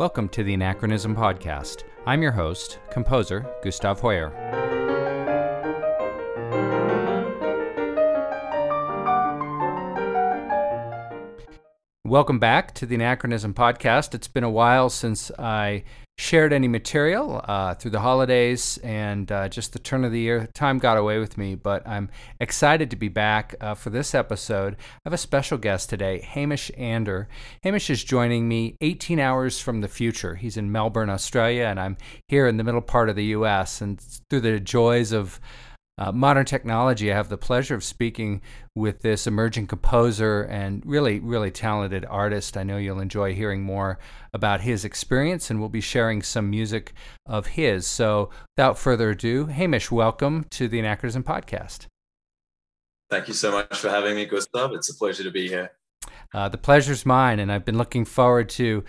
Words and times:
Welcome 0.00 0.30
to 0.30 0.42
the 0.42 0.54
Anachronism 0.54 1.14
Podcast. 1.14 1.84
I'm 2.06 2.22
your 2.22 2.32
host, 2.32 2.78
composer 2.90 3.46
Gustav 3.62 4.00
Hoyer. 4.00 4.30
Welcome 12.06 12.38
back 12.38 12.72
to 12.76 12.86
the 12.86 12.94
Anachronism 12.94 13.52
Podcast. 13.52 14.14
It's 14.14 14.26
been 14.26 14.42
a 14.42 14.48
while 14.48 14.88
since 14.88 15.30
I 15.38 15.84
shared 16.20 16.52
any 16.52 16.68
material 16.68 17.40
uh, 17.48 17.74
through 17.74 17.90
the 17.90 18.00
holidays 18.00 18.78
and 18.84 19.32
uh, 19.32 19.48
just 19.48 19.72
the 19.72 19.78
turn 19.78 20.04
of 20.04 20.12
the 20.12 20.20
year. 20.20 20.46
Time 20.52 20.78
got 20.78 20.98
away 20.98 21.18
with 21.18 21.38
me, 21.38 21.54
but 21.54 21.86
I'm 21.88 22.10
excited 22.38 22.90
to 22.90 22.96
be 22.96 23.08
back 23.08 23.54
uh, 23.58 23.74
for 23.74 23.88
this 23.88 24.14
episode. 24.14 24.74
I 24.74 25.00
have 25.06 25.14
a 25.14 25.18
special 25.18 25.56
guest 25.56 25.88
today, 25.88 26.20
Hamish 26.20 26.70
Ander. 26.76 27.26
Hamish 27.62 27.88
is 27.88 28.04
joining 28.04 28.46
me 28.46 28.76
18 28.82 29.18
hours 29.18 29.58
from 29.58 29.80
the 29.80 29.88
future. 29.88 30.34
He's 30.34 30.58
in 30.58 30.70
Melbourne, 30.70 31.08
Australia, 31.08 31.64
and 31.64 31.80
I'm 31.80 31.96
here 32.28 32.46
in 32.46 32.58
the 32.58 32.64
middle 32.64 32.82
part 32.82 33.08
of 33.08 33.16
the 33.16 33.24
U.S. 33.26 33.80
And 33.80 33.98
through 34.28 34.40
the 34.40 34.60
joys 34.60 35.12
of 35.12 35.40
uh, 36.00 36.10
modern 36.10 36.46
technology, 36.46 37.12
I 37.12 37.14
have 37.14 37.28
the 37.28 37.36
pleasure 37.36 37.74
of 37.74 37.84
speaking 37.84 38.40
with 38.74 39.02
this 39.02 39.26
emerging 39.26 39.66
composer 39.66 40.42
and 40.44 40.82
really, 40.86 41.20
really 41.20 41.50
talented 41.50 42.06
artist. 42.08 42.56
I 42.56 42.62
know 42.62 42.78
you'll 42.78 43.00
enjoy 43.00 43.34
hearing 43.34 43.62
more 43.62 43.98
about 44.32 44.62
his 44.62 44.86
experience, 44.86 45.50
and 45.50 45.60
we'll 45.60 45.68
be 45.68 45.82
sharing 45.82 46.22
some 46.22 46.48
music 46.48 46.94
of 47.26 47.48
his. 47.48 47.86
So, 47.86 48.30
without 48.56 48.78
further 48.78 49.10
ado, 49.10 49.46
Hamish, 49.46 49.90
welcome 49.90 50.46
to 50.52 50.68
the 50.68 50.78
Anachronism 50.78 51.22
Podcast. 51.22 51.86
Thank 53.10 53.28
you 53.28 53.34
so 53.34 53.52
much 53.52 53.76
for 53.76 53.90
having 53.90 54.16
me, 54.16 54.24
Gustav. 54.24 54.72
It's 54.72 54.88
a 54.88 54.94
pleasure 54.94 55.24
to 55.24 55.30
be 55.30 55.48
here. 55.48 55.72
Uh, 56.32 56.48
the 56.48 56.56
pleasure's 56.56 57.04
mine, 57.04 57.38
and 57.40 57.52
I've 57.52 57.66
been 57.66 57.76
looking 57.76 58.06
forward 58.06 58.48
to 58.50 58.84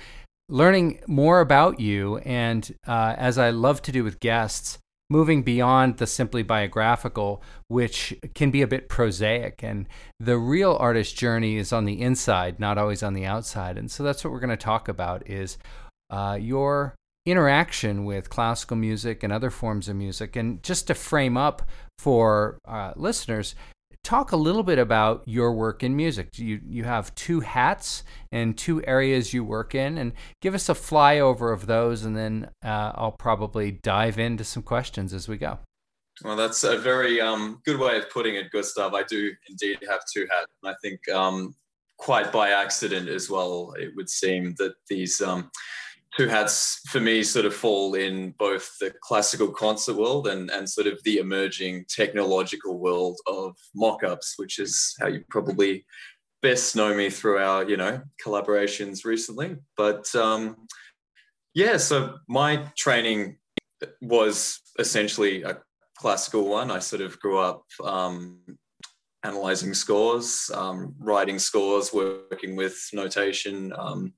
learning 0.47 1.01
more 1.07 1.41
about 1.41 1.81
you. 1.81 2.19
And 2.19 2.73
uh, 2.87 3.15
as 3.17 3.37
I 3.37 3.49
love 3.49 3.81
to 3.81 3.91
do 3.91 4.05
with 4.05 4.21
guests, 4.21 4.77
moving 5.11 5.43
beyond 5.43 5.97
the 5.97 6.07
simply 6.07 6.41
biographical, 6.41 7.43
which 7.67 8.17
can 8.33 8.49
be 8.49 8.61
a 8.61 8.67
bit 8.67 8.87
prosaic. 8.87 9.61
And 9.61 9.85
the 10.21 10.37
real 10.37 10.77
artist 10.79 11.17
journey 11.17 11.57
is 11.57 11.73
on 11.73 11.83
the 11.83 12.01
inside, 12.01 12.61
not 12.61 12.77
always 12.77 13.03
on 13.03 13.13
the 13.13 13.25
outside. 13.25 13.77
And 13.77 13.91
so 13.91 14.03
that's 14.03 14.23
what 14.23 14.31
we're 14.31 14.39
going 14.39 14.51
to 14.51 14.57
talk 14.57 14.87
about 14.87 15.29
is 15.29 15.57
uh, 16.09 16.37
your 16.39 16.95
interaction 17.25 18.05
with 18.05 18.29
classical 18.29 18.77
music 18.77 19.21
and 19.21 19.33
other 19.33 19.49
forms 19.49 19.89
of 19.89 19.97
music. 19.97 20.37
And 20.37 20.63
just 20.63 20.87
to 20.87 20.95
frame 20.95 21.35
up 21.35 21.61
for 21.99 22.57
uh, 22.65 22.93
listeners, 22.95 23.53
talk 24.03 24.31
a 24.31 24.37
little 24.37 24.63
bit 24.63 24.79
about 24.79 25.23
your 25.25 25.53
work 25.53 25.83
in 25.83 25.95
music. 25.95 26.37
You 26.37 26.59
you 26.65 26.83
have 26.83 27.13
two 27.15 27.41
hats 27.41 28.03
and 28.31 28.57
two 28.57 28.83
areas 28.85 29.33
you 29.33 29.43
work 29.43 29.75
in, 29.75 29.97
and 29.97 30.13
give 30.41 30.55
us 30.55 30.69
a 30.69 30.73
flyover 30.73 31.53
of 31.53 31.67
those, 31.67 32.03
and 32.03 32.15
then 32.15 32.49
uh, 32.63 32.91
I'll 32.95 33.11
probably 33.11 33.71
dive 33.71 34.19
into 34.19 34.43
some 34.43 34.63
questions 34.63 35.13
as 35.13 35.27
we 35.27 35.37
go. 35.37 35.59
Well, 36.23 36.35
that's 36.35 36.63
a 36.63 36.77
very 36.77 37.19
um, 37.19 37.61
good 37.65 37.79
way 37.79 37.97
of 37.97 38.09
putting 38.09 38.35
it, 38.35 38.51
Gustav. 38.51 38.93
I 38.93 39.03
do 39.03 39.31
indeed 39.49 39.79
have 39.89 40.01
two 40.13 40.27
hats. 40.29 40.51
And 40.61 40.71
I 40.71 40.75
think 40.81 40.99
um, 41.09 41.55
quite 41.97 42.31
by 42.31 42.49
accident 42.49 43.09
as 43.09 43.29
well. 43.29 43.73
It 43.79 43.91
would 43.95 44.09
seem 44.09 44.55
that 44.57 44.73
these 44.87 45.21
um, 45.21 45.49
two 46.17 46.27
hats 46.27 46.81
for 46.89 46.99
me 46.99 47.23
sort 47.23 47.45
of 47.45 47.55
fall 47.55 47.93
in 47.93 48.31
both 48.37 48.77
the 48.79 48.93
classical 49.01 49.49
concert 49.49 49.95
world 49.95 50.27
and, 50.27 50.49
and 50.51 50.69
sort 50.69 50.87
of 50.87 51.01
the 51.03 51.17
emerging 51.17 51.85
technological 51.87 52.77
world 52.79 53.17
of 53.27 53.55
mock-ups, 53.73 54.33
which 54.37 54.59
is 54.59 54.95
how 54.99 55.07
you 55.07 55.23
probably 55.29 55.85
best 56.41 56.75
know 56.75 56.93
me 56.93 57.09
through 57.09 57.37
our, 57.37 57.63
you 57.69 57.77
know, 57.77 58.01
collaborations 58.23 59.05
recently. 59.05 59.55
But 59.77 60.13
um, 60.15 60.67
yeah, 61.53 61.77
so 61.77 62.17
my 62.27 62.67
training 62.75 63.37
was 64.01 64.59
essentially 64.79 65.43
a 65.43 65.59
classical 65.97 66.47
one. 66.47 66.71
I 66.71 66.79
sort 66.79 67.01
of 67.01 67.19
grew 67.19 67.39
up 67.39 67.63
um, 67.83 68.39
analyzing 69.23 69.73
scores, 69.73 70.51
um, 70.53 70.93
writing 70.99 71.39
scores, 71.39 71.93
working 71.93 72.55
with 72.55 72.77
notation, 72.91 73.71
um, 73.77 74.13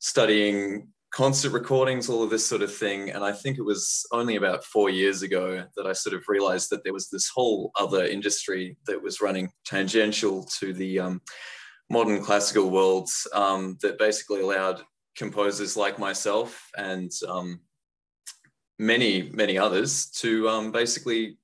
studying 0.00 0.88
concert 1.10 1.52
recordings, 1.52 2.08
all 2.08 2.22
of 2.22 2.30
this 2.30 2.46
sort 2.46 2.62
of 2.62 2.74
thing. 2.74 3.10
And 3.10 3.24
I 3.24 3.32
think 3.32 3.58
it 3.58 3.64
was 3.64 4.06
only 4.12 4.36
about 4.36 4.64
four 4.64 4.90
years 4.90 5.22
ago 5.22 5.64
that 5.76 5.86
I 5.86 5.92
sort 5.92 6.14
of 6.14 6.24
realized 6.28 6.70
that 6.70 6.84
there 6.84 6.92
was 6.92 7.08
this 7.08 7.28
whole 7.28 7.70
other 7.78 8.04
industry 8.04 8.76
that 8.86 9.02
was 9.02 9.20
running 9.20 9.50
tangential 9.64 10.44
to 10.58 10.72
the 10.72 11.00
um, 11.00 11.22
modern 11.90 12.22
classical 12.22 12.70
world 12.70 13.08
um, 13.32 13.78
that 13.80 13.98
basically 13.98 14.42
allowed 14.42 14.82
composers 15.16 15.76
like 15.76 15.98
myself 15.98 16.68
and 16.76 17.10
um, 17.26 17.60
many, 18.78 19.30
many 19.32 19.58
others 19.58 20.06
to 20.10 20.48
um, 20.48 20.70
basically 20.70 21.38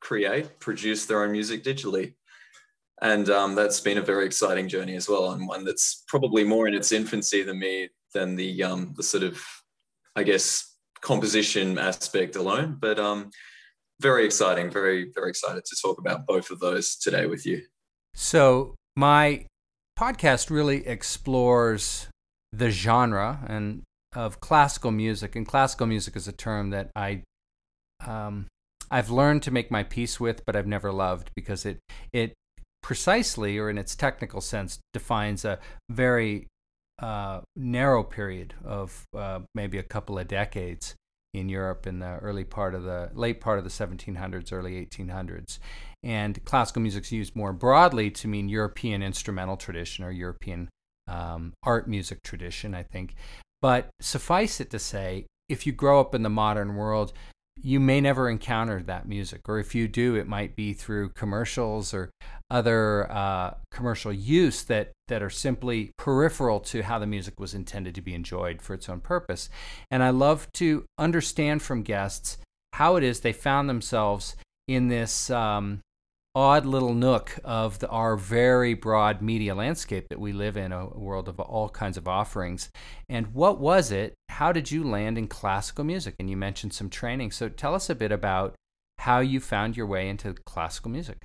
create, 0.00 0.58
produce 0.58 1.06
their 1.06 1.22
own 1.22 1.32
music 1.32 1.62
digitally. 1.62 2.14
And 3.02 3.28
um, 3.30 3.54
that's 3.54 3.80
been 3.80 3.98
a 3.98 4.02
very 4.02 4.24
exciting 4.26 4.68
journey 4.68 4.94
as 4.94 5.08
well, 5.08 5.32
and 5.32 5.48
one 5.48 5.64
that's 5.64 6.04
probably 6.06 6.44
more 6.44 6.68
in 6.68 6.74
its 6.74 6.92
infancy 6.92 7.42
than 7.42 7.58
me 7.58 7.88
than 8.12 8.36
the 8.36 8.62
um, 8.62 8.94
the 8.96 9.02
sort 9.02 9.22
of 9.22 9.42
I 10.16 10.22
guess 10.22 10.76
composition 11.00 11.78
aspect 11.78 12.36
alone. 12.36 12.78
But 12.80 12.98
um, 12.98 13.30
very 14.00 14.24
exciting, 14.24 14.70
very 14.70 15.10
very 15.14 15.30
excited 15.30 15.64
to 15.64 15.76
talk 15.80 15.98
about 15.98 16.26
both 16.26 16.50
of 16.50 16.60
those 16.60 16.96
today 16.96 17.26
with 17.26 17.46
you. 17.46 17.62
So 18.14 18.74
my 18.96 19.46
podcast 19.98 20.50
really 20.50 20.86
explores 20.86 22.08
the 22.52 22.70
genre 22.70 23.40
and 23.46 23.82
of 24.14 24.40
classical 24.40 24.90
music, 24.90 25.36
and 25.36 25.46
classical 25.46 25.86
music 25.86 26.16
is 26.16 26.28
a 26.28 26.32
term 26.32 26.70
that 26.70 26.90
I 26.94 27.22
um, 28.06 28.46
I've 28.90 29.10
learned 29.10 29.42
to 29.44 29.50
make 29.50 29.70
my 29.70 29.82
peace 29.82 30.20
with, 30.20 30.44
but 30.44 30.54
I've 30.54 30.66
never 30.66 30.92
loved 30.92 31.30
because 31.34 31.64
it 31.64 31.78
it 32.12 32.34
precisely 32.82 33.58
or 33.58 33.70
in 33.70 33.78
its 33.78 33.94
technical 33.94 34.40
sense 34.40 34.80
defines 34.92 35.44
a 35.44 35.58
very 35.88 36.48
uh, 37.02 37.40
narrow 37.56 38.02
period 38.02 38.54
of 38.64 39.04
uh, 39.16 39.40
maybe 39.54 39.78
a 39.78 39.82
couple 39.82 40.18
of 40.18 40.28
decades 40.28 40.94
in 41.34 41.48
Europe 41.48 41.86
in 41.86 41.98
the 41.98 42.18
early 42.18 42.44
part 42.44 42.74
of 42.74 42.84
the 42.84 43.10
late 43.14 43.40
part 43.40 43.58
of 43.58 43.64
the 43.64 43.70
1700s, 43.70 44.52
early 44.52 44.84
1800s. 44.86 45.58
And 46.02 46.44
classical 46.44 46.82
music 46.82 47.04
is 47.04 47.12
used 47.12 47.36
more 47.36 47.52
broadly 47.52 48.10
to 48.10 48.28
mean 48.28 48.48
European 48.48 49.02
instrumental 49.02 49.56
tradition 49.56 50.04
or 50.04 50.10
European 50.10 50.68
um, 51.08 51.54
art 51.62 51.88
music 51.88 52.22
tradition, 52.22 52.74
I 52.74 52.82
think. 52.82 53.14
But 53.60 53.88
suffice 54.00 54.60
it 54.60 54.70
to 54.70 54.78
say, 54.78 55.26
if 55.48 55.66
you 55.66 55.72
grow 55.72 56.00
up 56.00 56.14
in 56.14 56.22
the 56.22 56.30
modern 56.30 56.76
world, 56.76 57.12
you 57.56 57.78
may 57.78 58.00
never 58.00 58.28
encounter 58.28 58.82
that 58.82 59.06
music, 59.06 59.48
or 59.48 59.58
if 59.58 59.74
you 59.74 59.86
do, 59.86 60.14
it 60.14 60.26
might 60.26 60.56
be 60.56 60.72
through 60.72 61.10
commercials 61.10 61.92
or 61.92 62.10
other 62.50 63.10
uh, 63.10 63.54
commercial 63.70 64.12
use 64.12 64.62
that 64.64 64.92
that 65.08 65.22
are 65.22 65.30
simply 65.30 65.92
peripheral 65.98 66.60
to 66.60 66.82
how 66.82 66.98
the 66.98 67.06
music 67.06 67.38
was 67.38 67.54
intended 67.54 67.94
to 67.94 68.00
be 68.00 68.14
enjoyed 68.14 68.62
for 68.62 68.74
its 68.74 68.88
own 68.88 69.00
purpose. 69.00 69.50
And 69.90 70.02
I 70.02 70.10
love 70.10 70.50
to 70.54 70.84
understand 70.98 71.62
from 71.62 71.82
guests 71.82 72.38
how 72.72 72.96
it 72.96 73.04
is 73.04 73.20
they 73.20 73.32
found 73.32 73.68
themselves 73.68 74.36
in 74.66 74.88
this 74.88 75.30
um, 75.30 75.80
odd 76.34 76.64
little 76.64 76.94
nook 76.94 77.38
of 77.44 77.78
the, 77.80 77.88
our 77.88 78.16
very 78.16 78.74
broad 78.74 79.20
media 79.20 79.54
landscape 79.54 80.06
that 80.08 80.20
we 80.20 80.32
live 80.32 80.56
in, 80.56 80.72
a 80.72 80.86
world 80.86 81.28
of 81.28 81.38
all 81.38 81.68
kinds 81.68 81.96
of 81.96 82.08
offerings. 82.08 82.70
And 83.08 83.34
what 83.34 83.60
was 83.60 83.90
it? 83.90 84.14
How 84.30 84.52
did 84.52 84.70
you 84.70 84.82
land 84.82 85.18
in 85.18 85.28
classical 85.28 85.84
music? 85.84 86.14
And 86.18 86.30
you 86.30 86.36
mentioned 86.36 86.72
some 86.72 86.88
training. 86.88 87.32
So 87.32 87.48
tell 87.48 87.74
us 87.74 87.90
a 87.90 87.94
bit 87.94 88.12
about 88.12 88.54
how 88.98 89.20
you 89.20 89.40
found 89.40 89.76
your 89.76 89.86
way 89.86 90.08
into 90.08 90.34
classical 90.46 90.90
music. 90.90 91.18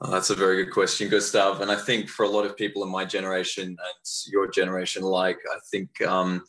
Oh, 0.00 0.10
that's 0.10 0.30
a 0.30 0.34
very 0.34 0.64
good 0.64 0.72
question, 0.72 1.08
Gustav. 1.08 1.60
And 1.60 1.70
I 1.70 1.76
think 1.76 2.08
for 2.08 2.24
a 2.24 2.28
lot 2.28 2.46
of 2.46 2.56
people 2.56 2.82
in 2.84 2.90
my 2.90 3.04
generation 3.04 3.64
and 3.64 3.78
your 4.26 4.50
generation 4.50 5.02
alike, 5.02 5.38
I 5.52 5.58
think 5.70 6.00
um, 6.02 6.44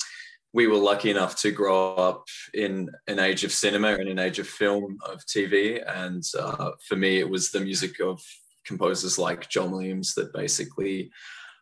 we 0.56 0.68
were 0.68 0.78
lucky 0.78 1.10
enough 1.10 1.36
to 1.36 1.52
grow 1.52 1.96
up 1.96 2.30
in 2.54 2.90
an 3.07 3.19
age 3.19 3.44
of 3.44 3.52
cinema 3.52 3.90
and 3.90 4.07
an 4.07 4.19
age 4.19 4.40
of 4.40 4.48
film, 4.48 4.98
of 5.06 5.19
TV. 5.25 5.84
And 5.86 6.24
uh, 6.40 6.72
for 6.88 6.96
me, 6.96 7.19
it 7.19 7.30
was 7.30 7.52
the 7.52 7.60
music 7.60 8.00
of 8.00 8.24
composers 8.63 9.19
like 9.19 9.50
John 9.50 9.69
Williams 9.69 10.16
that 10.16 10.34
basically 10.34 11.12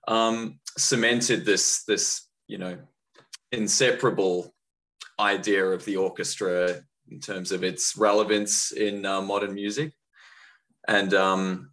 um, 0.07 0.60
cemented 0.78 1.44
this, 1.44 1.84
this, 1.86 2.28
you 2.48 2.60
know, 2.60 2.78
inseparable 3.51 4.54
idea 5.19 5.66
of 5.66 5.84
the 5.86 5.98
orchestra 5.98 6.84
in 7.10 7.19
terms 7.19 7.51
of 7.51 7.63
its 7.63 7.98
relevance 7.98 8.74
in 8.74 9.07
uh, 9.07 9.24
modern 9.24 9.56
music. 9.56 9.92
And 10.88 11.16
um, 11.16 11.72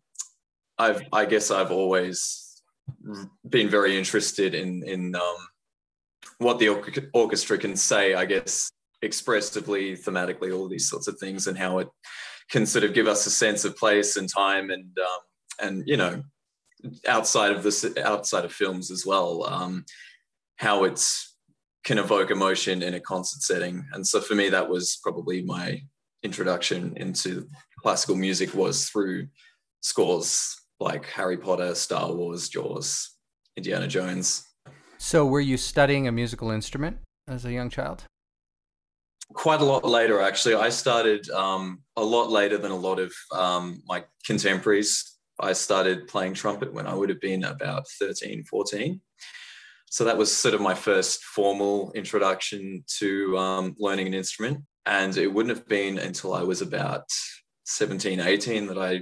I've, 0.78 1.02
I 1.12 1.26
guess 1.26 1.50
I've 1.50 1.70
always 1.70 2.62
been 3.46 3.68
very 3.68 3.98
interested 3.98 4.54
in, 4.54 4.82
in 4.84 5.14
um, 5.14 5.36
what 6.40 6.58
the 6.58 6.70
orchestra 7.12 7.58
can 7.58 7.76
say, 7.76 8.14
I 8.14 8.24
guess, 8.24 8.72
expressively, 9.02 9.94
thematically, 9.96 10.56
all 10.56 10.68
these 10.68 10.88
sorts 10.88 11.06
of 11.06 11.18
things, 11.18 11.46
and 11.46 11.56
how 11.56 11.78
it 11.78 11.88
can 12.50 12.66
sort 12.66 12.84
of 12.84 12.94
give 12.94 13.06
us 13.06 13.26
a 13.26 13.30
sense 13.30 13.64
of 13.64 13.76
place 13.76 14.16
and 14.16 14.28
time, 14.28 14.70
and 14.70 14.96
um, 14.98 15.20
and 15.66 15.82
you 15.86 15.96
know, 15.96 16.22
outside 17.06 17.52
of 17.52 17.62
this, 17.62 17.86
outside 18.02 18.44
of 18.44 18.52
films 18.52 18.90
as 18.90 19.04
well, 19.06 19.44
um, 19.44 19.84
how 20.56 20.84
it's 20.84 21.36
can 21.84 21.98
evoke 21.98 22.30
emotion 22.30 22.82
in 22.82 22.94
a 22.94 23.00
concert 23.00 23.42
setting. 23.42 23.86
And 23.92 24.06
so 24.06 24.20
for 24.20 24.34
me, 24.34 24.48
that 24.50 24.68
was 24.68 24.98
probably 25.02 25.42
my 25.42 25.82
introduction 26.22 26.94
into 26.96 27.48
classical 27.82 28.16
music 28.16 28.54
was 28.54 28.88
through 28.88 29.28
scores 29.80 30.56
like 30.78 31.06
Harry 31.06 31.36
Potter, 31.36 31.74
Star 31.74 32.12
Wars, 32.12 32.48
Jaws, 32.48 33.16
Indiana 33.56 33.86
Jones. 33.86 34.49
So 35.02 35.24
were 35.24 35.40
you 35.40 35.56
studying 35.56 36.06
a 36.06 36.12
musical 36.12 36.50
instrument 36.50 36.98
as 37.26 37.44
a 37.44 37.52
young 37.52 37.70
child? 37.70 38.04
Quite 39.32 39.60
a 39.60 39.64
lot 39.64 39.84
later, 39.84 40.20
actually. 40.20 40.54
I 40.54 40.68
started 40.68 41.28
um, 41.30 41.82
a 41.96 42.04
lot 42.04 42.30
later 42.30 42.58
than 42.58 42.70
a 42.70 42.76
lot 42.76 42.98
of 42.98 43.12
um, 43.32 43.82
my 43.86 44.04
contemporaries. 44.26 45.16
I 45.40 45.54
started 45.54 46.06
playing 46.06 46.34
trumpet 46.34 46.72
when 46.72 46.86
I 46.86 46.94
would 46.94 47.08
have 47.08 47.20
been 47.20 47.44
about 47.44 47.88
13, 47.98 48.44
14 48.44 49.00
so 49.90 50.04
that 50.04 50.16
was 50.16 50.34
sort 50.34 50.54
of 50.54 50.60
my 50.60 50.74
first 50.74 51.24
formal 51.24 51.90
introduction 51.92 52.84
to 52.98 53.36
um, 53.36 53.74
learning 53.78 54.06
an 54.06 54.14
instrument 54.14 54.62
and 54.86 55.16
it 55.16 55.26
wouldn't 55.26 55.54
have 55.54 55.68
been 55.68 55.98
until 55.98 56.32
i 56.32 56.42
was 56.42 56.62
about 56.62 57.04
17 57.64 58.20
18 58.20 58.66
that 58.68 58.78
i 58.78 59.00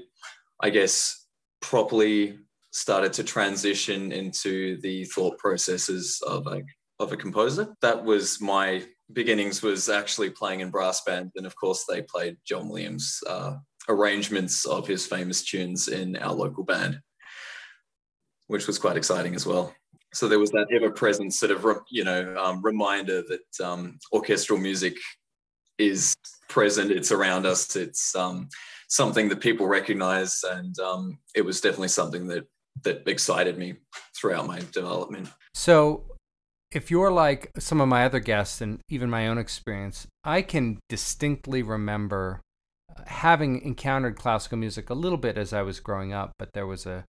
i 0.60 0.70
guess 0.70 1.26
properly 1.60 2.38
started 2.78 3.12
to 3.14 3.24
transition 3.24 4.12
into 4.12 4.80
the 4.80 5.04
thought 5.04 5.36
processes 5.38 6.22
of 6.26 6.46
a, 6.46 6.62
of 7.00 7.12
a 7.12 7.16
composer. 7.16 7.74
That 7.82 8.04
was 8.04 8.40
my 8.40 8.84
beginnings 9.12 9.62
was 9.62 9.88
actually 9.88 10.30
playing 10.30 10.60
in 10.60 10.70
brass 10.70 11.02
band 11.02 11.32
and 11.36 11.46
of 11.46 11.56
course 11.56 11.86
they 11.88 12.02
played 12.02 12.36
john 12.44 12.68
williams 12.68 13.22
uh, 13.26 13.54
arrangements 13.88 14.66
of 14.66 14.86
his 14.86 15.06
famous 15.06 15.42
tunes 15.42 15.88
in 15.88 16.14
our 16.16 16.34
local 16.34 16.62
band 16.62 17.00
which 18.48 18.66
was 18.66 18.78
quite 18.78 18.96
exciting 18.96 19.34
as 19.34 19.46
well. 19.46 19.72
So 20.12 20.26
there 20.26 20.38
was 20.38 20.50
that 20.50 20.68
ever-present 20.74 21.32
sort 21.34 21.52
of 21.52 21.64
you 21.90 22.02
know 22.02 22.34
um, 22.36 22.62
reminder 22.62 23.22
that 23.22 23.64
um, 23.64 23.98
orchestral 24.12 24.58
music 24.58 24.96
is 25.78 26.14
present 26.48 26.90
it's 26.90 27.12
around 27.12 27.46
us 27.46 27.76
it's 27.76 28.16
um, 28.16 28.48
something 28.88 29.28
that 29.28 29.40
people 29.40 29.66
recognize 29.68 30.42
and 30.50 30.76
um, 30.80 31.18
it 31.36 31.42
was 31.42 31.60
definitely 31.60 31.88
something 31.88 32.26
that 32.26 32.44
that 32.82 33.06
excited 33.06 33.58
me 33.58 33.74
throughout 34.16 34.46
my 34.46 34.60
development 34.72 35.28
so 35.54 36.04
if 36.70 36.90
you're 36.90 37.10
like 37.10 37.50
some 37.58 37.80
of 37.80 37.88
my 37.88 38.04
other 38.04 38.20
guests 38.20 38.60
and 38.60 38.78
even 38.88 39.08
my 39.08 39.26
own 39.28 39.38
experience 39.38 40.06
i 40.24 40.42
can 40.42 40.78
distinctly 40.88 41.62
remember 41.62 42.40
uh, 42.96 43.02
having 43.06 43.60
encountered 43.62 44.16
classical 44.16 44.58
music 44.58 44.90
a 44.90 44.94
little 44.94 45.18
bit 45.18 45.38
as 45.38 45.52
i 45.52 45.62
was 45.62 45.80
growing 45.80 46.12
up 46.12 46.32
but 46.38 46.50
there 46.52 46.66
was 46.66 46.86
a 46.86 47.04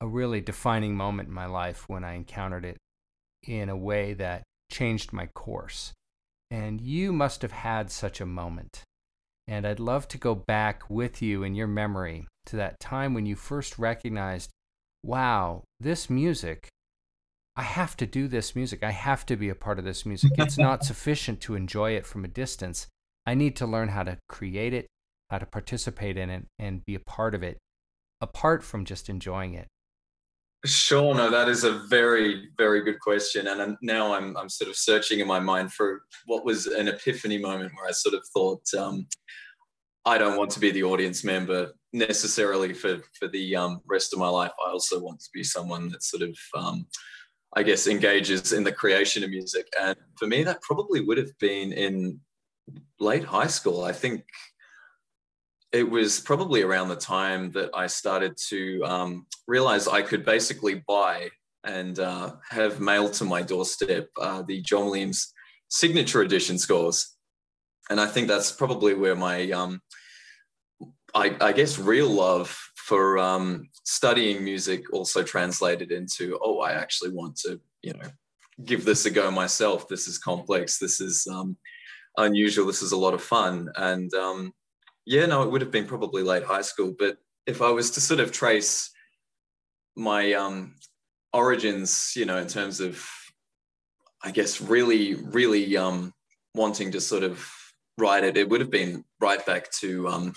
a 0.00 0.06
really 0.06 0.40
defining 0.40 0.94
moment 0.94 1.28
in 1.28 1.34
my 1.34 1.46
life 1.46 1.88
when 1.88 2.04
I 2.04 2.14
encountered 2.14 2.64
it 2.64 2.76
in 3.42 3.68
a 3.68 3.76
way 3.76 4.12
that 4.14 4.42
changed 4.70 5.12
my 5.12 5.26
course. 5.26 5.92
And 6.50 6.80
you 6.80 7.12
must 7.12 7.42
have 7.42 7.52
had 7.52 7.90
such 7.90 8.20
a 8.20 8.26
moment. 8.26 8.82
And 9.48 9.66
I'd 9.66 9.80
love 9.80 10.08
to 10.08 10.18
go 10.18 10.34
back 10.34 10.90
with 10.90 11.22
you 11.22 11.42
in 11.42 11.54
your 11.54 11.66
memory 11.66 12.26
to 12.46 12.56
that 12.56 12.80
time 12.80 13.14
when 13.14 13.26
you 13.26 13.36
first 13.36 13.78
recognized, 13.78 14.50
wow, 15.06 15.62
this 15.78 16.10
music, 16.10 16.68
I 17.54 17.62
have 17.62 17.96
to 17.98 18.06
do 18.06 18.26
this 18.28 18.56
music. 18.56 18.82
I 18.82 18.90
have 18.90 19.24
to 19.26 19.36
be 19.36 19.48
a 19.48 19.54
part 19.54 19.78
of 19.78 19.84
this 19.84 20.04
music. 20.04 20.32
It's 20.36 20.58
not 20.58 20.84
sufficient 20.92 21.40
to 21.42 21.54
enjoy 21.54 21.92
it 21.92 22.06
from 22.06 22.24
a 22.24 22.28
distance. 22.28 22.88
I 23.24 23.34
need 23.34 23.56
to 23.56 23.66
learn 23.66 23.88
how 23.88 24.02
to 24.02 24.18
create 24.28 24.74
it, 24.74 24.86
how 25.30 25.38
to 25.38 25.46
participate 25.46 26.16
in 26.16 26.28
it, 26.28 26.44
and 26.58 26.84
be 26.84 26.96
a 26.96 27.00
part 27.00 27.34
of 27.34 27.42
it, 27.42 27.58
apart 28.20 28.64
from 28.64 28.84
just 28.84 29.08
enjoying 29.08 29.54
it. 29.54 29.68
Sure, 30.64 31.14
no, 31.14 31.30
that 31.30 31.48
is 31.48 31.62
a 31.62 31.72
very, 31.72 32.48
very 32.58 32.82
good 32.82 32.98
question. 32.98 33.46
And 33.46 33.76
now 33.82 34.12
I'm, 34.12 34.36
I'm 34.36 34.48
sort 34.48 34.68
of 34.68 34.76
searching 34.76 35.20
in 35.20 35.28
my 35.28 35.38
mind 35.38 35.72
for 35.72 36.02
what 36.26 36.44
was 36.44 36.66
an 36.66 36.88
epiphany 36.88 37.38
moment 37.38 37.72
where 37.74 37.86
I 37.86 37.92
sort 37.92 38.16
of 38.16 38.26
thought, 38.34 38.62
um, 38.74 39.06
I 40.06 40.18
don't 40.18 40.38
want 40.38 40.52
to 40.52 40.60
be 40.60 40.70
the 40.70 40.84
audience 40.84 41.24
member 41.24 41.72
necessarily 41.92 42.72
for, 42.72 43.00
for 43.18 43.26
the 43.26 43.56
um, 43.56 43.80
rest 43.86 44.12
of 44.12 44.20
my 44.20 44.28
life. 44.28 44.52
I 44.64 44.70
also 44.70 45.00
want 45.00 45.18
to 45.20 45.28
be 45.34 45.42
someone 45.42 45.88
that 45.90 46.04
sort 46.04 46.22
of, 46.22 46.38
um, 46.54 46.86
I 47.56 47.64
guess, 47.64 47.88
engages 47.88 48.52
in 48.52 48.62
the 48.62 48.70
creation 48.70 49.24
of 49.24 49.30
music. 49.30 49.66
And 49.80 49.96
for 50.16 50.28
me, 50.28 50.44
that 50.44 50.62
probably 50.62 51.00
would 51.00 51.18
have 51.18 51.36
been 51.40 51.72
in 51.72 52.20
late 53.00 53.24
high 53.24 53.48
school. 53.48 53.82
I 53.82 53.92
think 53.92 54.24
it 55.72 55.90
was 55.90 56.20
probably 56.20 56.62
around 56.62 56.88
the 56.88 56.96
time 56.96 57.50
that 57.52 57.70
I 57.74 57.88
started 57.88 58.36
to 58.48 58.82
um, 58.84 59.26
realize 59.48 59.88
I 59.88 60.02
could 60.02 60.24
basically 60.24 60.84
buy 60.86 61.30
and 61.64 61.98
uh, 61.98 62.36
have 62.50 62.78
mailed 62.78 63.12
to 63.14 63.24
my 63.24 63.42
doorstep 63.42 64.08
uh, 64.20 64.42
the 64.42 64.62
John 64.62 64.86
Williams 64.86 65.32
signature 65.68 66.22
edition 66.22 66.58
scores. 66.58 67.16
And 67.90 68.00
I 68.00 68.06
think 68.06 68.28
that's 68.28 68.52
probably 68.52 68.94
where 68.94 69.16
my, 69.16 69.50
um, 69.50 69.80
I, 71.16 71.34
I, 71.40 71.52
guess, 71.52 71.78
real 71.78 72.10
love 72.10 72.48
for 72.74 73.18
um, 73.18 73.70
studying 73.84 74.44
music 74.44 74.92
also 74.92 75.22
translated 75.22 75.90
into, 75.90 76.38
oh, 76.42 76.60
I 76.60 76.72
actually 76.72 77.10
want 77.10 77.36
to, 77.36 77.58
you 77.82 77.94
know, 77.94 78.10
give 78.62 78.84
this 78.84 79.06
a 79.06 79.10
go 79.10 79.30
myself. 79.30 79.88
This 79.88 80.08
is 80.08 80.18
complex. 80.18 80.78
This 80.78 81.00
is 81.00 81.26
um, 81.26 81.56
unusual. 82.18 82.66
This 82.66 82.82
is 82.82 82.92
a 82.92 82.98
lot 82.98 83.14
of 83.14 83.22
fun. 83.22 83.70
And 83.76 84.12
um, 84.12 84.52
yeah, 85.06 85.24
no, 85.24 85.42
it 85.42 85.50
would 85.50 85.62
have 85.62 85.70
been 85.70 85.86
probably 85.86 86.22
late 86.22 86.44
high 86.44 86.60
school. 86.60 86.94
But 86.98 87.16
if 87.46 87.62
I 87.62 87.70
was 87.70 87.90
to 87.92 88.00
sort 88.00 88.20
of 88.20 88.30
trace 88.30 88.90
my 89.96 90.34
um, 90.34 90.74
origins, 91.32 92.12
you 92.14 92.26
know, 92.26 92.36
in 92.36 92.46
terms 92.46 92.80
of, 92.80 93.02
I 94.22 94.32
guess, 94.32 94.60
really, 94.60 95.14
really 95.14 95.78
um, 95.78 96.12
wanting 96.54 96.92
to 96.92 97.00
sort 97.00 97.22
of 97.22 97.50
write 97.96 98.24
it, 98.24 98.36
it 98.36 98.50
would 98.50 98.60
have 98.60 98.70
been 98.70 99.02
right 99.18 99.44
back 99.46 99.70
to 99.80 100.08
um, 100.08 100.34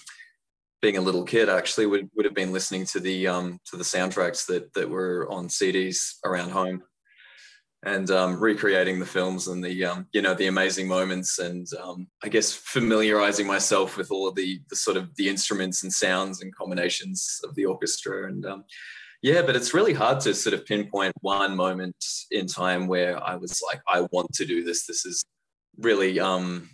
being 0.81 0.97
a 0.97 1.01
little 1.01 1.23
kid. 1.23 1.49
Actually, 1.49 1.85
would 1.85 2.09
would 2.15 2.25
have 2.25 2.35
been 2.35 2.53
listening 2.53 2.85
to 2.87 2.99
the 2.99 3.27
um, 3.27 3.59
to 3.65 3.77
the 3.77 3.83
soundtracks 3.83 4.45
that 4.47 4.73
that 4.73 4.89
were 4.89 5.27
on 5.29 5.47
CDs 5.47 6.15
around 6.25 6.51
home 6.51 6.83
and 7.83 8.11
um, 8.11 8.39
recreating 8.39 8.99
the 8.99 9.05
films 9.05 9.47
and 9.47 9.63
the 9.63 9.85
um, 9.85 10.07
you 10.11 10.21
know 10.21 10.33
the 10.33 10.47
amazing 10.47 10.87
moments 10.87 11.39
and 11.39 11.67
um, 11.81 12.07
I 12.23 12.29
guess 12.29 12.51
familiarizing 12.51 13.47
myself 13.47 13.97
with 13.97 14.11
all 14.11 14.27
of 14.27 14.35
the 14.35 14.59
the 14.69 14.75
sort 14.75 14.97
of 14.97 15.15
the 15.15 15.29
instruments 15.29 15.83
and 15.83 15.93
sounds 15.93 16.41
and 16.41 16.55
combinations 16.55 17.39
of 17.43 17.55
the 17.55 17.65
orchestra 17.65 18.27
and 18.27 18.45
um, 18.45 18.65
yeah 19.21 19.41
but 19.41 19.55
it's 19.55 19.73
really 19.73 19.93
hard 19.93 20.19
to 20.21 20.33
sort 20.33 20.53
of 20.53 20.65
pinpoint 20.65 21.13
one 21.21 21.55
moment 21.55 21.95
in 22.31 22.47
time 22.47 22.87
where 22.87 23.21
I 23.23 23.35
was 23.35 23.61
like 23.65 23.81
I 23.87 24.01
want 24.11 24.33
to 24.33 24.45
do 24.45 24.63
this 24.63 24.85
this 24.85 25.05
is 25.05 25.23
really 25.77 26.19
um, 26.19 26.69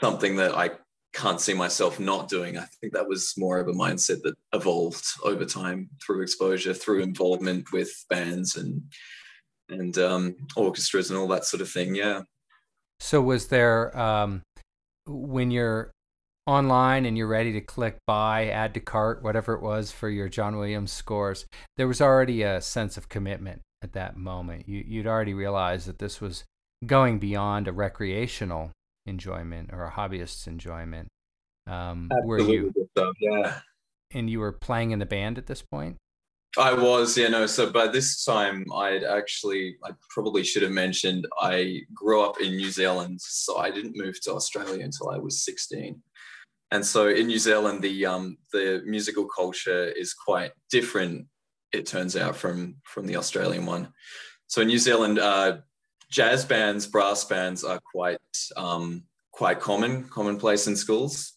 something 0.00 0.36
that 0.36 0.54
I 0.54 0.70
can't 1.14 1.40
see 1.40 1.54
myself 1.54 2.00
not 2.00 2.28
doing 2.28 2.58
I 2.58 2.66
think 2.80 2.92
that 2.92 3.08
was 3.08 3.34
more 3.38 3.58
of 3.58 3.68
a 3.68 3.72
mindset 3.72 4.22
that 4.22 4.34
evolved 4.52 5.06
over 5.22 5.44
time 5.44 5.88
through 6.04 6.22
exposure 6.22 6.74
through 6.74 7.02
involvement 7.02 7.72
with 7.72 7.90
bands 8.10 8.56
and 8.56 8.82
and 9.68 9.96
um, 9.98 10.36
orchestras 10.56 11.10
and 11.10 11.18
all 11.18 11.28
that 11.28 11.44
sort 11.44 11.60
of 11.60 11.70
thing. 11.70 11.94
Yeah. 11.94 12.22
So 13.00 13.20
was 13.20 13.48
there 13.48 13.96
um, 13.98 14.42
when 15.06 15.50
you're 15.50 15.90
online 16.46 17.06
and 17.06 17.16
you're 17.16 17.26
ready 17.26 17.52
to 17.52 17.60
click 17.60 17.96
buy, 18.06 18.48
add 18.48 18.74
to 18.74 18.80
cart, 18.80 19.22
whatever 19.22 19.54
it 19.54 19.62
was 19.62 19.90
for 19.90 20.08
your 20.08 20.28
John 20.28 20.56
Williams 20.56 20.92
scores, 20.92 21.46
there 21.76 21.88
was 21.88 22.00
already 22.00 22.42
a 22.42 22.60
sense 22.60 22.96
of 22.96 23.08
commitment 23.08 23.62
at 23.82 23.92
that 23.92 24.16
moment. 24.16 24.68
You, 24.68 24.84
you'd 24.86 25.06
already 25.06 25.34
realized 25.34 25.86
that 25.88 25.98
this 25.98 26.20
was 26.20 26.44
going 26.86 27.18
beyond 27.18 27.66
a 27.66 27.72
recreational 27.72 28.70
enjoyment 29.06 29.70
or 29.72 29.84
a 29.84 29.90
hobbyist's 29.90 30.46
enjoyment. 30.46 31.08
Um, 31.66 32.10
were 32.24 32.40
you? 32.40 32.72
yeah. 33.20 33.60
And 34.12 34.28
you 34.28 34.40
were 34.40 34.52
playing 34.52 34.90
in 34.90 34.98
the 34.98 35.06
band 35.06 35.38
at 35.38 35.46
this 35.46 35.62
point. 35.62 35.96
I 36.56 36.72
was, 36.72 37.18
yeah, 37.18 37.28
no. 37.28 37.46
So 37.46 37.70
by 37.70 37.88
this 37.88 38.24
time, 38.24 38.64
I'd 38.72 39.02
actually, 39.02 39.76
I 39.82 39.90
probably 40.10 40.44
should 40.44 40.62
have 40.62 40.70
mentioned, 40.70 41.26
I 41.40 41.80
grew 41.92 42.22
up 42.22 42.40
in 42.40 42.56
New 42.56 42.70
Zealand. 42.70 43.20
So 43.20 43.56
I 43.56 43.70
didn't 43.70 43.96
move 43.96 44.20
to 44.22 44.34
Australia 44.34 44.84
until 44.84 45.10
I 45.10 45.18
was 45.18 45.44
16. 45.44 46.00
And 46.70 46.84
so 46.84 47.08
in 47.08 47.26
New 47.26 47.38
Zealand, 47.38 47.82
the 47.82 48.06
um, 48.06 48.36
the 48.52 48.82
musical 48.84 49.26
culture 49.26 49.84
is 49.84 50.12
quite 50.12 50.50
different. 50.70 51.26
It 51.72 51.86
turns 51.86 52.16
out 52.16 52.36
from 52.36 52.76
from 52.84 53.06
the 53.06 53.14
Australian 53.14 53.64
one. 53.66 53.92
So 54.48 54.62
in 54.62 54.68
New 54.68 54.78
Zealand, 54.78 55.20
uh, 55.20 55.58
jazz 56.14 56.44
bands, 56.44 56.86
brass 56.86 57.24
bands 57.24 57.64
are 57.64 57.80
quite 57.92 58.18
um, 58.56 59.02
quite 59.32 59.58
common, 59.58 60.04
commonplace 60.04 60.68
in 60.68 60.76
schools, 60.76 61.32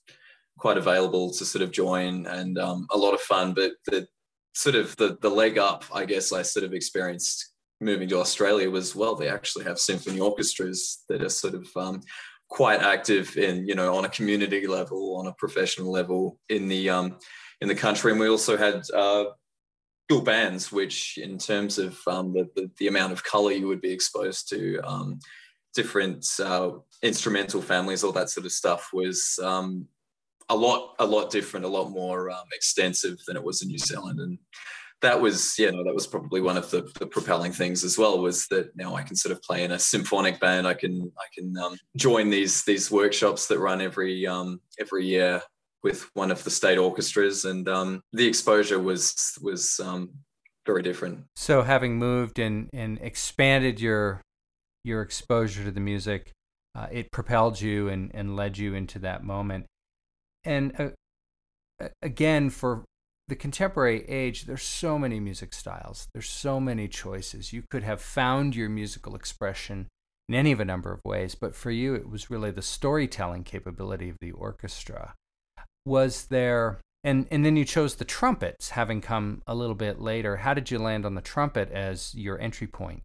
quite 0.59 0.77
available 0.77 1.31
to 1.33 1.43
sort 1.43 1.63
of 1.63 1.71
join 1.71 2.27
and 2.27 2.59
um, 2.59 2.85
a 2.91 2.97
lot 2.97 3.15
of 3.15 3.21
fun. 3.21 3.53
But 3.53 3.71
the 3.87 4.07
sort 4.53 4.75
of 4.75 4.95
the 4.97 5.17
the 5.19 5.29
leg 5.29 5.57
up, 5.57 5.83
I 5.91 6.05
guess, 6.05 6.31
I 6.31 6.43
sort 6.43 6.63
of 6.63 6.73
experienced 6.73 7.53
moving 7.81 8.07
to 8.09 8.19
Australia 8.19 8.69
was 8.69 8.95
well, 8.95 9.15
they 9.15 9.29
actually 9.29 9.65
have 9.65 9.79
symphony 9.79 10.19
orchestras 10.19 11.03
that 11.09 11.23
are 11.23 11.29
sort 11.29 11.55
of 11.55 11.67
um, 11.75 12.01
quite 12.47 12.81
active 12.81 13.35
in 13.35 13.67
you 13.67 13.73
know 13.73 13.95
on 13.95 14.05
a 14.05 14.09
community 14.09 14.67
level, 14.67 15.17
on 15.17 15.25
a 15.25 15.33
professional 15.33 15.91
level 15.91 16.37
in 16.49 16.67
the 16.67 16.87
um, 16.87 17.17
in 17.61 17.67
the 17.67 17.75
country, 17.75 18.11
and 18.11 18.21
we 18.21 18.29
also 18.29 18.55
had. 18.55 18.83
Uh, 18.93 19.25
school 20.09 20.21
bands, 20.21 20.71
which 20.71 21.17
in 21.17 21.37
terms 21.37 21.77
of 21.77 21.99
um, 22.07 22.31
the, 22.31 22.49
the, 22.55 22.71
the 22.77 22.87
amount 22.87 23.11
of 23.11 23.23
color 23.23 23.51
you 23.51 23.67
would 23.67 23.81
be 23.81 23.91
exposed 23.91 24.47
to, 24.49 24.79
um, 24.85 25.19
different 25.75 26.25
uh, 26.43 26.71
instrumental 27.03 27.61
families, 27.61 28.03
all 28.03 28.13
that 28.13 28.29
sort 28.29 28.45
of 28.45 28.51
stuff 28.53 28.89
was 28.93 29.37
um, 29.43 29.85
a 30.49 30.55
lot, 30.55 30.95
a 30.99 31.05
lot 31.05 31.29
different, 31.29 31.65
a 31.65 31.69
lot 31.69 31.91
more 31.91 32.31
um, 32.31 32.45
extensive 32.53 33.17
than 33.27 33.35
it 33.35 33.43
was 33.43 33.61
in 33.61 33.67
New 33.67 33.77
Zealand. 33.77 34.19
And 34.21 34.39
that 35.01 35.19
was, 35.19 35.59
you 35.59 35.71
know, 35.71 35.83
that 35.83 35.93
was 35.93 36.07
probably 36.07 36.39
one 36.39 36.57
of 36.57 36.71
the, 36.71 36.89
the, 36.99 37.05
propelling 37.05 37.51
things 37.51 37.83
as 37.83 37.97
well 37.97 38.19
was 38.19 38.47
that 38.47 38.75
now 38.75 38.95
I 38.95 39.03
can 39.03 39.15
sort 39.15 39.33
of 39.33 39.43
play 39.43 39.65
in 39.65 39.73
a 39.73 39.77
symphonic 39.77 40.39
band. 40.39 40.65
I 40.65 40.73
can, 40.73 41.11
I 41.19 41.27
can 41.37 41.55
um, 41.57 41.77
join 41.97 42.29
these, 42.29 42.63
these 42.63 42.89
workshops 42.89 43.47
that 43.47 43.59
run 43.59 43.81
every, 43.81 44.25
um, 44.25 44.61
every 44.79 45.05
year 45.05 45.41
with 45.83 46.09
one 46.13 46.31
of 46.31 46.43
the 46.43 46.49
state 46.49 46.77
orchestras. 46.77 47.45
And 47.45 47.67
um, 47.67 48.01
the 48.13 48.27
exposure 48.27 48.79
was, 48.79 49.37
was 49.41 49.79
um, 49.79 50.09
very 50.65 50.81
different. 50.81 51.25
So 51.35 51.61
having 51.61 51.97
moved 51.97 52.39
and, 52.39 52.69
and 52.73 52.97
expanded 53.01 53.79
your, 53.79 54.21
your 54.83 55.01
exposure 55.01 55.63
to 55.63 55.71
the 55.71 55.79
music, 55.79 56.31
uh, 56.75 56.87
it 56.91 57.11
propelled 57.11 57.61
you 57.61 57.89
and, 57.89 58.11
and 58.13 58.35
led 58.35 58.57
you 58.57 58.73
into 58.73 58.99
that 58.99 59.23
moment. 59.23 59.65
And 60.43 60.73
uh, 61.79 61.87
again, 62.01 62.49
for 62.49 62.85
the 63.27 63.35
contemporary 63.35 64.07
age, 64.07 64.45
there's 64.45 64.63
so 64.63 64.97
many 64.97 65.19
music 65.19 65.53
styles. 65.53 66.07
There's 66.13 66.29
so 66.29 66.59
many 66.59 66.87
choices. 66.87 67.51
You 67.51 67.63
could 67.69 67.83
have 67.83 68.01
found 68.01 68.55
your 68.55 68.69
musical 68.69 69.15
expression 69.15 69.87
in 70.29 70.35
any 70.35 70.51
of 70.51 70.59
a 70.59 70.65
number 70.65 70.91
of 70.91 71.01
ways, 71.03 71.35
but 71.35 71.55
for 71.55 71.71
you, 71.71 71.93
it 71.93 72.09
was 72.09 72.29
really 72.29 72.51
the 72.51 72.61
storytelling 72.61 73.43
capability 73.43 74.09
of 74.09 74.17
the 74.19 74.31
orchestra. 74.31 75.13
Was 75.87 76.25
there, 76.25 76.81
and, 77.05 77.27
and 77.31 77.45
then 77.45 77.55
you 77.55 77.63
chose 77.63 77.95
the 77.95 78.03
trumpets, 78.03 78.71
having 78.71 78.99
come 78.99 79.41
a 79.47 79.55
little 79.55 79.73
bit 79.73 80.01
later. 80.01 80.35
How 80.35 80.53
did 80.53 80.69
you 80.69 80.79
land 80.79 81.05
on 81.05 81.15
the 81.15 81.21
trumpet 81.21 81.71
as 81.71 82.13
your 82.13 82.37
entry 82.41 82.67
point? 82.67 83.03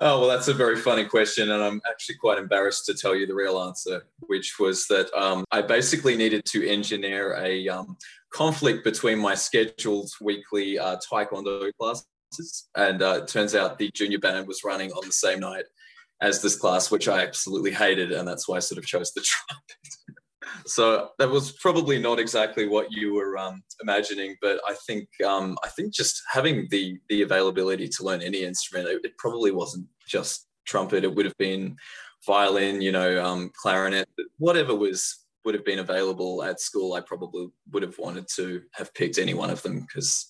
Oh, 0.00 0.20
well, 0.20 0.28
that's 0.28 0.46
a 0.46 0.54
very 0.54 0.76
funny 0.76 1.04
question. 1.04 1.50
And 1.50 1.60
I'm 1.60 1.80
actually 1.90 2.14
quite 2.14 2.38
embarrassed 2.38 2.86
to 2.86 2.94
tell 2.94 3.16
you 3.16 3.26
the 3.26 3.34
real 3.34 3.60
answer, 3.60 4.04
which 4.20 4.60
was 4.60 4.86
that 4.86 5.12
um, 5.18 5.44
I 5.50 5.60
basically 5.60 6.16
needed 6.16 6.44
to 6.44 6.64
engineer 6.64 7.34
a 7.42 7.68
um, 7.68 7.96
conflict 8.32 8.84
between 8.84 9.18
my 9.18 9.34
scheduled 9.34 10.12
weekly 10.20 10.78
uh, 10.78 10.98
Taekwondo 11.10 11.72
classes. 11.80 12.68
And 12.76 13.02
uh, 13.02 13.22
it 13.22 13.26
turns 13.26 13.56
out 13.56 13.78
the 13.78 13.90
junior 13.94 14.20
band 14.20 14.46
was 14.46 14.62
running 14.62 14.92
on 14.92 15.04
the 15.04 15.12
same 15.12 15.40
night 15.40 15.64
as 16.22 16.40
this 16.40 16.54
class, 16.54 16.92
which 16.92 17.08
I 17.08 17.24
absolutely 17.24 17.72
hated. 17.72 18.12
And 18.12 18.28
that's 18.28 18.46
why 18.46 18.58
I 18.58 18.60
sort 18.60 18.78
of 18.78 18.86
chose 18.86 19.12
the 19.12 19.22
trumpet 19.48 20.22
so 20.66 21.10
that 21.18 21.30
was 21.30 21.52
probably 21.52 21.98
not 21.98 22.18
exactly 22.18 22.66
what 22.66 22.92
you 22.92 23.14
were 23.14 23.36
um, 23.36 23.62
imagining, 23.82 24.36
but 24.40 24.60
I 24.68 24.74
think 24.86 25.08
um, 25.26 25.58
I 25.64 25.68
think 25.68 25.92
just 25.92 26.22
having 26.30 26.68
the 26.70 26.98
the 27.08 27.22
availability 27.22 27.88
to 27.88 28.04
learn 28.04 28.22
any 28.22 28.42
instrument, 28.42 28.88
it, 28.88 29.00
it, 29.04 29.18
probably 29.18 29.50
wasn't 29.50 29.86
just 30.06 30.46
trumpet. 30.66 31.04
It 31.04 31.14
would 31.14 31.26
have 31.26 31.36
been 31.38 31.76
violin, 32.26 32.80
you 32.80 32.92
know, 32.92 33.24
um, 33.24 33.50
clarinet, 33.60 34.08
whatever 34.38 34.74
was 34.74 35.24
would 35.44 35.54
have 35.54 35.64
been 35.64 35.78
available 35.78 36.42
at 36.42 36.60
school. 36.60 36.94
I 36.94 37.00
probably 37.00 37.48
would 37.72 37.82
have 37.82 37.98
wanted 37.98 38.26
to 38.36 38.62
have 38.74 38.92
picked 38.94 39.18
any 39.18 39.34
one 39.34 39.50
of 39.50 39.62
them 39.62 39.80
because 39.80 40.26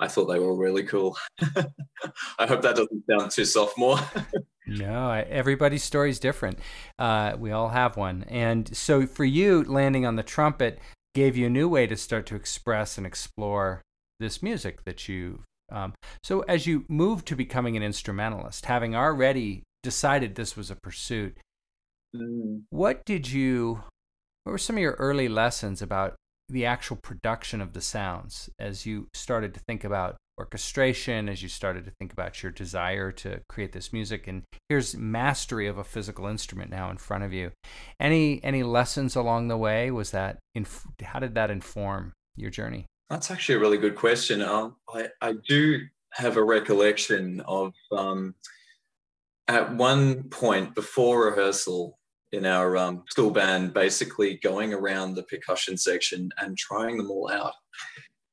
I 0.00 0.08
thought 0.08 0.26
they 0.26 0.38
were 0.38 0.56
really 0.56 0.82
cool. 0.82 1.16
I 2.38 2.46
hope 2.46 2.62
that 2.62 2.76
doesn't 2.76 3.04
sound 3.08 3.30
too 3.30 3.44
sophomore. 3.44 3.98
no, 4.66 5.10
everybody's 5.10 5.84
story 5.84 6.10
is 6.10 6.18
different. 6.18 6.58
Uh, 6.98 7.34
we 7.38 7.52
all 7.52 7.68
have 7.68 7.96
one. 7.96 8.24
And 8.28 8.76
so 8.76 9.06
for 9.06 9.24
you, 9.24 9.62
landing 9.64 10.04
on 10.04 10.16
the 10.16 10.22
trumpet 10.22 10.80
gave 11.14 11.36
you 11.36 11.46
a 11.46 11.50
new 11.50 11.68
way 11.68 11.86
to 11.86 11.96
start 11.96 12.26
to 12.26 12.36
express 12.36 12.98
and 12.98 13.06
explore 13.06 13.82
this 14.20 14.42
music 14.42 14.84
that 14.84 15.08
you. 15.08 15.42
Um, 15.70 15.94
so 16.22 16.40
as 16.42 16.66
you 16.66 16.84
moved 16.88 17.26
to 17.28 17.36
becoming 17.36 17.76
an 17.76 17.82
instrumentalist, 17.82 18.66
having 18.66 18.94
already 18.94 19.62
decided 19.82 20.34
this 20.34 20.56
was 20.56 20.70
a 20.70 20.76
pursuit, 20.76 21.36
mm. 22.14 22.62
what 22.70 23.04
did 23.04 23.30
you, 23.30 23.82
what 24.44 24.52
were 24.52 24.58
some 24.58 24.76
of 24.76 24.82
your 24.82 24.96
early 24.98 25.28
lessons 25.28 25.80
about 25.80 26.16
the 26.48 26.66
actual 26.66 26.96
production 26.96 27.60
of 27.60 27.72
the 27.72 27.80
sounds 27.80 28.48
as 28.58 28.86
you 28.86 29.08
started 29.14 29.54
to 29.54 29.60
think 29.60 29.84
about 29.84 30.16
orchestration 30.38 31.28
as 31.28 31.42
you 31.42 31.48
started 31.48 31.84
to 31.84 31.90
think 31.98 32.12
about 32.12 32.42
your 32.42 32.52
desire 32.52 33.10
to 33.10 33.40
create 33.48 33.72
this 33.72 33.92
music. 33.92 34.26
And 34.26 34.42
here's 34.68 34.96
mastery 34.96 35.66
of 35.66 35.78
a 35.78 35.84
physical 35.84 36.26
instrument 36.26 36.70
now 36.70 36.90
in 36.90 36.98
front 36.98 37.24
of 37.24 37.32
you. 37.32 37.52
Any 37.98 38.42
any 38.44 38.62
lessons 38.62 39.16
along 39.16 39.48
the 39.48 39.56
way? 39.56 39.90
Was 39.90 40.10
that 40.10 40.38
inf- 40.54 40.86
how 41.02 41.18
did 41.18 41.34
that 41.34 41.50
inform 41.50 42.12
your 42.36 42.50
journey? 42.50 42.86
That's 43.10 43.30
actually 43.30 43.56
a 43.56 43.60
really 43.60 43.78
good 43.78 43.94
question. 43.94 44.42
Um, 44.42 44.76
I, 44.92 45.08
I 45.20 45.34
do 45.46 45.80
have 46.12 46.36
a 46.36 46.44
recollection 46.44 47.40
of 47.46 47.72
um, 47.92 48.34
at 49.48 49.74
one 49.74 50.24
point 50.24 50.74
before 50.74 51.26
rehearsal 51.26 51.98
in 52.32 52.44
our 52.44 52.76
um, 52.76 53.04
school 53.08 53.30
band 53.30 53.72
basically 53.72 54.38
going 54.42 54.74
around 54.74 55.14
the 55.14 55.22
percussion 55.24 55.76
section 55.76 56.30
and 56.38 56.58
trying 56.58 56.96
them 56.96 57.10
all 57.10 57.30
out 57.30 57.54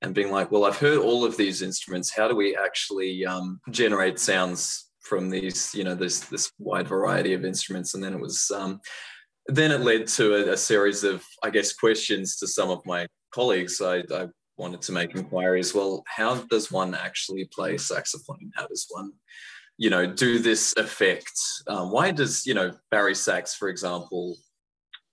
and 0.03 0.13
being 0.13 0.31
like, 0.31 0.51
well, 0.51 0.65
I've 0.65 0.77
heard 0.77 0.99
all 0.99 1.23
of 1.23 1.37
these 1.37 1.61
instruments. 1.61 2.13
How 2.13 2.27
do 2.27 2.35
we 2.35 2.55
actually 2.55 3.25
um, 3.25 3.61
generate 3.71 4.19
sounds 4.19 4.89
from 4.99 5.29
these, 5.29 5.73
you 5.73 5.85
know, 5.85 5.95
this 5.95 6.19
this 6.21 6.51
wide 6.59 6.87
variety 6.87 7.33
of 7.33 7.45
instruments? 7.45 7.93
And 7.93 8.03
then 8.03 8.13
it 8.13 8.19
was, 8.19 8.51
um, 8.53 8.81
then 9.47 9.71
it 9.71 9.79
led 9.79 10.07
to 10.07 10.35
a, 10.35 10.53
a, 10.53 10.57
series 10.57 11.05
of, 11.05 11.23
I 11.41 11.49
guess, 11.49 11.73
questions 11.73 12.35
to 12.37 12.47
some 12.47 12.69
of 12.69 12.85
my 12.85 13.07
colleagues. 13.33 13.81
I, 13.81 13.99
I 14.13 14.27
wanted 14.57 14.81
to 14.83 14.91
make 14.91 15.15
inquiries. 15.15 15.73
Well, 15.73 16.03
how 16.05 16.35
does 16.35 16.69
one 16.69 16.93
actually 16.93 17.45
play 17.45 17.77
saxophone? 17.77 18.51
How 18.55 18.67
does 18.67 18.85
one 18.89 19.13
you 19.77 19.89
know, 19.89 20.05
do 20.05 20.37
this 20.37 20.73
effect? 20.77 21.33
Um, 21.67 21.91
why 21.91 22.11
does, 22.11 22.45
you 22.45 22.53
know, 22.53 22.73
bari 22.91 23.15
sax, 23.15 23.55
for 23.55 23.69
example, 23.69 24.37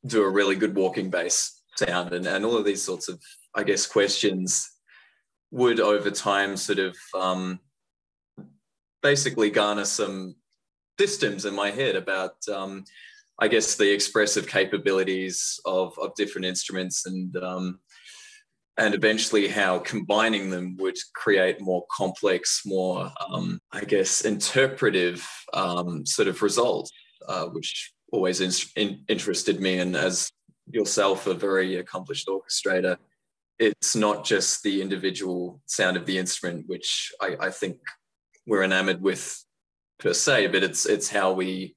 do 0.06 0.22
a 0.22 0.28
really 0.28 0.56
good 0.56 0.76
walking 0.76 1.10
bass 1.10 1.62
sound 1.76 2.12
and, 2.12 2.26
and 2.26 2.44
all 2.44 2.56
of 2.56 2.64
these 2.64 2.82
sorts 2.82 3.08
of, 3.08 3.20
I 3.54 3.62
guess, 3.62 3.86
questions 3.86 4.68
would 5.50 5.80
over 5.80 6.10
time 6.10 6.56
sort 6.56 6.78
of 6.78 6.96
um, 7.14 7.58
basically 9.02 9.50
garner 9.50 9.84
some 9.84 10.34
systems 10.98 11.44
in 11.44 11.54
my 11.54 11.70
head 11.70 11.96
about, 11.96 12.36
um, 12.52 12.84
I 13.38 13.48
guess, 13.48 13.74
the 13.74 13.92
expressive 13.92 14.46
capabilities 14.46 15.58
of, 15.64 15.98
of 15.98 16.14
different 16.14 16.46
instruments 16.46 17.06
and, 17.06 17.36
um, 17.38 17.80
and 18.76 18.94
eventually 18.94 19.48
how 19.48 19.78
combining 19.78 20.50
them 20.50 20.76
would 20.78 20.96
create 21.14 21.60
more 21.60 21.84
complex, 21.90 22.62
more, 22.64 23.10
um, 23.28 23.60
I 23.72 23.84
guess, 23.84 24.24
interpretive 24.24 25.26
um, 25.52 26.06
sort 26.06 26.28
of 26.28 26.42
results, 26.42 26.90
uh, 27.28 27.46
which 27.46 27.92
always 28.12 28.40
in, 28.40 28.52
in, 28.76 29.04
interested 29.08 29.60
me. 29.60 29.78
And 29.78 29.96
as 29.96 30.30
yourself, 30.70 31.26
a 31.26 31.34
very 31.34 31.76
accomplished 31.76 32.28
orchestrator, 32.28 32.96
it's 33.60 33.94
not 33.94 34.24
just 34.24 34.62
the 34.62 34.80
individual 34.80 35.60
sound 35.66 35.96
of 35.96 36.06
the 36.06 36.16
instrument, 36.16 36.64
which 36.66 37.12
I, 37.20 37.36
I 37.38 37.50
think 37.50 37.76
we're 38.46 38.64
enamored 38.64 39.02
with 39.02 39.44
per 39.98 40.14
se, 40.14 40.48
but 40.48 40.64
it's 40.64 40.86
it's 40.86 41.10
how 41.10 41.32
we 41.32 41.76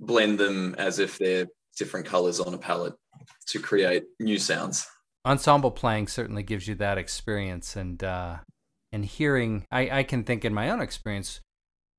blend 0.00 0.38
them 0.38 0.74
as 0.78 0.98
if 0.98 1.18
they're 1.18 1.46
different 1.78 2.06
colors 2.06 2.40
on 2.40 2.54
a 2.54 2.58
palette 2.58 2.94
to 3.48 3.60
create 3.60 4.04
new 4.18 4.38
sounds. 4.38 4.86
Ensemble 5.26 5.70
playing 5.70 6.08
certainly 6.08 6.42
gives 6.42 6.66
you 6.66 6.74
that 6.76 6.96
experience 6.96 7.76
and 7.76 8.02
uh, 8.02 8.38
and 8.90 9.04
hearing 9.04 9.64
I, 9.70 9.98
I 9.98 10.02
can 10.02 10.24
think 10.24 10.44
in 10.44 10.54
my 10.54 10.70
own 10.70 10.80
experience 10.80 11.40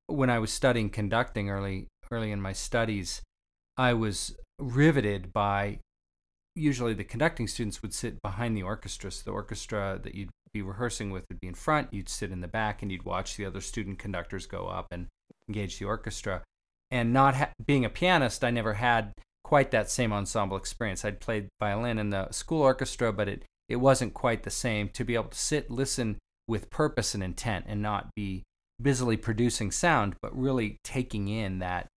when 0.08 0.32
I 0.32 0.40
was 0.40 0.52
studying 0.52 0.90
conducting 0.90 1.50
early 1.52 1.88
early 2.10 2.32
in 2.32 2.42
my 2.42 2.54
studies 2.54 3.22
I 3.78 3.94
was 3.94 4.36
riveted 4.60 5.32
by 5.32 5.80
usually 6.56 6.94
the 6.94 7.04
conducting 7.04 7.48
students 7.48 7.82
would 7.82 7.94
sit 7.94 8.22
behind 8.22 8.56
the 8.56 8.64
orchestra 8.64 9.12
so 9.12 9.24
the 9.24 9.32
orchestra 9.32 10.00
that 10.04 10.16
you'd 10.16 10.30
be 10.54 10.62
rehearsing 10.62 11.12
with 11.12 11.24
would 11.30 11.40
be 11.40 11.48
in 11.48 11.54
front 11.54 11.94
you'd 11.94 12.10
sit 12.10 12.32
in 12.32 12.42
the 12.42 12.48
back 12.48 12.82
and 12.82 12.92
you'd 12.92 13.06
watch 13.06 13.38
the 13.38 13.46
other 13.46 13.62
student 13.62 13.98
conductors 13.98 14.46
go 14.46 14.68
up 14.68 14.88
and 14.92 15.08
engage 15.48 15.80
the 15.80 15.86
orchestra 15.86 16.42
and 16.92 17.14
not 17.14 17.36
ha- 17.36 17.50
being 17.66 17.86
a 17.86 17.90
pianist 17.90 18.44
I 18.44 18.52
never 18.52 18.74
had 18.74 19.14
quite 19.44 19.72
that 19.72 19.90
same 19.90 20.14
ensemble 20.14 20.56
experience. 20.56 21.04
I'd 21.04 21.20
played 21.20 21.50
violin 21.60 21.98
in 21.98 22.10
the 22.10 22.32
school 22.32 22.62
orchestra, 22.62 23.12
but 23.12 23.28
it, 23.28 23.44
it 23.68 23.78
wasn't 23.78 24.14
quite 24.14 24.44
the 24.44 24.50
same 24.50 24.88
to 24.90 25.04
be 25.04 25.16
able 25.16 25.26
to 25.26 25.38
sit, 25.38 25.70
listen 25.70 26.20
with 26.48 26.70
purpose 26.70 27.14
and 27.14 27.22
intent 27.22 27.66
and 27.68 27.82
not 27.82 28.16
be 28.16 28.44
busily 28.82 29.18
producing 29.18 29.70
sound, 29.72 30.16
but 30.22 30.38
really 30.38 30.78
taking 30.86 31.28
in 31.28 31.60
that 31.60 31.88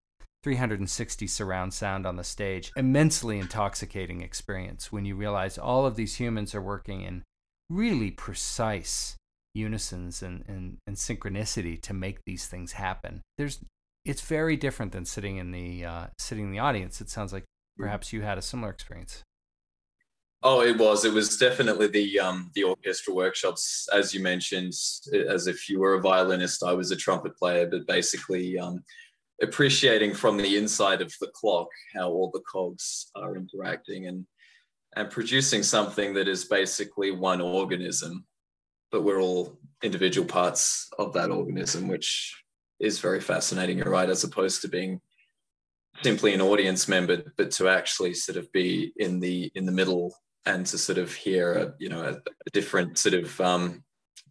360 0.44 1.26
surround 1.26 1.72
sound 1.72 2.06
on 2.06 2.16
the 2.16 2.22
stage. 2.22 2.70
Immensely 2.76 3.38
intoxicating 3.38 4.20
experience 4.20 4.92
when 4.92 5.06
you 5.06 5.16
realize 5.16 5.56
all 5.56 5.86
of 5.86 5.96
these 5.96 6.16
humans 6.16 6.54
are 6.54 6.60
working 6.60 7.00
in 7.00 7.24
really 7.70 8.10
precise 8.10 9.16
unisons 9.54 10.22
and, 10.22 10.44
and, 10.46 10.76
and 10.86 10.96
synchronicity 10.96 11.80
to 11.80 11.94
make 11.94 12.18
these 12.26 12.46
things 12.46 12.72
happen. 12.72 13.22
There's 13.38 13.58
it's 14.04 14.20
very 14.20 14.56
different 14.56 14.92
than 14.92 15.06
sitting 15.06 15.38
in 15.38 15.50
the 15.50 15.84
uh, 15.86 16.06
sitting 16.18 16.44
in 16.44 16.52
the 16.52 16.58
audience. 16.58 17.00
It 17.00 17.08
sounds 17.08 17.32
like 17.32 17.44
perhaps 17.78 18.12
you 18.12 18.20
had 18.20 18.36
a 18.36 18.42
similar 18.42 18.70
experience. 18.70 19.22
Oh, 20.42 20.60
it 20.60 20.76
was. 20.76 21.06
It 21.06 21.14
was 21.14 21.38
definitely 21.38 21.86
the 21.86 22.20
um, 22.20 22.50
the 22.54 22.64
orchestra 22.64 23.14
workshops, 23.14 23.88
as 23.94 24.12
you 24.12 24.20
mentioned, 24.20 24.74
as 25.26 25.46
if 25.46 25.70
you 25.70 25.80
were 25.80 25.94
a 25.94 26.02
violinist. 26.02 26.62
I 26.62 26.74
was 26.74 26.90
a 26.90 26.96
trumpet 26.96 27.34
player, 27.38 27.66
but 27.66 27.86
basically, 27.86 28.58
um, 28.58 28.84
appreciating 29.42 30.14
from 30.14 30.36
the 30.36 30.56
inside 30.56 31.02
of 31.02 31.12
the 31.20 31.30
clock 31.34 31.68
how 31.94 32.08
all 32.08 32.30
the 32.32 32.42
cogs 32.50 33.10
are 33.16 33.36
interacting 33.36 34.06
and 34.06 34.26
and 34.96 35.10
producing 35.10 35.62
something 35.62 36.14
that 36.14 36.28
is 36.28 36.44
basically 36.44 37.10
one 37.10 37.40
organism 37.40 38.24
but 38.92 39.02
we're 39.02 39.20
all 39.20 39.58
individual 39.82 40.26
parts 40.26 40.88
of 40.98 41.12
that 41.12 41.30
organism 41.30 41.88
which 41.88 42.42
is 42.78 43.00
very 43.00 43.20
fascinating 43.20 43.78
you're 43.78 43.90
right 43.90 44.08
as 44.08 44.24
opposed 44.24 44.62
to 44.62 44.68
being 44.68 45.00
simply 46.02 46.32
an 46.32 46.40
audience 46.40 46.88
member 46.88 47.22
but 47.36 47.50
to 47.50 47.68
actually 47.68 48.14
sort 48.14 48.38
of 48.38 48.50
be 48.52 48.92
in 48.96 49.20
the 49.20 49.50
in 49.54 49.66
the 49.66 49.72
middle 49.72 50.14
and 50.46 50.66
to 50.66 50.78
sort 50.78 50.98
of 50.98 51.12
hear 51.12 51.54
a 51.54 51.74
you 51.78 51.88
know 51.88 52.02
a, 52.02 52.12
a 52.12 52.50
different 52.52 52.98
sort 52.98 53.14
of 53.14 53.40
um, 53.40 53.83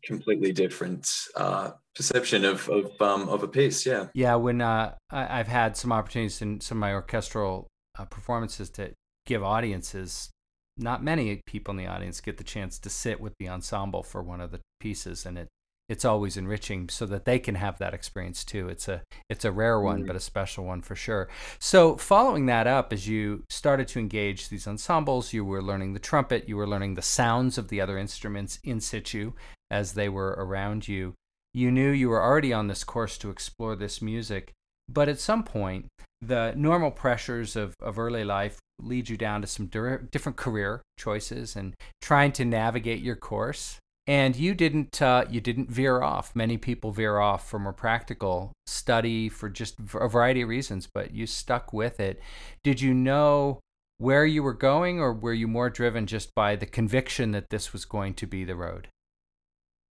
completely 0.03 0.51
different 0.51 1.09
uh, 1.35 1.71
perception 1.95 2.45
of 2.45 2.67
of, 2.69 3.01
um, 3.01 3.29
of 3.29 3.43
a 3.43 3.47
piece. 3.47 3.85
Yeah. 3.85 4.07
Yeah. 4.13 4.35
When 4.35 4.61
uh, 4.61 4.95
I, 5.09 5.37
have 5.37 5.47
had 5.47 5.77
some 5.77 5.91
opportunities 5.91 6.41
in 6.41 6.61
some 6.61 6.77
of 6.77 6.81
my 6.81 6.93
orchestral 6.93 7.67
uh, 7.97 8.05
performances 8.05 8.69
to 8.71 8.91
give 9.25 9.43
audiences, 9.43 10.29
not 10.77 11.03
many 11.03 11.41
people 11.45 11.71
in 11.71 11.77
the 11.77 11.87
audience 11.87 12.21
get 12.21 12.37
the 12.37 12.43
chance 12.43 12.79
to 12.79 12.89
sit 12.89 13.19
with 13.19 13.33
the 13.39 13.49
ensemble 13.49 14.03
for 14.03 14.21
one 14.21 14.41
of 14.41 14.51
the 14.51 14.59
pieces, 14.79 15.25
and 15.25 15.37
it 15.37 15.47
it's 15.89 16.05
always 16.05 16.37
enriching 16.37 16.87
so 16.87 17.05
that 17.05 17.25
they 17.25 17.37
can 17.37 17.55
have 17.55 17.77
that 17.77 17.93
experience 17.93 18.43
too. 18.43 18.69
It's 18.69 18.87
a 18.87 19.03
it's 19.29 19.45
a 19.45 19.51
rare 19.51 19.79
one, 19.79 19.99
mm-hmm. 19.99 20.07
but 20.07 20.15
a 20.15 20.21
special 20.21 20.63
one 20.65 20.81
for 20.81 20.95
sure. 20.95 21.29
So 21.59 21.97
following 21.97 22.45
that 22.47 22.67
up, 22.67 22.93
as 22.93 23.07
you 23.07 23.43
started 23.49 23.87
to 23.89 23.99
engage 23.99 24.49
these 24.49 24.67
ensembles, 24.67 25.33
you 25.33 25.43
were 25.43 25.61
learning 25.61 25.93
the 25.93 25.99
trumpet, 25.99 26.47
you 26.47 26.55
were 26.55 26.67
learning 26.67 26.95
the 26.95 27.01
sounds 27.01 27.57
of 27.57 27.67
the 27.67 27.81
other 27.81 27.97
instruments 27.97 28.59
in 28.63 28.79
situ 28.79 29.33
as 29.73 29.93
they 29.93 30.07
were 30.07 30.35
around 30.37 30.87
you. 30.87 31.15
You 31.51 31.71
knew 31.71 31.89
you 31.89 32.09
were 32.09 32.21
already 32.21 32.53
on 32.53 32.67
this 32.67 32.83
course 32.83 33.17
to 33.17 33.31
explore 33.31 33.75
this 33.75 34.03
music, 34.03 34.51
but 34.87 35.09
at 35.09 35.19
some 35.19 35.43
point, 35.43 35.87
the 36.21 36.53
normal 36.55 36.91
pressures 36.91 37.55
of, 37.55 37.73
of 37.81 37.97
early 37.97 38.23
life 38.23 38.59
lead 38.79 39.09
you 39.09 39.17
down 39.17 39.41
to 39.41 39.47
some 39.47 39.65
different 39.67 40.37
career 40.37 40.81
choices 40.97 41.55
and 41.55 41.73
trying 42.01 42.31
to 42.33 42.45
navigate 42.45 43.01
your 43.01 43.15
course. 43.15 43.79
And 44.05 44.35
you 44.35 44.53
didn't 44.53 45.01
uh, 45.01 45.25
you 45.29 45.39
didn't 45.39 45.71
veer 45.71 46.01
off. 46.01 46.35
Many 46.35 46.57
people 46.57 46.91
veer 46.91 47.19
off 47.19 47.49
from 47.49 47.65
a 47.65 47.73
practical 47.73 48.51
study 48.67 49.29
for 49.29 49.49
just 49.49 49.79
a 49.79 50.07
variety 50.07 50.41
of 50.41 50.49
reasons 50.49 50.87
but 50.93 51.13
you 51.13 51.25
stuck 51.25 51.71
with 51.73 51.99
it. 51.99 52.19
Did 52.63 52.81
you 52.81 52.93
know 52.93 53.59
where 53.97 54.25
you 54.25 54.43
were 54.43 54.53
going 54.53 54.99
or 54.99 55.13
were 55.13 55.33
you 55.33 55.47
more 55.47 55.69
driven 55.69 56.05
just 56.05 56.35
by 56.35 56.57
the 56.57 56.65
conviction 56.65 57.31
that 57.31 57.49
this 57.49 57.71
was 57.71 57.85
going 57.85 58.13
to 58.15 58.27
be 58.27 58.43
the 58.43 58.55
road 58.55 58.89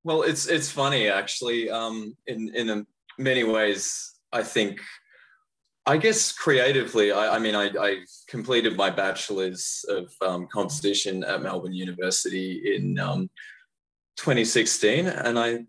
well 0.04 0.22
it's 0.22 0.46
it's 0.46 0.70
funny 0.70 1.08
actually 1.08 1.70
um, 1.70 2.16
in 2.26 2.54
in 2.54 2.86
many 3.18 3.44
ways 3.44 4.12
i 4.32 4.42
think 4.42 4.80
I 5.84 5.96
guess 5.96 6.30
creatively, 6.30 7.10
I, 7.10 7.34
I 7.34 7.38
mean, 7.40 7.56
I, 7.56 7.68
I, 7.76 7.96
completed 8.28 8.76
my 8.76 8.88
bachelor's 8.88 9.84
of 9.88 10.12
um, 10.20 10.46
composition 10.46 11.24
at 11.24 11.42
Melbourne 11.42 11.74
University 11.74 12.76
in 12.76 13.00
um, 13.00 13.28
2016 14.16 15.08
and 15.08 15.38
I 15.38 15.64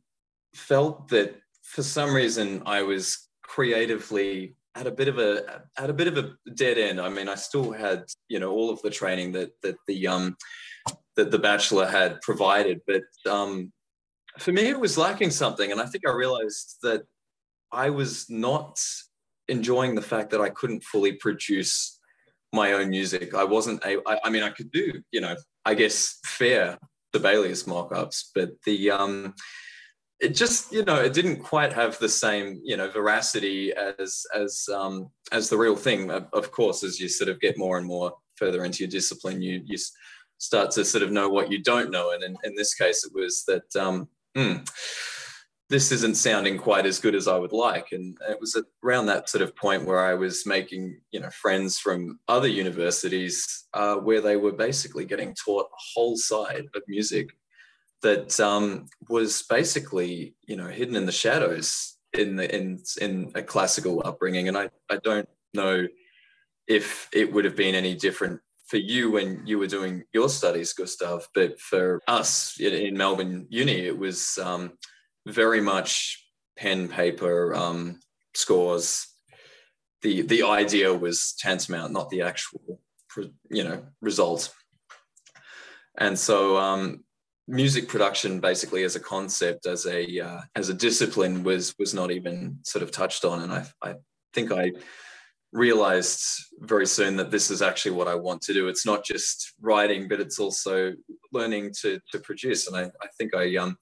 felt 0.53 1.07
that 1.09 1.41
for 1.63 1.81
some 1.81 2.13
reason 2.13 2.61
I 2.65 2.83
was 2.83 3.27
creatively 3.41 4.55
at 4.75 4.87
a 4.87 4.91
bit 4.91 5.07
of 5.07 5.19
a 5.19 5.63
at 5.77 5.89
a 5.89 5.93
bit 5.93 6.07
of 6.07 6.17
a 6.17 6.33
dead 6.53 6.77
end. 6.77 6.99
I 6.99 7.09
mean, 7.09 7.29
I 7.29 7.35
still 7.35 7.71
had 7.71 8.05
you 8.27 8.39
know 8.39 8.51
all 8.51 8.69
of 8.69 8.81
the 8.81 8.89
training 8.89 9.31
that 9.33 9.51
that 9.61 9.75
the 9.87 10.07
um 10.07 10.35
that 11.15 11.31
the 11.31 11.39
bachelor 11.39 11.87
had 11.87 12.21
provided, 12.21 12.81
but 12.87 13.03
um, 13.29 13.71
for 14.39 14.51
me 14.51 14.69
it 14.69 14.79
was 14.79 14.97
lacking 14.97 15.31
something, 15.31 15.71
and 15.71 15.81
I 15.81 15.85
think 15.85 16.07
I 16.07 16.11
realized 16.11 16.77
that 16.83 17.03
I 17.71 17.89
was 17.89 18.29
not 18.29 18.79
enjoying 19.47 19.95
the 19.95 20.01
fact 20.01 20.29
that 20.31 20.41
I 20.41 20.49
couldn't 20.49 20.83
fully 20.83 21.13
produce 21.13 21.99
my 22.51 22.73
own 22.73 22.89
music. 22.89 23.33
I 23.33 23.43
wasn't 23.43 23.83
a, 23.83 23.97
I, 24.07 24.19
I 24.23 24.29
mean, 24.29 24.43
I 24.43 24.49
could 24.49 24.71
do 24.71 25.01
you 25.11 25.21
know 25.21 25.35
I 25.65 25.73
guess 25.73 26.19
fair 26.25 26.77
Sibelius 27.13 27.67
mock-ups, 27.67 28.31
but 28.33 28.51
the 28.65 28.91
um, 28.91 29.33
it 30.19 30.35
just 30.35 30.71
you 30.71 30.83
know 30.83 30.95
it 30.95 31.13
didn't 31.13 31.43
quite 31.43 31.73
have 31.73 31.97
the 31.99 32.09
same 32.09 32.59
you 32.63 32.77
know 32.77 32.89
veracity 32.89 33.73
as 33.73 34.23
as 34.33 34.67
um, 34.73 35.09
as 35.31 35.49
the 35.49 35.57
real 35.57 35.75
thing. 35.75 36.09
Of 36.09 36.51
course, 36.51 36.83
as 36.83 36.99
you 36.99 37.07
sort 37.07 37.29
of 37.29 37.39
get 37.39 37.57
more 37.57 37.77
and 37.77 37.85
more 37.85 38.13
further 38.35 38.63
into 38.63 38.79
your 38.79 38.89
discipline, 38.89 39.41
you 39.41 39.61
you 39.65 39.77
start 40.37 40.71
to 40.71 40.85
sort 40.85 41.03
of 41.03 41.11
know 41.11 41.29
what 41.29 41.51
you 41.51 41.61
don't 41.61 41.91
know, 41.91 42.11
and 42.11 42.23
in, 42.23 42.35
in 42.43 42.55
this 42.55 42.73
case, 42.73 43.05
it 43.05 43.11
was 43.13 43.43
that. 43.47 43.75
Um, 43.75 44.07
mm, 44.35 44.67
this 45.69 45.91
isn't 45.91 46.15
sounding 46.15 46.57
quite 46.57 46.85
as 46.85 46.99
good 46.99 47.15
as 47.15 47.27
I 47.27 47.37
would 47.37 47.51
like. 47.51 47.91
And 47.91 48.17
it 48.29 48.39
was 48.39 48.61
around 48.83 49.07
that 49.07 49.29
sort 49.29 49.41
of 49.41 49.55
point 49.55 49.85
where 49.85 50.05
I 50.05 50.13
was 50.13 50.45
making, 50.45 50.99
you 51.11 51.19
know, 51.19 51.29
friends 51.29 51.79
from 51.79 52.19
other 52.27 52.47
universities 52.47 53.65
uh, 53.73 53.95
where 53.95 54.21
they 54.21 54.35
were 54.35 54.51
basically 54.51 55.05
getting 55.05 55.33
taught 55.33 55.65
a 55.65 55.83
whole 55.93 56.15
side 56.15 56.65
of 56.75 56.83
music 56.87 57.29
that 58.03 58.39
um, 58.39 58.85
was 59.09 59.43
basically, 59.49 60.35
you 60.45 60.55
know, 60.55 60.67
hidden 60.67 60.95
in 60.95 61.05
the 61.05 61.11
shadows 61.11 61.97
in 62.13 62.35
the 62.35 62.55
in 62.55 62.83
in 63.01 63.31
a 63.33 63.41
classical 63.41 64.01
upbringing. 64.05 64.47
And 64.47 64.57
I 64.57 64.69
I 64.89 64.97
don't 64.97 65.29
know 65.53 65.87
if 66.67 67.09
it 67.13 67.33
would 67.33 67.45
have 67.45 67.55
been 67.55 67.75
any 67.75 67.95
different 67.95 68.41
for 68.73 68.77
you 68.77 69.11
when 69.11 69.45
you 69.45 69.59
were 69.59 69.67
doing 69.67 70.03
your 70.13 70.27
studies, 70.27 70.73
Gustav, 70.73 71.27
but 71.35 71.59
for 71.59 72.01
us 72.07 72.59
in 72.59 72.97
Melbourne 72.97 73.45
Uni, 73.51 73.85
it 73.85 73.95
was 73.95 74.39
um, 74.39 74.71
very 75.27 75.61
much 75.61 76.25
pen 76.57 76.87
paper 76.87 77.53
um, 77.53 77.99
scores. 78.33 79.05
The 80.01 80.23
the 80.23 80.41
idea 80.41 80.91
was 80.91 81.35
tantamount, 81.37 81.93
not 81.93 82.09
the 82.09 82.23
actual 82.23 82.79
you 83.51 83.63
know 83.63 83.85
result. 84.01 84.51
And 85.99 86.17
so 86.17 86.57
um, 86.57 87.03
music 87.47 87.87
production, 87.87 88.39
basically 88.39 88.83
as 88.85 88.95
a 88.95 88.99
concept, 88.99 89.67
as 89.67 89.85
a 89.85 90.19
uh, 90.19 90.41
as 90.55 90.69
a 90.69 90.73
discipline, 90.73 91.43
was 91.43 91.75
was 91.77 91.93
not 91.93 92.09
even 92.09 92.57
sort 92.63 92.81
of 92.81 92.89
touched 92.89 93.23
on. 93.23 93.43
And 93.43 93.53
I 93.53 93.65
I 93.83 93.95
think 94.33 94.51
I 94.51 94.71
realized 95.53 96.25
very 96.61 96.87
soon 96.87 97.15
that 97.15 97.29
this 97.29 97.51
is 97.51 97.61
actually 97.61 97.91
what 97.91 98.07
I 98.07 98.15
want 98.15 98.41
to 98.43 98.53
do. 98.53 98.67
It's 98.67 98.85
not 98.85 99.05
just 99.05 99.53
writing, 99.61 100.07
but 100.07 100.19
it's 100.19 100.39
also 100.39 100.93
learning 101.31 101.71
to 101.81 101.99
to 102.11 102.19
produce. 102.19 102.67
And 102.67 102.75
I, 102.75 102.83
I 102.83 103.07
think 103.17 103.35
I 103.35 103.55
um 103.55 103.77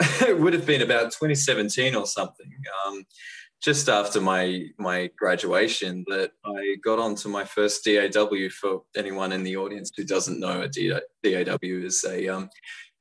it 0.00 0.38
would 0.40 0.54
have 0.54 0.66
been 0.66 0.82
about 0.82 1.12
2017 1.12 1.94
or 1.94 2.06
something, 2.06 2.50
um, 2.86 3.04
just 3.62 3.88
after 3.88 4.20
my 4.20 4.66
my 4.78 5.10
graduation, 5.16 6.04
that 6.08 6.30
I 6.44 6.76
got 6.84 6.98
onto 6.98 7.28
my 7.28 7.44
first 7.44 7.84
DAW. 7.84 8.48
For 8.50 8.82
anyone 8.96 9.32
in 9.32 9.42
the 9.42 9.56
audience 9.56 9.90
who 9.96 10.04
doesn't 10.04 10.40
know, 10.40 10.62
a 10.62 10.68
DAW 10.68 11.58
is 11.62 12.04
a 12.08 12.28
um, 12.28 12.48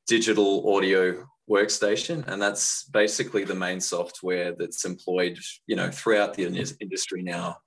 digital 0.08 0.76
audio 0.76 1.26
workstation, 1.50 2.28
and 2.28 2.42
that's 2.42 2.86
basically 2.86 3.44
the 3.44 3.56
main 3.56 3.82
software 3.82 4.54
that's 4.58 4.86
employed, 4.86 5.38
you 5.68 5.76
know, 5.76 5.92
throughout 5.92 6.34
the 6.34 6.46
industry 6.80 7.22
now 7.22 7.58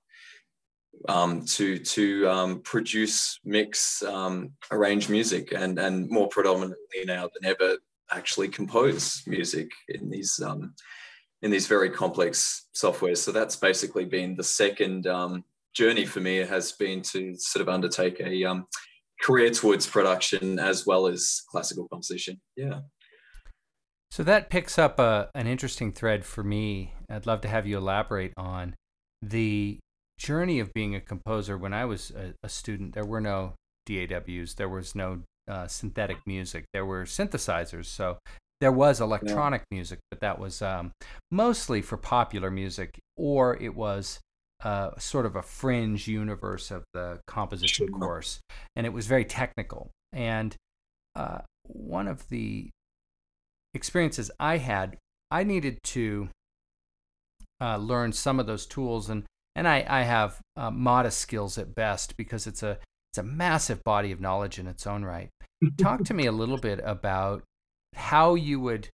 um, 1.07 1.45
to 1.45 1.77
to 1.77 2.29
um, 2.29 2.61
produce, 2.61 3.39
mix, 3.43 4.03
um, 4.03 4.51
arrange 4.71 5.09
music, 5.09 5.53
and 5.53 5.79
and 5.79 6.09
more 6.09 6.27
predominantly 6.29 7.05
now 7.05 7.29
than 7.33 7.49
ever, 7.49 7.77
actually 8.11 8.47
compose 8.47 9.23
music 9.27 9.69
in 9.89 10.09
these 10.09 10.39
um, 10.45 10.73
in 11.41 11.51
these 11.51 11.67
very 11.67 11.89
complex 11.89 12.67
softwares. 12.75 13.17
So 13.17 13.31
that's 13.31 13.55
basically 13.55 14.05
been 14.05 14.35
the 14.35 14.43
second 14.43 15.07
um, 15.07 15.43
journey 15.73 16.05
for 16.05 16.19
me 16.19 16.37
has 16.37 16.71
been 16.71 17.01
to 17.03 17.35
sort 17.37 17.61
of 17.61 17.69
undertake 17.69 18.19
a 18.19 18.43
um, 18.45 18.65
career 19.21 19.51
towards 19.51 19.85
production 19.85 20.59
as 20.59 20.85
well 20.85 21.07
as 21.07 21.41
classical 21.49 21.87
composition. 21.87 22.39
Yeah. 22.55 22.79
So 24.09 24.23
that 24.23 24.49
picks 24.49 24.79
up 24.79 24.99
a, 24.99 25.29
an 25.35 25.47
interesting 25.47 25.91
thread 25.91 26.25
for 26.25 26.43
me. 26.43 26.93
I'd 27.09 27.25
love 27.25 27.41
to 27.41 27.47
have 27.47 27.67
you 27.67 27.77
elaborate 27.77 28.33
on 28.37 28.75
the 29.21 29.79
journey 30.17 30.59
of 30.59 30.73
being 30.73 30.95
a 30.95 31.01
composer. 31.01 31.57
When 31.57 31.73
I 31.73 31.85
was 31.85 32.11
a, 32.11 32.33
a 32.43 32.49
student, 32.49 32.93
there 32.93 33.05
were 33.05 33.21
no 33.21 33.53
DAWs, 33.85 34.55
there 34.55 34.69
was 34.69 34.95
no 34.95 35.21
uh, 35.47 35.67
synthetic 35.67 36.17
music. 36.25 36.65
There 36.73 36.85
were 36.85 37.03
synthesizers, 37.05 37.85
so 37.85 38.17
there 38.59 38.71
was 38.71 38.99
electronic 38.99 39.61
yeah. 39.69 39.75
music, 39.75 39.99
but 40.09 40.19
that 40.21 40.39
was 40.39 40.61
um, 40.61 40.91
mostly 41.31 41.81
for 41.81 41.97
popular 41.97 42.51
music, 42.51 42.99
or 43.15 43.55
it 43.61 43.75
was 43.75 44.19
uh, 44.63 44.91
sort 44.97 45.25
of 45.25 45.35
a 45.35 45.41
fringe 45.41 46.07
universe 46.07 46.71
of 46.71 46.83
the 46.93 47.19
composition 47.27 47.87
sure. 47.87 47.99
course, 47.99 48.39
and 48.75 48.85
it 48.85 48.93
was 48.93 49.07
very 49.07 49.25
technical. 49.25 49.91
And 50.11 50.55
uh, 51.15 51.39
one 51.63 52.07
of 52.07 52.27
the 52.29 52.69
experiences 53.73 54.31
I 54.39 54.57
had, 54.57 54.97
I 55.29 55.43
needed 55.43 55.79
to 55.83 56.29
uh, 57.61 57.77
learn 57.77 58.11
some 58.13 58.39
of 58.39 58.47
those 58.47 58.65
tools, 58.65 59.09
and 59.09 59.23
and 59.57 59.67
I, 59.67 59.83
I 59.89 60.03
have 60.03 60.39
uh, 60.55 60.69
modest 60.69 61.19
skills 61.19 61.57
at 61.57 61.73
best 61.75 62.15
because 62.15 62.45
it's 62.45 62.61
a 62.61 62.77
it's 63.11 63.17
a 63.17 63.23
massive 63.23 63.83
body 63.83 64.11
of 64.11 64.21
knowledge 64.21 64.59
in 64.59 64.67
its 64.67 64.85
own 64.85 65.03
right. 65.03 65.29
Talk 65.77 66.03
to 66.05 66.13
me 66.13 66.27
a 66.27 66.31
little 66.31 66.57
bit 66.57 66.79
about 66.83 67.43
how 67.95 68.35
you 68.35 68.59
would, 68.59 68.89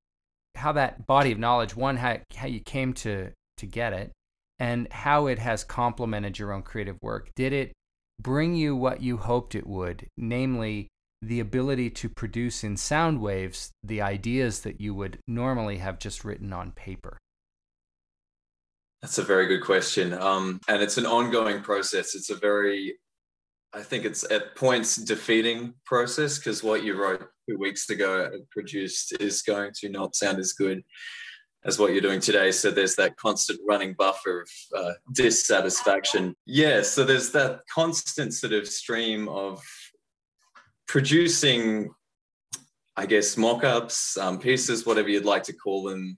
how 0.56 0.72
that 0.72 1.06
body 1.06 1.34
of 1.34 1.40
knowledge, 1.40 1.76
one, 1.76 1.98
how, 1.98 2.20
how 2.36 2.48
you 2.48 2.62
came 2.62 2.94
to, 2.94 3.32
to 3.58 3.66
get 3.66 3.92
it, 3.92 4.14
and 4.60 4.88
how 4.92 5.28
it 5.28 5.40
has 5.40 5.66
complemented 5.66 6.40
your 6.40 6.54
own 6.54 6.62
creative 6.62 6.98
work. 7.02 7.30
Did 7.36 7.52
it 7.52 7.74
bring 8.22 8.56
you 8.56 8.78
what 8.78 9.02
you 9.02 9.18
hoped 9.18 9.56
it 9.56 9.68
would, 9.68 10.08
namely 10.16 10.88
the 11.22 11.42
ability 11.42 11.90
to 11.90 12.08
produce 12.08 12.64
in 12.64 12.78
sound 12.78 13.20
waves 13.20 13.72
the 13.84 14.02
ideas 14.02 14.62
that 14.62 14.80
you 14.80 14.94
would 14.94 15.20
normally 15.28 15.80
have 15.80 16.00
just 16.00 16.24
written 16.24 16.54
on 16.54 16.72
paper? 16.72 17.18
That's 19.04 19.18
a 19.18 19.24
very 19.24 19.48
good 19.48 19.62
question. 19.62 20.14
Um, 20.14 20.62
and 20.70 20.82
it's 20.82 20.98
an 20.98 21.06
ongoing 21.06 21.62
process. 21.62 22.16
It's 22.16 22.30
a 22.30 22.36
very, 22.36 22.96
I 23.74 23.82
think 23.82 24.06
it's 24.06 24.24
at 24.32 24.56
points 24.56 24.96
defeating 24.96 25.74
process 25.86 26.40
because 26.40 26.64
what 26.64 26.86
you 26.86 26.96
wrote 26.96 27.28
two 27.50 27.58
weeks 27.58 27.90
ago 27.90 28.30
and 28.32 28.50
produced 28.50 29.14
is 29.20 29.42
going 29.42 29.72
to 29.82 29.90
not 29.90 30.16
sound 30.16 30.40
as 30.40 30.54
good 30.54 30.86
as 31.66 31.78
what 31.78 31.92
you're 31.92 32.00
doing 32.00 32.22
today. 32.22 32.50
So 32.54 32.72
there's 32.72 32.96
that 32.96 33.18
constant 33.18 33.60
running 33.68 33.94
buffer 34.00 34.44
of 34.44 34.50
uh, 34.74 34.94
dissatisfaction. 35.12 36.34
Yeah, 36.46 36.82
so 36.82 37.04
there's 37.04 37.32
that 37.32 37.60
constant 37.70 38.34
sort 38.34 38.54
of 38.54 38.70
stream 38.70 39.28
of 39.28 39.62
producing, 40.88 41.90
I 42.96 43.06
guess, 43.06 43.36
mock 43.36 43.66
ups, 43.66 44.16
um, 44.16 44.40
pieces, 44.40 44.86
whatever 44.86 45.10
you'd 45.10 45.26
like 45.26 45.44
to 45.44 45.54
call 45.54 45.84
them. 45.84 46.18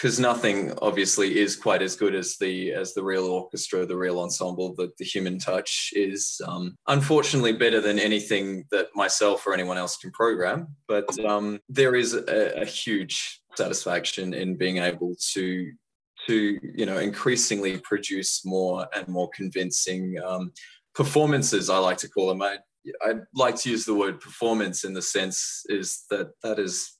Because 0.00 0.18
nothing 0.18 0.72
obviously 0.80 1.38
is 1.38 1.54
quite 1.54 1.82
as 1.82 1.94
good 1.94 2.14
as 2.14 2.38
the 2.38 2.72
as 2.72 2.94
the 2.94 3.02
real 3.02 3.26
orchestra, 3.26 3.84
the 3.84 3.96
real 3.96 4.18
ensemble, 4.18 4.74
the, 4.74 4.90
the 4.98 5.04
human 5.04 5.38
touch 5.38 5.90
is 5.92 6.40
um, 6.46 6.74
unfortunately 6.88 7.52
better 7.52 7.82
than 7.82 7.98
anything 7.98 8.64
that 8.70 8.86
myself 8.94 9.46
or 9.46 9.52
anyone 9.52 9.76
else 9.76 9.98
can 9.98 10.10
program. 10.12 10.68
But 10.88 11.04
um, 11.26 11.60
there 11.68 11.94
is 11.94 12.14
a, 12.14 12.62
a 12.62 12.64
huge 12.64 13.42
satisfaction 13.56 14.32
in 14.32 14.56
being 14.56 14.78
able 14.78 15.16
to 15.32 15.70
to 16.26 16.58
you 16.62 16.86
know 16.86 16.96
increasingly 16.96 17.76
produce 17.76 18.42
more 18.42 18.86
and 18.94 19.06
more 19.06 19.28
convincing 19.34 20.16
um, 20.24 20.52
performances. 20.94 21.68
I 21.68 21.76
like 21.76 21.98
to 21.98 22.08
call 22.08 22.28
them. 22.28 22.40
I 22.40 22.56
I 23.02 23.16
like 23.34 23.56
to 23.56 23.70
use 23.70 23.84
the 23.84 23.94
word 23.94 24.18
performance 24.18 24.84
in 24.84 24.94
the 24.94 25.02
sense 25.02 25.62
is 25.68 26.04
that 26.08 26.30
that 26.42 26.58
is 26.58 26.96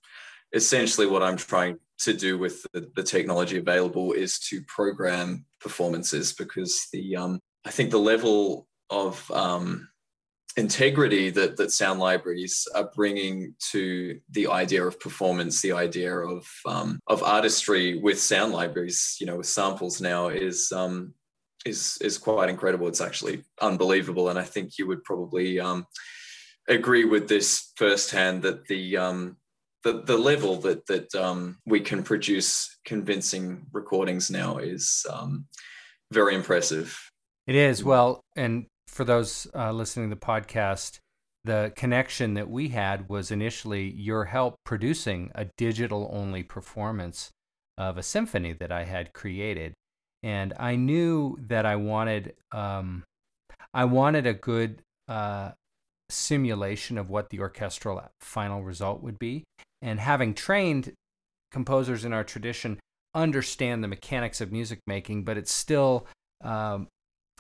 essentially 0.52 1.06
what 1.06 1.22
I'm 1.22 1.38
trying 1.38 1.78
to 2.00 2.14
do 2.14 2.38
with 2.38 2.66
the, 2.72 2.90
the 2.96 3.02
technology 3.02 3.58
available 3.58 4.12
is 4.12 4.38
to 4.38 4.62
program 4.62 5.44
performances 5.60 6.32
because 6.32 6.88
the 6.92 7.16
um, 7.16 7.40
I 7.64 7.70
think 7.70 7.90
the 7.90 7.98
level 7.98 8.66
of 8.88 9.30
um, 9.30 9.88
integrity 10.56 11.30
that, 11.30 11.56
that 11.56 11.72
sound 11.72 12.00
libraries 12.00 12.66
are 12.74 12.90
bringing 12.94 13.54
to 13.70 14.18
the 14.30 14.48
idea 14.48 14.84
of 14.84 14.98
performance, 14.98 15.60
the 15.60 15.72
idea 15.72 16.14
of 16.16 16.46
um, 16.66 17.00
of 17.06 17.22
artistry 17.22 17.98
with 17.98 18.20
sound 18.20 18.52
libraries, 18.52 19.16
you 19.20 19.26
know, 19.26 19.36
with 19.36 19.46
samples 19.46 20.00
now 20.00 20.28
is 20.28 20.72
um, 20.72 21.14
is 21.66 21.98
is 22.00 22.18
quite 22.18 22.48
incredible. 22.48 22.88
It's 22.88 23.00
actually 23.00 23.44
unbelievable, 23.60 24.28
and 24.28 24.38
I 24.38 24.44
think 24.44 24.78
you 24.78 24.86
would 24.86 25.04
probably 25.04 25.60
um, 25.60 25.86
agree 26.68 27.04
with 27.04 27.28
this 27.28 27.72
firsthand 27.76 28.42
that 28.42 28.66
the 28.66 28.96
um, 28.96 29.36
the, 29.83 30.03
the 30.03 30.16
level 30.16 30.57
that 30.57 30.87
that 30.87 31.14
um, 31.14 31.59
we 31.66 31.81
can 31.81 32.03
produce 32.03 32.79
convincing 32.85 33.66
recordings 33.73 34.31
now 34.31 34.59
is 34.59 35.07
um, 35.11 35.47
very 36.12 36.35
impressive. 36.35 36.99
It 37.47 37.55
is 37.55 37.83
well, 37.83 38.21
and 38.37 38.66
for 38.87 39.05
those 39.05 39.47
uh, 39.55 39.73
listening 39.73 40.11
to 40.11 40.16
the 40.16 40.21
podcast, 40.21 40.99
the 41.45 41.73
connection 41.75 42.35
that 42.35 42.51
we 42.51 42.69
had 42.69 43.09
was 43.09 43.31
initially 43.31 43.90
your 43.90 44.27
help 44.27 44.57
producing 44.64 45.31
a 45.35 45.47
digital 45.57 46.11
only 46.12 46.43
performance 46.43 47.31
of 47.79 47.97
a 47.97 48.03
symphony 48.03 48.53
that 48.53 48.71
I 48.71 48.85
had 48.85 49.12
created. 49.14 49.73
And 50.23 50.53
I 50.59 50.77
knew 50.77 51.38
that 51.49 51.64
I 51.64 51.77
wanted, 51.77 52.35
um, 52.53 53.05
I 53.73 53.87
wanted 53.87 54.27
a 54.27 54.35
good 54.35 54.83
uh, 55.09 55.53
simulation 56.11 56.99
of 56.99 57.09
what 57.09 57.31
the 57.31 57.40
orchestral 57.40 58.03
final 58.21 58.62
result 58.62 59.03
would 59.03 59.19
be. 59.19 59.45
And 59.83 60.01
having 60.01 60.35
trained 60.35 60.93
composers 61.51 62.05
in 62.05 62.12
our 62.12 62.25
tradition, 62.25 62.79
understand 63.14 63.83
the 63.83 63.88
mechanics 63.88 64.40
of 64.40 64.53
music 64.53 64.81
making, 64.87 65.25
but 65.25 65.37
it's 65.37 65.53
still 65.53 66.07
um, 66.43 66.88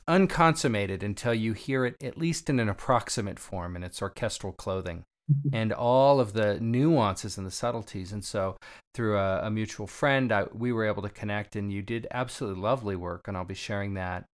unconsummated 0.08 1.02
until 1.02 1.34
you 1.34 1.52
hear 1.52 1.84
it 1.84 1.96
at 2.02 2.18
least 2.18 2.50
in 2.50 2.58
an 2.58 2.68
approximate 2.68 3.38
form 3.38 3.76
in 3.76 3.84
its 3.84 4.02
orchestral 4.02 4.52
clothing 4.52 5.04
and 5.52 5.72
all 5.72 6.18
of 6.18 6.32
the 6.32 6.58
nuances 6.60 7.38
and 7.38 7.46
the 7.46 7.52
subtleties. 7.52 8.12
And 8.12 8.24
so, 8.24 8.56
through 8.94 9.16
a, 9.16 9.46
a 9.46 9.50
mutual 9.50 9.86
friend, 9.86 10.32
I, 10.32 10.46
we 10.52 10.72
were 10.72 10.84
able 10.84 11.02
to 11.02 11.08
connect, 11.08 11.54
and 11.54 11.72
you 11.72 11.82
did 11.82 12.08
absolutely 12.10 12.60
lovely 12.60 12.96
work. 12.96 13.28
And 13.28 13.36
I'll 13.36 13.44
be 13.44 13.54
sharing 13.54 13.94
that 13.94 14.24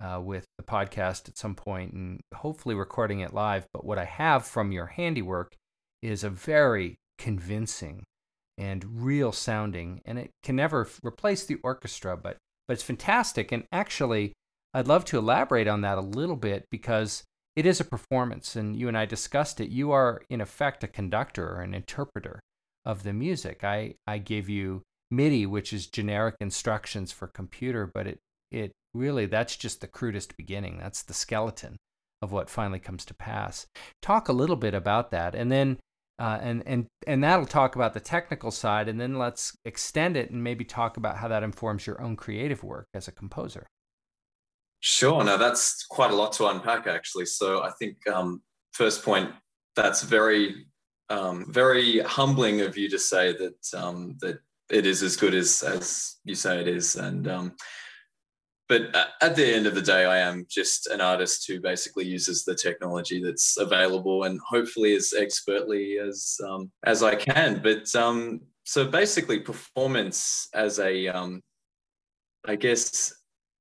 uh, 0.00 0.20
with 0.22 0.44
the 0.56 0.64
podcast 0.64 1.28
at 1.28 1.36
some 1.36 1.54
point 1.54 1.92
and 1.92 2.20
hopefully 2.34 2.74
recording 2.74 3.20
it 3.20 3.34
live. 3.34 3.66
But 3.72 3.84
what 3.84 3.98
I 3.98 4.04
have 4.04 4.46
from 4.46 4.72
your 4.72 4.86
handiwork 4.86 5.54
is 6.02 6.24
a 6.24 6.30
very 6.30 6.96
convincing 7.18 8.04
and 8.58 9.02
real 9.04 9.32
sounding, 9.32 10.00
and 10.04 10.18
it 10.18 10.30
can 10.42 10.56
never 10.56 10.88
replace 11.02 11.44
the 11.44 11.58
orchestra, 11.62 12.16
but 12.16 12.36
but 12.66 12.74
it's 12.74 12.82
fantastic. 12.82 13.52
And 13.52 13.64
actually, 13.70 14.32
I'd 14.74 14.88
love 14.88 15.04
to 15.06 15.18
elaborate 15.18 15.68
on 15.68 15.82
that 15.82 15.98
a 15.98 16.02
little 16.02 16.36
bit 16.36 16.64
because 16.70 17.22
it 17.54 17.64
is 17.64 17.80
a 17.80 17.84
performance, 17.84 18.56
and 18.56 18.76
you 18.76 18.88
and 18.88 18.98
I 18.98 19.06
discussed 19.06 19.60
it. 19.60 19.70
You 19.70 19.92
are, 19.92 20.22
in 20.28 20.40
effect, 20.40 20.84
a 20.84 20.88
conductor 20.88 21.48
or 21.48 21.62
an 21.62 21.74
interpreter 21.74 22.40
of 22.84 23.02
the 23.02 23.12
music. 23.12 23.64
I, 23.64 23.94
I 24.06 24.18
gave 24.18 24.48
you 24.48 24.82
MIDI, 25.10 25.46
which 25.46 25.72
is 25.72 25.86
generic 25.86 26.34
instructions 26.40 27.12
for 27.12 27.26
computer, 27.26 27.90
but 27.92 28.06
it, 28.06 28.18
it 28.50 28.72
really, 28.92 29.26
that's 29.26 29.56
just 29.56 29.80
the 29.80 29.86
crudest 29.86 30.36
beginning. 30.36 30.78
That's 30.78 31.02
the 31.02 31.14
skeleton 31.14 31.76
of 32.20 32.32
what 32.32 32.50
finally 32.50 32.78
comes 32.78 33.04
to 33.06 33.14
pass. 33.14 33.66
Talk 34.02 34.28
a 34.28 34.34
little 34.34 34.56
bit 34.56 34.74
about 34.74 35.10
that, 35.12 35.34
and 35.34 35.50
then 35.50 35.78
uh, 36.18 36.38
and 36.40 36.62
and 36.66 36.86
and 37.06 37.22
that'll 37.22 37.46
talk 37.46 37.76
about 37.76 37.94
the 37.94 38.00
technical 38.00 38.50
side, 38.50 38.88
and 38.88 39.00
then 39.00 39.18
let's 39.18 39.56
extend 39.64 40.16
it 40.16 40.30
and 40.30 40.42
maybe 40.42 40.64
talk 40.64 40.96
about 40.96 41.18
how 41.18 41.28
that 41.28 41.42
informs 41.42 41.86
your 41.86 42.00
own 42.00 42.16
creative 42.16 42.62
work 42.62 42.86
as 42.94 43.08
a 43.08 43.12
composer. 43.12 43.66
Sure. 44.80 45.24
Now 45.24 45.36
that's 45.36 45.84
quite 45.86 46.10
a 46.10 46.14
lot 46.14 46.32
to 46.34 46.46
unpack, 46.46 46.86
actually. 46.86 47.26
So 47.26 47.62
I 47.62 47.70
think 47.78 47.96
um, 48.08 48.42
first 48.72 49.02
point, 49.02 49.30
that's 49.74 50.02
very, 50.02 50.66
um, 51.10 51.46
very 51.52 52.00
humbling 52.00 52.60
of 52.60 52.78
you 52.78 52.88
to 52.90 52.98
say 52.98 53.32
that 53.32 53.78
um, 53.78 54.16
that 54.20 54.38
it 54.70 54.86
is 54.86 55.02
as 55.02 55.16
good 55.16 55.34
as 55.34 55.62
as 55.62 56.16
you 56.24 56.34
say 56.34 56.60
it 56.60 56.68
is, 56.68 56.96
and 56.96 57.28
um, 57.28 57.52
but 58.68 58.94
at 59.22 59.36
the 59.36 59.46
end 59.46 59.66
of 59.66 59.74
the 59.74 59.82
day, 59.82 60.04
I 60.06 60.18
am 60.18 60.46
just 60.50 60.88
an 60.88 61.00
artist 61.00 61.46
who 61.46 61.60
basically 61.60 62.04
uses 62.04 62.44
the 62.44 62.54
technology 62.54 63.22
that's 63.22 63.56
available 63.58 64.24
and 64.24 64.40
hopefully 64.46 64.94
as 64.96 65.12
expertly 65.16 65.98
as 65.98 66.36
um, 66.46 66.70
as 66.84 67.02
I 67.02 67.14
can. 67.14 67.60
But 67.62 67.94
um, 67.94 68.40
so 68.64 68.84
basically, 68.84 69.38
performance 69.38 70.48
as 70.52 70.80
a 70.80 71.06
um, 71.08 71.42
I 72.44 72.56
guess 72.56 73.14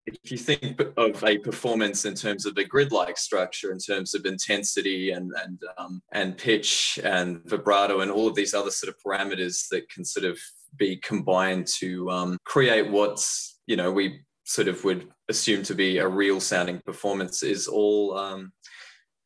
if 0.08 0.32
you 0.32 0.38
think 0.38 0.82
of 0.98 1.24
a 1.24 1.38
performance 1.40 2.06
in 2.06 2.14
terms 2.14 2.46
of 2.46 2.58
a 2.58 2.64
grid-like 2.64 3.18
structure, 3.18 3.72
in 3.72 3.80
terms 3.80 4.14
of 4.16 4.26
intensity 4.26 5.12
and 5.12 5.32
and 5.44 5.60
um, 5.78 6.02
and 6.14 6.38
pitch 6.38 7.00
and 7.04 7.42
vibrato 7.46 8.02
and 8.02 8.12
all 8.12 8.28
of 8.28 8.36
these 8.36 8.54
other 8.54 8.72
sort 8.72 8.94
of 8.94 9.02
parameters 9.06 9.68
that 9.70 9.88
can 9.90 10.04
sort 10.04 10.26
of 10.26 10.40
be 10.78 10.98
combined 10.98 11.68
to 11.80 12.10
um, 12.10 12.38
create 12.46 12.90
what's 12.90 13.60
you 13.68 13.76
know 13.76 13.92
we 13.92 14.20
sort 14.46 14.68
of 14.68 14.84
would 14.84 15.10
assume 15.30 15.64
to 15.64 15.76
be 15.76 15.98
a 15.98 16.08
real 16.08 16.40
sounding 16.40 16.80
performance 16.86 17.44
is 17.44 17.68
all 17.68 18.18
um, 18.18 18.54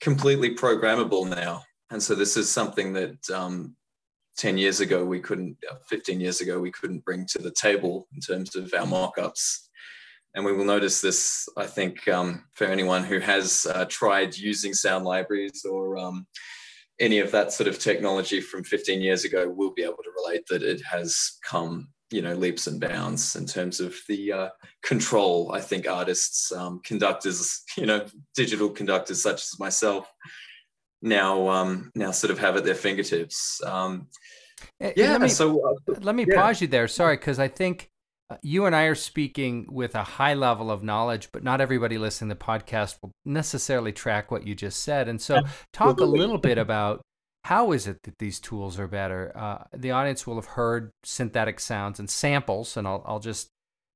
completely 0.01 0.55
programmable 0.55 1.29
now. 1.29 1.63
And 1.91 2.01
so 2.01 2.15
this 2.15 2.38
is 2.38 2.49
something 2.49 2.93
that 2.93 3.29
um, 3.29 3.75
10 4.38 4.58
years 4.58 4.79
ago 4.79 5.05
we 5.05 5.19
couldn't, 5.19 5.58
15 5.88 6.19
years 6.19 6.41
ago 6.41 6.60
we 6.60 6.71
couldn't 6.71 7.05
bring 7.05 7.25
to 7.27 7.39
the 7.39 7.51
table 7.51 8.08
in 8.13 8.21
terms 8.21 8.55
of 8.55 8.73
our 8.73 8.86
mock-ups 8.86 9.69
and 10.36 10.45
we 10.45 10.53
will 10.53 10.65
notice 10.65 11.01
this, 11.01 11.49
I 11.58 11.65
think, 11.65 12.08
um, 12.08 12.45
for 12.53 12.65
anyone 12.65 13.03
who 13.03 13.19
has 13.19 13.65
uh, 13.73 13.86
tried 13.86 14.38
using 14.38 14.73
sound 14.73 15.05
libraries 15.05 15.65
or 15.69 15.97
um, 15.97 16.27
any 16.99 17.19
of 17.19 17.32
that 17.32 17.51
sort 17.51 17.67
of 17.67 17.79
technology 17.79 18.39
from 18.39 18.63
15 18.63 19.01
years 19.01 19.25
ago 19.25 19.49
will 19.49 19.73
be 19.73 19.84
able 19.84 20.03
to 20.03 20.12
relate 20.15 20.45
that 20.49 20.62
it 20.62 20.82
has 20.84 21.39
come, 21.43 21.89
you 22.12 22.22
know, 22.22 22.34
leaps 22.34 22.67
and 22.67 22.80
bounds 22.80 23.36
in 23.36 23.45
terms 23.45 23.80
of 23.80 23.95
the 24.08 24.32
uh, 24.32 24.50
control. 24.84 25.52
I 25.54 25.62
think 25.62 25.88
artists, 25.88 26.52
um, 26.52 26.82
conductors, 26.84 27.62
you 27.78 27.86
know, 27.86 28.06
digital 28.36 28.69
conductors 28.69 29.22
such 29.22 29.43
as 29.43 29.60
myself 29.60 30.12
now 31.02 31.48
um, 31.48 31.91
now 31.95 32.12
sort 32.12 32.32
of 32.32 32.39
have 32.39 32.58
at 32.58 32.65
their 32.65 32.76
fingertips. 32.76 33.62
Um, 33.65 34.08
yeah. 34.80 35.13
Let 35.13 35.22
me, 35.22 35.30
so 35.30 35.78
uh, 35.89 35.93
let 36.02 36.15
me 36.15 36.26
yeah. 36.28 36.36
pause 36.36 36.62
you 36.62 36.67
there. 36.67 36.88
Sorry, 36.88 37.15
because 37.15 37.39
I 37.39 37.48
think 37.48 37.89
uh, 38.30 38.38
you 38.41 38.65
and 38.65 38.76
I 38.76 38.84
are 38.84 38.95
speaking 38.95 39.67
with 39.69 39.95
a 39.95 40.04
high 40.04 40.34
level 40.34 40.69
of 40.69 40.84
knowledge, 40.84 41.30
but 41.32 41.43
not 41.43 41.62
everybody 41.62 41.98
listening 41.98 42.30
to 42.30 42.36
the 42.36 42.43
podcast 42.43 42.98
will 43.02 43.12
necessarily 43.26 43.91
track 43.91 44.32
what 44.32 44.45
you 44.45 44.56
just 44.56 44.84
said. 44.84 45.08
And 45.08 45.22
so, 45.22 45.41
talk 45.74 46.00
a 46.02 46.06
little 46.06 46.38
bit 46.38 46.58
about 46.58 47.02
how 47.49 47.71
is 47.71 47.88
it 47.88 48.03
that 48.03 48.19
these 48.19 48.39
tools 48.39 48.77
are 48.77 48.88
better. 48.88 49.31
Uh, 49.35 49.63
the 49.75 49.89
audience 49.89 50.27
will 50.27 50.35
have 50.35 50.53
heard 50.53 50.91
synthetic 51.03 51.59
sounds 51.59 51.97
and 51.99 52.07
samples, 52.07 52.77
and 52.77 52.88
I'll, 52.88 53.03
I'll 53.07 53.19
just 53.19 53.49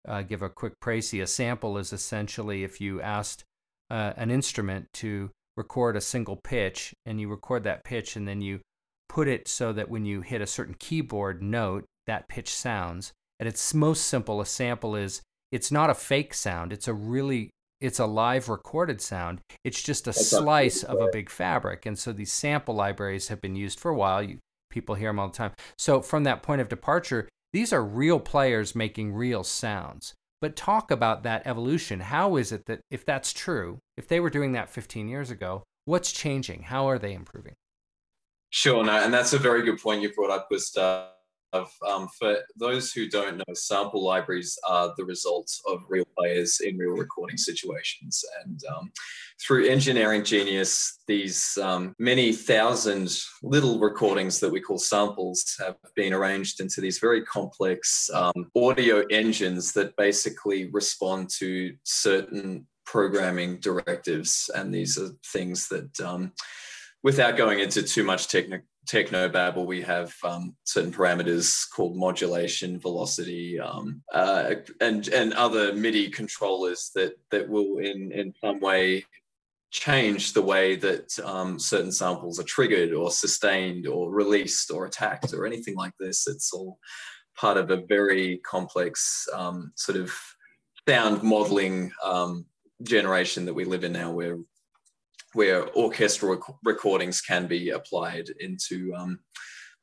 uh, 0.07 0.23
give 0.23 0.41
a 0.41 0.49
quick 0.49 0.79
précis. 0.79 1.21
A 1.21 1.27
sample 1.27 1.77
is 1.77 1.93
essentially 1.93 2.63
if 2.63 2.81
you 2.81 2.99
asked 2.99 3.43
uh, 3.91 4.13
an 4.17 4.31
instrument 4.31 4.87
to 4.93 5.29
record 5.55 5.95
a 5.95 6.01
single 6.01 6.35
pitch 6.35 6.95
and 7.05 7.21
you 7.21 7.29
record 7.29 7.63
that 7.63 7.83
pitch 7.83 8.15
and 8.15 8.27
then 8.27 8.41
you 8.41 8.59
put 9.07 9.27
it 9.27 9.47
so 9.47 9.71
that 9.71 9.87
when 9.87 10.03
you 10.03 10.21
hit 10.21 10.41
a 10.41 10.47
certain 10.47 10.75
keyboard 10.79 11.43
note, 11.43 11.85
that 12.07 12.27
pitch 12.27 12.51
sounds. 12.51 13.13
At 13.39 13.45
its 13.45 13.71
most 13.71 14.07
simple, 14.07 14.41
a 14.41 14.47
sample 14.47 14.95
is 14.95 15.21
it's 15.51 15.71
not 15.71 15.91
a 15.91 15.93
fake 15.93 16.33
sound. 16.33 16.73
It's 16.73 16.87
a 16.87 16.93
really 16.93 17.51
it's 17.83 17.99
a 17.99 18.05
live 18.05 18.47
recorded 18.47 19.01
sound. 19.01 19.41
It's 19.65 19.83
just 19.83 20.07
a 20.07 20.11
That's 20.11 20.29
slice 20.29 20.83
of 20.83 21.01
a 21.01 21.09
big 21.11 21.29
fabric. 21.29 21.85
And 21.85 21.99
so 21.99 22.13
these 22.13 22.31
sample 22.31 22.73
libraries 22.73 23.27
have 23.27 23.41
been 23.41 23.57
used 23.57 23.77
for 23.77 23.91
a 23.91 23.95
while. 23.95 24.23
You, 24.23 24.39
people 24.69 24.95
hear 24.95 25.09
them 25.09 25.19
all 25.19 25.27
the 25.27 25.35
time. 25.35 25.51
So 25.77 26.01
from 26.01 26.23
that 26.23 26.41
point 26.41 26.61
of 26.61 26.69
departure, 26.69 27.27
these 27.51 27.73
are 27.73 27.83
real 27.83 28.21
players 28.21 28.73
making 28.73 29.13
real 29.13 29.43
sounds. 29.43 30.13
But 30.39 30.55
talk 30.55 30.91
about 30.91 31.23
that 31.23 31.45
evolution. 31.45 31.99
How 31.99 32.37
is 32.37 32.53
it 32.53 32.67
that 32.67 32.79
if 32.89 33.05
that's 33.05 33.33
true, 33.33 33.79
if 33.97 34.07
they 34.07 34.21
were 34.21 34.29
doing 34.29 34.53
that 34.53 34.69
15 34.69 35.09
years 35.09 35.29
ago, 35.29 35.63
what's 35.83 36.13
changing? 36.13 36.63
How 36.63 36.87
are 36.87 36.97
they 36.97 37.13
improving? 37.13 37.53
Sure, 38.49 38.81
no, 38.83 38.93
and 38.93 39.13
that's 39.13 39.33
a 39.33 39.37
very 39.37 39.63
good 39.63 39.81
point 39.81 40.01
you 40.01 40.13
brought 40.13 40.29
up, 40.29 40.47
Gustav 40.49 40.85
of, 40.85 41.12
um, 41.53 42.07
for 42.19 42.37
those 42.55 42.91
who 42.91 43.07
don't 43.09 43.37
know, 43.37 43.53
sample 43.53 44.03
libraries 44.03 44.57
are 44.67 44.93
the 44.97 45.05
results 45.05 45.61
of 45.67 45.83
real 45.89 46.05
players 46.17 46.59
in 46.61 46.77
real 46.77 46.95
recording 46.95 47.37
situations. 47.37 48.23
And 48.43 48.61
um, 48.75 48.91
through 49.41 49.67
engineering 49.67 50.23
genius, 50.23 50.99
these 51.07 51.57
um, 51.61 51.95
many 51.99 52.33
thousand 52.33 53.15
little 53.41 53.79
recordings 53.79 54.39
that 54.39 54.51
we 54.51 54.61
call 54.61 54.77
samples 54.77 55.55
have 55.59 55.75
been 55.95 56.13
arranged 56.13 56.59
into 56.59 56.81
these 56.81 56.99
very 56.99 57.23
complex 57.23 58.09
um, 58.13 58.51
audio 58.55 59.03
engines 59.11 59.73
that 59.73 59.95
basically 59.97 60.69
respond 60.71 61.29
to 61.37 61.75
certain 61.83 62.65
programming 62.85 63.59
directives. 63.59 64.49
And 64.55 64.73
these 64.73 64.97
are 64.97 65.09
things 65.25 65.67
that 65.69 65.99
um, 66.01 66.33
without 67.03 67.37
going 67.37 67.59
into 67.59 67.83
too 67.83 68.03
much 68.03 68.27
technical 68.27 68.67
technobabble, 68.85 69.65
we 69.65 69.81
have 69.81 70.13
um, 70.23 70.55
certain 70.63 70.91
parameters 70.91 71.69
called 71.69 71.97
modulation, 71.97 72.79
velocity, 72.79 73.59
um, 73.59 74.01
uh, 74.13 74.55
and 74.81 75.07
and 75.09 75.33
other 75.33 75.73
MIDI 75.73 76.09
controllers 76.09 76.91
that 76.95 77.13
that 77.31 77.47
will 77.47 77.77
in 77.77 78.11
in 78.11 78.33
some 78.43 78.59
way 78.59 79.05
change 79.71 80.33
the 80.33 80.41
way 80.41 80.75
that 80.75 81.17
um, 81.23 81.57
certain 81.57 81.91
samples 81.91 82.39
are 82.39 82.43
triggered 82.43 82.93
or 82.93 83.09
sustained 83.09 83.87
or 83.87 84.11
released 84.11 84.69
or 84.69 84.85
attacked 84.85 85.33
or 85.33 85.47
anything 85.47 85.75
like 85.75 85.93
this. 85.99 86.27
It's 86.27 86.53
all 86.53 86.77
part 87.35 87.57
of 87.57 87.71
a 87.71 87.83
very 87.87 88.37
complex 88.45 89.27
um, 89.33 89.71
sort 89.75 89.97
of 89.97 90.13
sound 90.87 91.23
modeling 91.23 91.91
um, 92.03 92.45
generation 92.83 93.45
that 93.45 93.53
we 93.53 93.65
live 93.65 93.83
in 93.83 93.93
now, 93.93 94.11
where 94.11 94.37
where 95.33 95.69
orchestral 95.75 96.35
rec- 96.35 96.57
recordings 96.63 97.21
can 97.21 97.47
be 97.47 97.69
applied 97.69 98.29
into 98.39 98.93
um, 98.95 99.19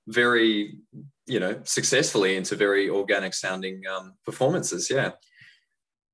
very, 0.09 0.79
you 1.27 1.41
know, 1.41 1.61
successfully 1.65 2.37
into 2.37 2.57
very 2.57 2.89
organic 2.89 3.35
sounding 3.35 3.83
um, 3.87 4.15
performances. 4.25 4.91
Yeah. 4.91 5.13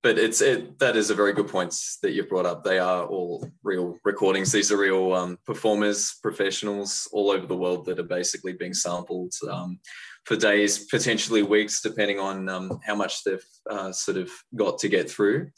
But 0.03 0.19
it's 0.19 0.41
it, 0.41 0.79
that 0.79 0.95
is 0.95 1.11
a 1.11 1.15
very 1.15 1.33
good 1.33 1.49
point 1.49 1.75
that 2.03 2.13
you've 2.13 2.29
brought 2.29 2.47
up. 2.47 2.63
They 2.63 2.79
are 2.79 3.07
all 3.07 3.45
real 3.65 3.99
recordings. 4.05 4.53
These 4.53 4.71
are 4.71 4.77
real 4.77 5.13
um, 5.13 5.39
performers, 5.45 6.19
professionals 6.23 7.09
all 7.13 7.31
over 7.31 7.47
the 7.47 7.57
world 7.57 7.87
that 7.87 7.99
are 7.99 8.05
basically 8.05 8.53
being 8.53 8.75
sampled 8.75 9.33
um, 9.51 9.81
for 10.25 10.37
days, 10.37 10.87
potentially 10.87 11.43
weeks, 11.43 11.83
depending 11.83 12.21
on 12.21 12.49
um, 12.49 12.79
how 12.87 12.95
much 12.95 13.25
they've 13.25 13.45
uh, 13.69 13.91
sort 13.91 14.17
of 14.17 14.31
got 14.55 14.79
to 14.79 14.89
get 14.89 15.11
through 15.11 15.51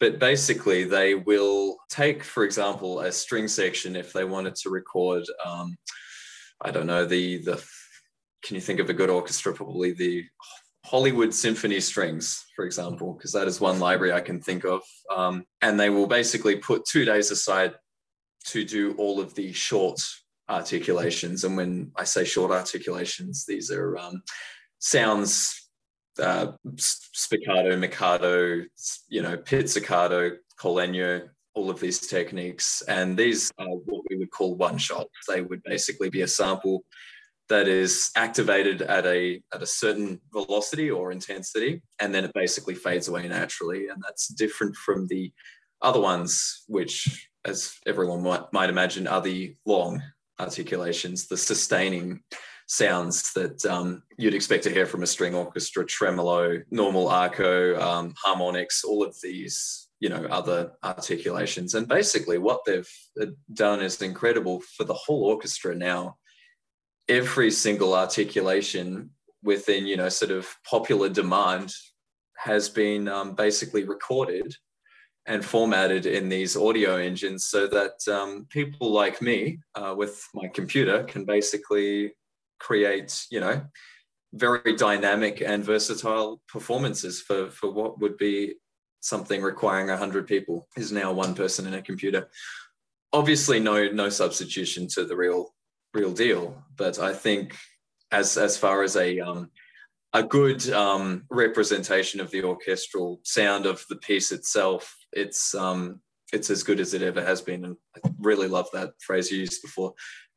but 0.00 0.18
basically 0.18 0.84
they 0.84 1.14
will 1.14 1.76
take 1.88 2.24
for 2.24 2.44
example 2.44 3.00
a 3.00 3.12
string 3.12 3.46
section 3.46 3.94
if 3.94 4.12
they 4.12 4.24
wanted 4.24 4.56
to 4.56 4.70
record 4.70 5.22
um, 5.44 5.76
i 6.62 6.70
don't 6.70 6.86
know 6.86 7.04
the 7.04 7.38
the 7.38 7.62
can 8.42 8.54
you 8.54 8.60
think 8.60 8.80
of 8.80 8.88
a 8.88 8.94
good 8.94 9.10
orchestra? 9.10 9.52
Probably 9.52 9.92
the 9.92 10.24
hollywood 10.84 11.32
symphony 11.34 11.78
strings 11.78 12.46
for 12.56 12.64
example 12.64 13.12
because 13.12 13.32
that 13.32 13.46
is 13.46 13.60
one 13.60 13.78
library 13.78 14.12
i 14.12 14.20
can 14.20 14.40
think 14.40 14.64
of. 14.64 14.82
Um, 15.14 15.44
and 15.60 15.78
they 15.78 15.90
will 15.90 16.06
basically 16.06 16.56
put 16.56 16.86
two 16.86 17.04
days 17.04 17.30
aside 17.30 17.74
to 18.46 18.64
do 18.64 18.94
all 18.96 19.20
of 19.20 19.34
the 19.34 19.52
short 19.52 20.00
articulations. 20.48 21.44
And 21.44 21.56
when 21.56 21.92
i 21.96 22.04
say 22.04 22.24
short 22.24 22.50
articulations 22.50 23.44
these 23.46 23.70
are 23.70 23.98
um, 23.98 24.22
sounds 24.78 25.69
uh, 26.18 26.52
spiccato, 26.76 27.76
marcato, 27.76 28.64
you 29.08 29.22
know, 29.22 29.36
pizzicato, 29.36 30.32
col 30.56 30.76
legno, 30.76 31.28
all 31.54 31.70
of 31.70 31.80
these 31.80 32.06
techniques. 32.06 32.82
And 32.88 33.16
these 33.16 33.50
are 33.58 33.66
what 33.66 34.04
we 34.08 34.16
would 34.16 34.30
call 34.30 34.56
one 34.56 34.78
shots. 34.78 35.10
They 35.28 35.42
would 35.42 35.62
basically 35.62 36.10
be 36.10 36.22
a 36.22 36.28
sample 36.28 36.84
that 37.48 37.66
is 37.66 38.10
activated 38.16 38.80
at 38.82 39.04
a 39.06 39.42
at 39.52 39.62
a 39.62 39.66
certain 39.66 40.20
velocity 40.32 40.90
or 40.90 41.10
intensity, 41.10 41.82
and 42.00 42.14
then 42.14 42.24
it 42.24 42.32
basically 42.32 42.74
fades 42.74 43.08
away 43.08 43.26
naturally. 43.28 43.88
And 43.88 44.00
that's 44.02 44.28
different 44.28 44.76
from 44.76 45.08
the 45.08 45.32
other 45.82 46.00
ones, 46.00 46.62
which, 46.68 47.28
as 47.44 47.74
everyone 47.86 48.22
might, 48.22 48.52
might 48.52 48.70
imagine, 48.70 49.06
are 49.06 49.20
the 49.20 49.56
long 49.66 50.02
articulations, 50.38 51.26
the 51.26 51.36
sustaining 51.36 52.20
sounds 52.70 53.32
that 53.32 53.66
um, 53.66 54.00
you'd 54.16 54.32
expect 54.32 54.62
to 54.62 54.70
hear 54.70 54.86
from 54.86 55.02
a 55.02 55.06
string 55.06 55.34
orchestra, 55.34 55.84
tremolo, 55.84 56.62
normal 56.70 57.08
arco, 57.08 57.76
um, 57.80 58.14
harmonics, 58.16 58.84
all 58.84 59.02
of 59.02 59.16
these, 59.20 59.88
you 59.98 60.08
know, 60.08 60.24
other 60.30 60.70
articulations. 60.84 61.74
And 61.74 61.88
basically, 61.88 62.38
what 62.38 62.60
they've 62.64 62.88
uh, 63.20 63.26
done 63.54 63.82
is 63.82 64.00
incredible 64.00 64.60
for 64.60 64.84
the 64.84 64.94
whole 64.94 65.24
orchestra 65.24 65.74
now. 65.74 66.16
Every 67.08 67.50
single 67.50 67.92
articulation 67.92 69.10
within, 69.42 69.88
you 69.88 69.96
know, 69.96 70.08
sort 70.08 70.30
of 70.30 70.46
popular 70.64 71.08
demand 71.08 71.72
has 72.36 72.68
been 72.68 73.08
um, 73.08 73.34
basically 73.34 73.82
recorded 73.82 74.54
and 75.26 75.44
formatted 75.44 76.06
in 76.06 76.28
these 76.28 76.56
audio 76.56 76.94
engines 76.94 77.46
so 77.46 77.66
that 77.66 77.96
um, 78.08 78.46
people 78.48 78.92
like 78.92 79.20
me 79.20 79.58
uh, 79.74 79.92
with 79.98 80.24
my 80.34 80.46
computer 80.46 81.02
can 81.02 81.24
basically 81.24 82.12
create, 82.60 83.26
you 83.30 83.40
know, 83.40 83.62
very 84.32 84.76
dynamic 84.76 85.42
and 85.44 85.64
versatile 85.64 86.40
performances 86.46 87.20
for, 87.20 87.50
for 87.50 87.70
what 87.72 88.00
would 88.00 88.16
be 88.16 88.54
something 89.00 89.42
requiring 89.42 89.88
100 89.88 90.26
people 90.26 90.68
is 90.76 90.92
now 90.92 91.12
one 91.12 91.34
person 91.34 91.66
in 91.66 91.74
a 91.74 91.82
computer. 91.82 92.28
Obviously, 93.12 93.58
no 93.58 93.88
no 93.88 94.08
substitution 94.08 94.86
to 94.94 95.04
the 95.04 95.16
real 95.16 95.52
real 95.92 96.12
deal, 96.12 96.62
but 96.76 97.00
I 97.00 97.12
think 97.12 97.56
as 98.12 98.36
as 98.36 98.56
far 98.56 98.84
as 98.84 98.94
a 98.94 99.18
um, 99.18 99.50
a 100.12 100.22
good 100.22 100.68
um, 100.70 101.24
representation 101.28 102.20
of 102.20 102.30
the 102.30 102.44
orchestral 102.44 103.20
sound 103.24 103.66
of 103.66 103.84
the 103.88 103.96
piece 103.96 104.30
itself, 104.30 104.96
it's 105.12 105.56
um, 105.56 106.00
it's 106.32 106.50
as 106.50 106.62
good 106.62 106.78
as 106.78 106.94
it 106.94 107.02
ever 107.02 107.24
has 107.24 107.40
been, 107.40 107.64
and 107.64 107.76
I 107.96 108.10
really 108.20 108.46
love 108.46 108.68
that 108.72 108.90
phrase 109.00 109.28
you 109.32 109.40
used 109.40 109.62
before 109.62 109.92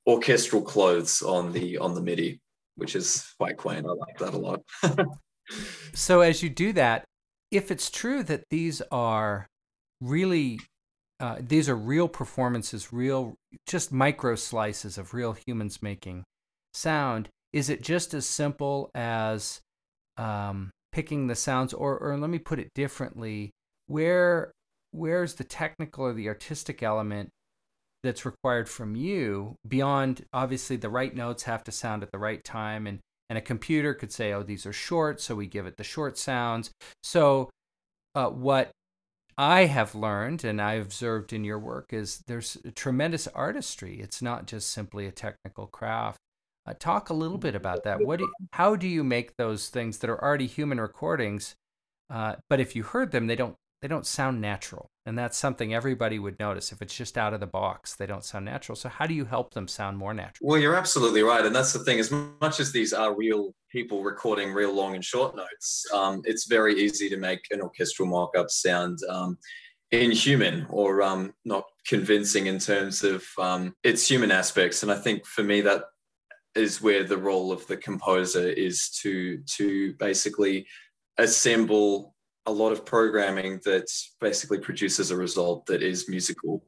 orchestral 0.07 0.61
clothes 0.61 1.21
on 1.21 1.51
the 1.51 1.77
on 1.77 1.93
the 1.93 2.01
MIDI, 2.01 2.41
which 2.75 2.95
is 2.95 3.33
quite 3.37 3.57
quaint. 3.57 3.85
I 3.85 3.91
like 3.91 4.17
that 4.19 4.33
a 4.33 4.37
lot. 4.37 4.61
so 5.93 6.21
as 6.21 6.43
you 6.43 6.49
do 6.49 6.73
that, 6.73 7.05
if 7.51 7.71
it's 7.71 7.89
true 7.89 8.23
that 8.23 8.43
these 8.49 8.81
are 8.91 9.47
really 10.01 10.59
uh, 11.19 11.37
these 11.39 11.69
are 11.69 11.75
real 11.75 12.07
performances, 12.07 12.91
real 12.91 13.35
just 13.67 13.91
micro 13.91 14.35
slices 14.35 14.97
of 14.97 15.13
real 15.13 15.33
humans 15.33 15.81
making 15.81 16.23
sound, 16.73 17.29
is 17.53 17.69
it 17.69 17.81
just 17.81 18.13
as 18.13 18.25
simple 18.25 18.89
as 18.93 19.61
um, 20.17 20.71
picking 20.91 21.27
the 21.27 21.35
sounds, 21.35 21.73
or 21.73 21.97
or 21.97 22.17
let 22.17 22.29
me 22.29 22.39
put 22.39 22.59
it 22.59 22.73
differently, 22.73 23.51
where 23.87 24.51
where's 24.91 25.35
the 25.35 25.43
technical 25.43 26.05
or 26.05 26.13
the 26.13 26.27
artistic 26.27 26.83
element 26.83 27.29
that's 28.03 28.25
required 28.25 28.69
from 28.69 28.95
you 28.95 29.55
beyond 29.67 30.25
obviously 30.33 30.75
the 30.75 30.89
right 30.89 31.15
notes 31.15 31.43
have 31.43 31.63
to 31.63 31.71
sound 31.71 32.03
at 32.03 32.11
the 32.11 32.17
right 32.17 32.43
time 32.43 32.85
and 32.85 32.99
and 33.29 33.37
a 33.37 33.41
computer 33.41 33.93
could 33.93 34.11
say 34.11 34.33
oh 34.33 34.43
these 34.43 34.65
are 34.65 34.73
short 34.73 35.21
so 35.21 35.33
we 35.33 35.47
give 35.47 35.65
it 35.65 35.77
the 35.77 35.83
short 35.83 36.17
sounds. 36.17 36.69
So 37.01 37.49
uh, 38.13 38.27
what 38.29 38.71
i 39.35 39.65
have 39.65 39.95
learned 39.95 40.43
and 40.43 40.61
i 40.61 40.73
observed 40.73 41.33
in 41.33 41.43
your 41.43 41.57
work 41.57 41.91
is 41.91 42.21
there's 42.27 42.57
tremendous 42.75 43.27
artistry. 43.29 43.99
It's 43.99 44.21
not 44.21 44.45
just 44.45 44.69
simply 44.69 45.07
a 45.07 45.11
technical 45.11 45.67
craft. 45.67 46.19
Uh, 46.65 46.73
talk 46.79 47.09
a 47.09 47.13
little 47.13 47.37
bit 47.37 47.55
about 47.55 47.83
that. 47.83 48.05
What 48.05 48.19
do 48.19 48.25
you, 48.25 48.33
how 48.53 48.75
do 48.75 48.87
you 48.87 49.03
make 49.03 49.35
those 49.35 49.67
things 49.67 49.97
that 49.97 50.09
are 50.09 50.23
already 50.23 50.47
human 50.47 50.79
recordings 50.79 51.55
uh, 52.09 52.35
but 52.49 52.59
if 52.59 52.75
you 52.75 52.83
heard 52.83 53.11
them 53.11 53.27
they 53.27 53.35
don't 53.35 53.55
they 53.83 53.89
don't 53.89 54.07
sound 54.07 54.39
natural. 54.39 54.89
And 55.05 55.17
that's 55.17 55.37
something 55.37 55.73
everybody 55.73 56.17
would 56.17 56.39
notice. 56.39 56.71
If 56.71 56.81
it's 56.81 56.95
just 56.95 57.17
out 57.17 57.33
of 57.33 57.41
the 57.41 57.45
box 57.45 57.95
they 57.95 58.05
don't 58.05 58.23
sound 58.23 58.45
natural. 58.45 58.77
So 58.77 58.87
how 58.87 59.05
do 59.05 59.13
you 59.13 59.25
help 59.25 59.53
them 59.53 59.67
sound 59.67 59.97
more 59.97 60.13
natural? 60.13 60.49
Well 60.49 60.57
you're 60.57 60.77
absolutely 60.77 61.21
right. 61.21 61.45
And 61.45 61.53
that's 61.53 61.73
the 61.73 61.79
thing 61.79 61.99
as 61.99 62.09
much 62.09 62.61
as 62.61 62.71
these 62.71 62.93
are 62.93 63.13
real 63.13 63.53
people 63.69 64.01
recording 64.01 64.53
real 64.53 64.73
long 64.73 64.95
and 64.95 65.03
short 65.03 65.35
notes 65.35 65.85
um, 65.93 66.21
it's 66.23 66.45
very 66.45 66.79
easy 66.79 67.09
to 67.09 67.17
make 67.17 67.41
an 67.51 67.59
orchestral 67.59 68.07
mock-up 68.07 68.49
sound 68.49 68.99
um, 69.09 69.37
inhuman 69.91 70.65
or 70.69 71.01
um, 71.01 71.33
not 71.43 71.65
convincing 71.85 72.45
in 72.45 72.59
terms 72.59 73.03
of 73.03 73.25
um, 73.37 73.73
its 73.83 74.09
human 74.09 74.31
aspects. 74.31 74.83
And 74.83 74.93
i 74.93 74.95
think 74.95 75.25
for 75.25 75.43
me 75.43 75.59
that 75.59 75.83
is 76.55 76.81
where 76.81 77.03
the 77.03 77.17
role 77.17 77.51
of 77.51 77.67
the 77.67 77.75
composer 77.75 78.47
is 78.47 78.89
to 79.01 79.39
to 79.57 79.93
basically 79.95 80.67
assemble 81.17 82.12
a 82.45 82.51
lot 82.51 82.71
of 82.71 82.85
programming 82.85 83.59
that 83.65 83.87
basically 84.19 84.59
produces 84.59 85.11
a 85.11 85.17
result 85.17 85.65
that 85.67 85.81
is 85.81 86.09
musical 86.09 86.63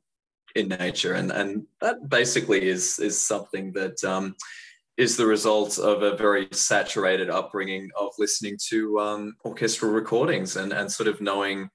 in 0.56 0.70
nature. 0.70 1.14
And 1.14 1.32
and 1.32 1.66
that 1.82 2.10
basically 2.10 2.68
is 2.68 3.00
is 3.00 3.22
something 3.22 3.74
that 3.74 4.04
um, 4.04 4.36
is 4.98 5.18
the 5.18 5.26
result 5.26 5.78
of 5.78 6.04
a 6.04 6.16
very 6.16 6.48
saturated 6.52 7.30
upbringing 7.30 7.90
of 8.00 8.14
listening 8.18 8.58
to 8.70 9.00
um, 9.00 9.36
orchestral 9.44 9.92
recordings 9.92 10.56
and 10.56 10.72
and 10.72 10.92
sort 10.92 11.08
of 11.08 11.22
knowing 11.22 11.70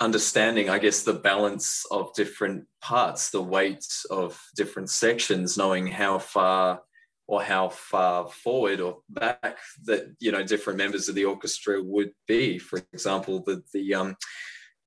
understanding 0.00 0.70
i 0.70 0.78
guess 0.78 1.02
the 1.02 1.12
balance 1.12 1.84
of 1.90 2.14
different 2.14 2.64
parts 2.80 3.30
the 3.30 3.42
weight 3.42 3.84
of 4.10 4.40
different 4.54 4.88
sections 4.88 5.56
knowing 5.58 5.88
how 5.88 6.20
far 6.20 6.80
or 7.28 7.42
how 7.42 7.68
far 7.68 8.26
forward 8.26 8.80
or 8.80 8.98
back 9.10 9.58
that 9.84 10.16
you 10.18 10.32
know 10.32 10.42
different 10.42 10.78
members 10.78 11.08
of 11.08 11.14
the 11.14 11.26
orchestra 11.26 11.80
would 11.80 12.10
be. 12.26 12.58
For 12.58 12.82
example, 12.92 13.44
the 13.44 13.62
the 13.72 13.94
um, 13.94 14.16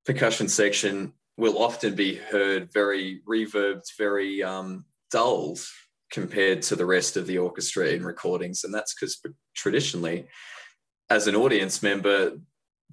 percussion 0.05 0.49
section 0.49 1.13
will 1.37 1.61
often 1.61 1.95
be 1.95 2.15
heard 2.15 2.73
very 2.73 3.21
reverbed, 3.29 3.83
very 3.97 4.43
um, 4.43 4.85
dulled 5.11 5.59
compared 6.11 6.61
to 6.63 6.75
the 6.75 6.85
rest 6.85 7.15
of 7.15 7.27
the 7.27 7.37
orchestra 7.37 7.87
in 7.89 8.03
recordings, 8.03 8.63
and 8.63 8.73
that's 8.73 8.95
because 8.95 9.21
traditionally, 9.55 10.27
as 11.09 11.27
an 11.27 11.35
audience 11.35 11.83
member, 11.83 12.33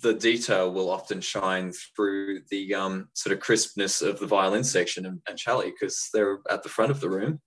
the 0.01 0.15
detail 0.15 0.71
will 0.71 0.91
often 0.91 1.21
shine 1.21 1.73
through 1.97 2.41
the 2.51 2.75
um, 2.75 3.09
sort 3.15 3.33
of 3.33 3.41
crispness 3.41 4.03
of 4.03 4.21
the 4.21 4.27
violin 4.27 4.63
section 4.63 5.07
and, 5.07 5.21
and 5.27 5.39
cello 5.39 5.65
because 5.65 6.09
they're 6.13 6.39
at 6.49 6.63
the 6.63 6.69
front 6.69 6.93
of 6.93 7.01
the 7.01 7.11
room 7.11 7.41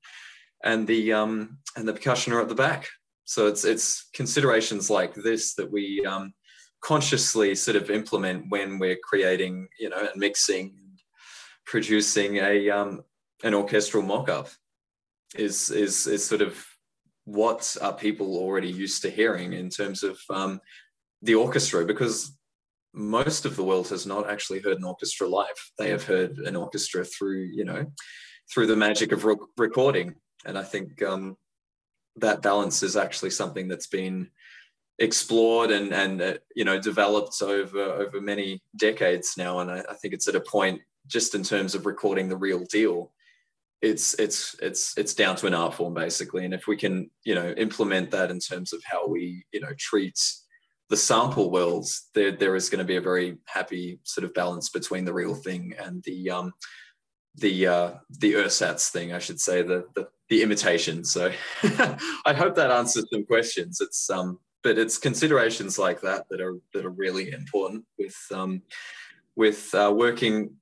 and 0.63 0.88
the 0.88 1.13
um, 1.13 1.60
and 1.76 1.88
the 1.88 1.93
percussion 1.93 2.34
are 2.34 2.41
at 2.41 2.50
the 2.50 2.56
back. 2.56 2.88
So 3.26 3.47
it's 3.47 3.65
it's 3.65 4.10
considerations 4.13 4.89
like 4.89 5.13
this 5.13 5.54
that 5.56 5.71
we 5.71 6.04
um, 6.06 6.34
consciously 6.82 7.56
sort 7.56 7.78
of 7.78 7.89
implement 7.89 8.50
when 8.50 8.80
we're 8.80 9.00
creating, 9.04 9.67
you 9.80 9.89
know, 9.89 10.00
and 10.00 10.19
mixing, 10.19 10.76
producing 11.65 12.38
a 12.38 12.69
um, 12.69 13.02
an 13.43 13.54
orchestral 13.54 14.04
mock-up. 14.04 14.50
Is 15.36 15.69
is 15.69 16.08
is 16.08 16.26
sort 16.26 16.41
of 16.41 16.65
what 17.24 17.78
are 17.82 17.93
people 17.93 18.36
already 18.36 18.69
used 18.69 19.02
to 19.04 19.10
hearing 19.10 19.54
in 19.54 19.69
terms 19.69 20.04
of 20.04 20.19
um, 20.30 20.60
the 21.21 21.36
orchestra 21.36 21.86
because 21.86 22.38
most 22.93 23.45
of 23.45 23.56
the 23.56 23.63
world 23.63 23.88
has 23.88 24.06
not 24.06 24.30
actually 24.30 24.60
heard 24.60 24.78
an 24.78 24.84
orchestra 24.84 25.28
live. 25.28 25.56
They 25.78 25.89
have 25.89 26.04
heard 26.04 26.39
an 26.39 26.56
orchestra 26.56 27.06
through, 27.06 27.50
you 27.54 27.63
know, 27.63 27.86
through 28.54 28.67
the 28.67 28.76
magic 28.76 29.12
of 29.12 29.24
re- 29.24 29.36
recording 29.58 30.15
and 30.45 30.58
I 30.58 30.63
think 30.63 31.01
um, 31.04 31.38
that 32.17 32.41
balance 32.41 32.84
is 32.84 32.95
actually 32.95 33.32
something 33.32 33.67
that's 33.67 33.88
been 33.88 34.30
explored 34.99 35.71
and 35.71 35.93
and 35.93 36.21
uh, 36.21 36.34
you 36.56 36.65
know 36.65 36.80
developed 36.80 37.41
over 37.41 37.80
over 37.80 38.21
many 38.21 38.62
decades 38.75 39.36
now. 39.38 39.60
And 39.60 39.71
I, 39.71 39.84
I 39.89 39.93
think 39.95 40.13
it's 40.13 40.27
at 40.27 40.36
a 40.36 40.41
point 40.41 40.82
just 41.08 41.36
in 41.36 41.43
terms 41.43 41.75
of 41.75 41.86
recording 41.86 42.30
the 42.30 42.38
real 42.38 42.63
deal 42.65 43.12
it's 43.82 44.13
it's 44.19 44.56
it's 44.62 44.97
it's 44.97 45.13
down 45.13 45.36
to 45.36 45.47
an 45.47 45.54
art 45.54 45.73
form 45.73 45.93
basically 45.93 46.45
and 46.45 46.54
if 46.54 46.67
we 46.67 46.77
can 46.77 47.10
you 47.23 47.34
know 47.34 47.51
implement 47.58 48.12
that 48.12 48.30
in 48.30 48.39
terms 48.39 48.73
of 48.73 48.82
how 48.86 49.08
we 49.08 49.43
you 49.51 49.60
know 49.60 49.73
treat 49.77 50.19
the 50.89 50.97
sample 50.97 51.49
worlds 51.49 52.10
there 52.13 52.32
there 52.32 52.56
is 52.56 52.69
going 52.69 52.80
to 52.80 52.86
be 52.86 52.97
a 52.97 53.01
very 53.01 53.38
happy 53.45 53.99
sort 54.04 54.23
of 54.23 54.34
balance 54.34 54.69
between 54.69 55.04
the 55.04 55.13
real 55.13 55.34
thing 55.34 55.73
and 55.84 56.04
the 56.04 56.30
um 56.30 56.54
the 57.36 57.65
uh 57.65 57.91
the 58.19 58.34
ersatz 58.34 58.89
thing 58.89 59.13
i 59.13 59.19
should 59.19 59.39
say 59.39 59.62
the 59.63 59.86
the 59.95 60.08
the 60.32 60.41
imitation. 60.41 61.04
So 61.04 61.32
I 62.26 62.34
hope 62.34 62.56
that 62.56 62.72
answers 62.72 63.06
some 63.13 63.26
questions. 63.26 63.82
It's 63.82 64.10
um, 64.10 64.39
but 64.63 64.78
it's 64.78 64.98
considerations 64.98 65.78
like 65.78 66.00
that 66.02 66.26
that 66.30 66.39
are 66.39 66.58
that 66.74 66.86
are 66.86 66.89
really 66.89 67.32
important 67.32 67.84
with 68.00 68.15
um, 68.34 68.62
with 69.36 69.76
uh, 69.76 69.94
working 69.94 70.56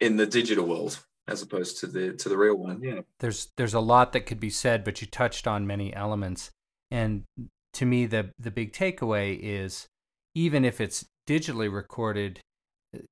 in 0.00 0.16
the 0.16 0.26
digital 0.26 0.66
world 0.66 0.98
as 1.28 1.40
opposed 1.40 1.78
to 1.78 1.86
the 1.86 2.14
to 2.14 2.28
the 2.28 2.36
real 2.36 2.56
one. 2.56 2.82
Yeah. 2.82 3.00
There's 3.20 3.52
there's 3.56 3.74
a 3.74 3.80
lot 3.80 4.12
that 4.12 4.26
could 4.26 4.40
be 4.40 4.50
said, 4.50 4.82
but 4.82 5.00
you 5.00 5.06
touched 5.06 5.46
on 5.46 5.68
many 5.68 5.94
elements. 5.94 6.50
And 6.90 7.22
to 7.74 7.86
me 7.86 8.06
the 8.06 8.32
the 8.40 8.50
big 8.50 8.72
takeaway 8.72 9.38
is 9.40 9.86
even 10.34 10.64
if 10.64 10.80
it's 10.80 11.04
digitally 11.28 11.72
recorded, 11.72 12.40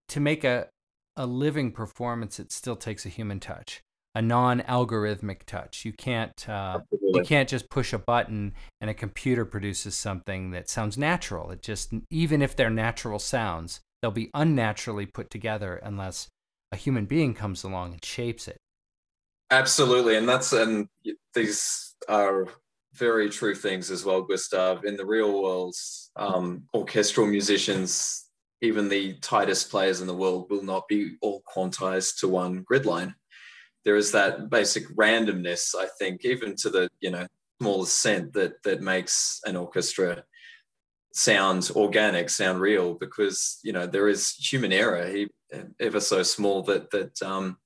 to 0.09 0.18
make 0.18 0.42
a 0.42 0.70
a 1.16 1.27
living 1.27 1.70
performance, 1.70 2.40
it 2.40 2.51
still 2.51 2.77
takes 2.77 3.07
a 3.07 3.11
human 3.11 3.38
touch 3.38 3.81
a 4.14 4.23
non-algorithmic 4.23 5.44
touch. 5.46 5.85
You 5.85 5.92
can't 5.92 6.49
uh, 6.49 6.81
you 6.90 7.23
can't 7.23 7.49
just 7.49 7.70
push 7.70 7.92
a 7.92 7.99
button 7.99 8.55
and 8.81 8.90
a 8.90 8.94
computer 8.94 9.44
produces 9.44 9.94
something 9.94 10.51
that 10.51 10.68
sounds 10.68 10.99
natural. 10.99 11.51
It 11.51 11.62
just 11.62 11.92
even 12.11 12.42
if 12.42 12.57
they're 12.57 12.70
natural 12.70 13.18
sounds, 13.18 13.81
they'll 14.03 14.11
be 14.11 14.31
unnaturally 14.35 15.07
put 15.07 15.31
together 15.31 15.81
unless 15.83 16.29
a 16.73 16.77
human 16.77 17.07
being 17.07 17.35
comes 17.35 17.62
along 17.64 17.92
and 17.92 18.05
shapes 18.05 18.49
it. 18.49 18.59
Absolutely, 19.51 20.16
and 20.16 20.29
that's 20.29 20.53
and 20.53 20.88
these 21.35 21.94
are 22.09 22.46
very 22.94 23.29
true 23.29 23.55
things 23.55 23.90
as 23.90 24.05
well, 24.05 24.23
Gustav. 24.23 24.85
In 24.85 24.96
the 24.96 25.07
real 25.07 25.42
world, 25.42 25.75
um, 26.16 26.64
orchestral 26.75 27.27
musicians, 27.27 28.29
even 28.61 28.88
the 28.88 29.14
tightest 29.20 29.70
players 29.70 30.01
in 30.01 30.09
the 30.09 30.14
world, 30.14 30.46
will 30.51 30.64
not 30.64 30.88
be 30.88 31.16
all 31.20 31.42
quantized 31.53 32.18
to 32.20 32.29
one 32.29 32.62
grid 32.62 32.87
line 32.87 33.14
there 33.85 33.97
is 33.97 34.12
that 34.12 34.51
basic 34.51 34.88
randomness, 34.97 35.75
I 35.75 35.88
think, 35.99 36.25
even 36.25 36.55
to 36.57 36.71
the 36.71 36.88
you 37.01 37.11
know 37.11 37.27
smallest 37.61 38.01
cent 38.01 38.33
that 38.35 38.62
that 38.64 38.81
makes 38.81 39.40
an 39.45 39.57
orchestra 39.57 40.25
sound 41.12 41.71
organic, 41.75 42.31
sound 42.31 42.61
real, 42.61 42.95
because 42.95 43.59
you 43.62 43.73
know 43.73 43.87
there 43.87 44.09
is 44.09 44.35
human 44.35 44.73
error, 44.73 45.27
ever 45.81 46.01
so 46.01 46.23
small, 46.23 46.62
that 46.62 46.90
that 46.90 47.21
um, 47.23 47.59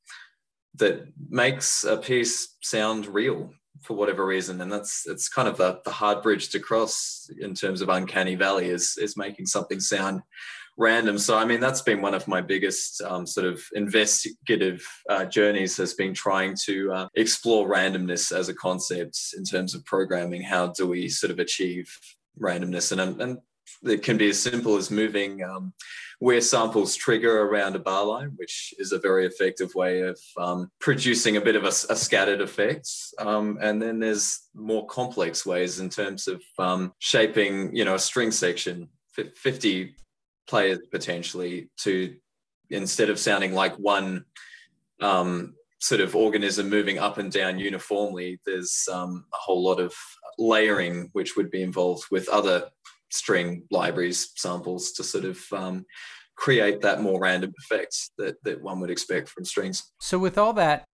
that 0.77 1.07
makes 1.29 1.85
a 1.85 1.97
piece 1.97 2.57
sound 2.63 3.07
real 3.07 3.51
for 3.83 3.95
whatever 3.95 4.25
reason, 4.25 4.61
and 4.61 4.73
that's 4.73 5.07
it's 5.07 5.29
kind 5.29 5.49
of 5.49 5.57
the, 5.57 5.81
the 5.85 5.91
hard 5.91 6.23
bridge 6.23 6.49
to 6.51 6.61
cross 6.61 7.29
in 7.41 7.55
terms 7.55 7.81
of 7.81 7.89
uncanny 7.89 8.35
valley 8.35 8.69
is 8.69 8.97
is 9.01 9.17
making 9.17 9.47
something 9.47 9.81
sound 9.81 10.23
random. 10.77 11.19
So, 11.19 11.37
I 11.37 11.45
mean, 11.45 11.61
that's 11.61 11.83
been 11.83 12.03
one 12.03 12.15
of 12.15 12.27
my 12.27 12.41
biggest 12.41 13.01
um, 13.03 13.27
sort 13.27 13.47
of 13.47 13.63
investigative 13.75 14.85
uh, 15.09 15.25
journeys 15.25 15.77
has 15.77 15.95
been 15.95 16.15
trying 16.15 16.57
to 16.65 16.93
uh, 16.93 17.09
explore 17.15 17.69
randomness 17.69 18.37
as 18.37 18.49
a 18.49 18.55
concept 18.55 19.19
in 19.37 19.45
terms 19.45 19.75
of 19.75 19.85
programming. 19.85 20.43
How 20.43 20.69
do 20.69 20.87
we 20.87 21.09
sort 21.09 21.31
of 21.31 21.39
achieve 21.39 21.89
randomness? 22.41 22.93
And, 22.93 23.21
and 23.21 23.39
it 23.85 24.03
can 24.03 24.17
be 24.17 24.31
as 24.31 24.39
simple 24.41 24.77
as 24.77 24.91
moving 24.91 25.43
um, 25.45 25.73
where 26.19 26.41
samples 26.41 26.95
trigger 26.95 27.43
around 27.43 27.77
a 27.77 27.79
bar 27.79 28.05
line, 28.05 28.33
which 28.37 28.73
is 28.79 28.93
a 28.93 28.99
very 28.99 29.27
effective 29.27 29.75
way 29.75 30.01
of 30.01 30.19
um, 30.39 30.71
producing 30.81 31.37
a 31.37 31.41
bit 31.41 31.57
of 31.57 31.65
a, 31.65 31.69
a 31.69 31.97
scattered 31.97 32.41
effect. 32.41 32.89
Um, 33.19 33.59
and 33.61 33.81
then 33.81 34.01
there's 34.01 34.41
more 34.55 34.87
complex 34.87 35.45
ways 35.45 35.81
in 35.81 35.89
terms 35.89 36.29
of 36.29 36.43
um, 36.59 36.93
shaping, 36.99 37.75
you 37.77 37.85
know, 37.85 37.95
a 37.95 37.99
string 37.99 38.31
section. 38.31 38.89
50 39.37 39.95
players 40.47 40.79
potentially 40.91 41.69
to 41.79 42.15
instead 42.71 43.11
of 43.11 43.19
sounding 43.19 43.53
like 43.53 43.75
one 43.77 44.25
um, 45.01 45.55
sort 45.81 46.01
of 46.01 46.17
organism 46.17 46.69
moving 46.69 46.99
up 46.99 47.19
and 47.19 47.31
down 47.31 47.59
uniformly, 47.59 48.41
there's 48.47 48.89
um, 48.93 49.25
a 49.33 49.37
whole 49.37 49.63
lot 49.63 49.81
of 49.81 49.95
layering 50.39 51.11
which 51.13 51.37
would 51.37 51.51
be 51.51 51.63
involved 51.63 52.05
with 52.11 52.29
other 52.29 52.69
string 53.11 53.63
libraries 53.71 54.33
samples 54.37 54.93
to 54.93 55.05
sort 55.05 55.25
of 55.25 55.41
um, 55.53 55.85
create 56.37 56.81
that 56.81 57.01
more 57.01 57.21
random 57.21 57.53
effect 57.59 58.11
that, 58.19 58.43
that 58.43 58.61
one 58.63 58.81
would 58.81 58.91
expect 58.91 59.29
from 59.29 59.45
strings. 59.45 59.93
So, 60.01 60.19
with 60.19 60.39
all 60.39 60.53
that 60.55 60.85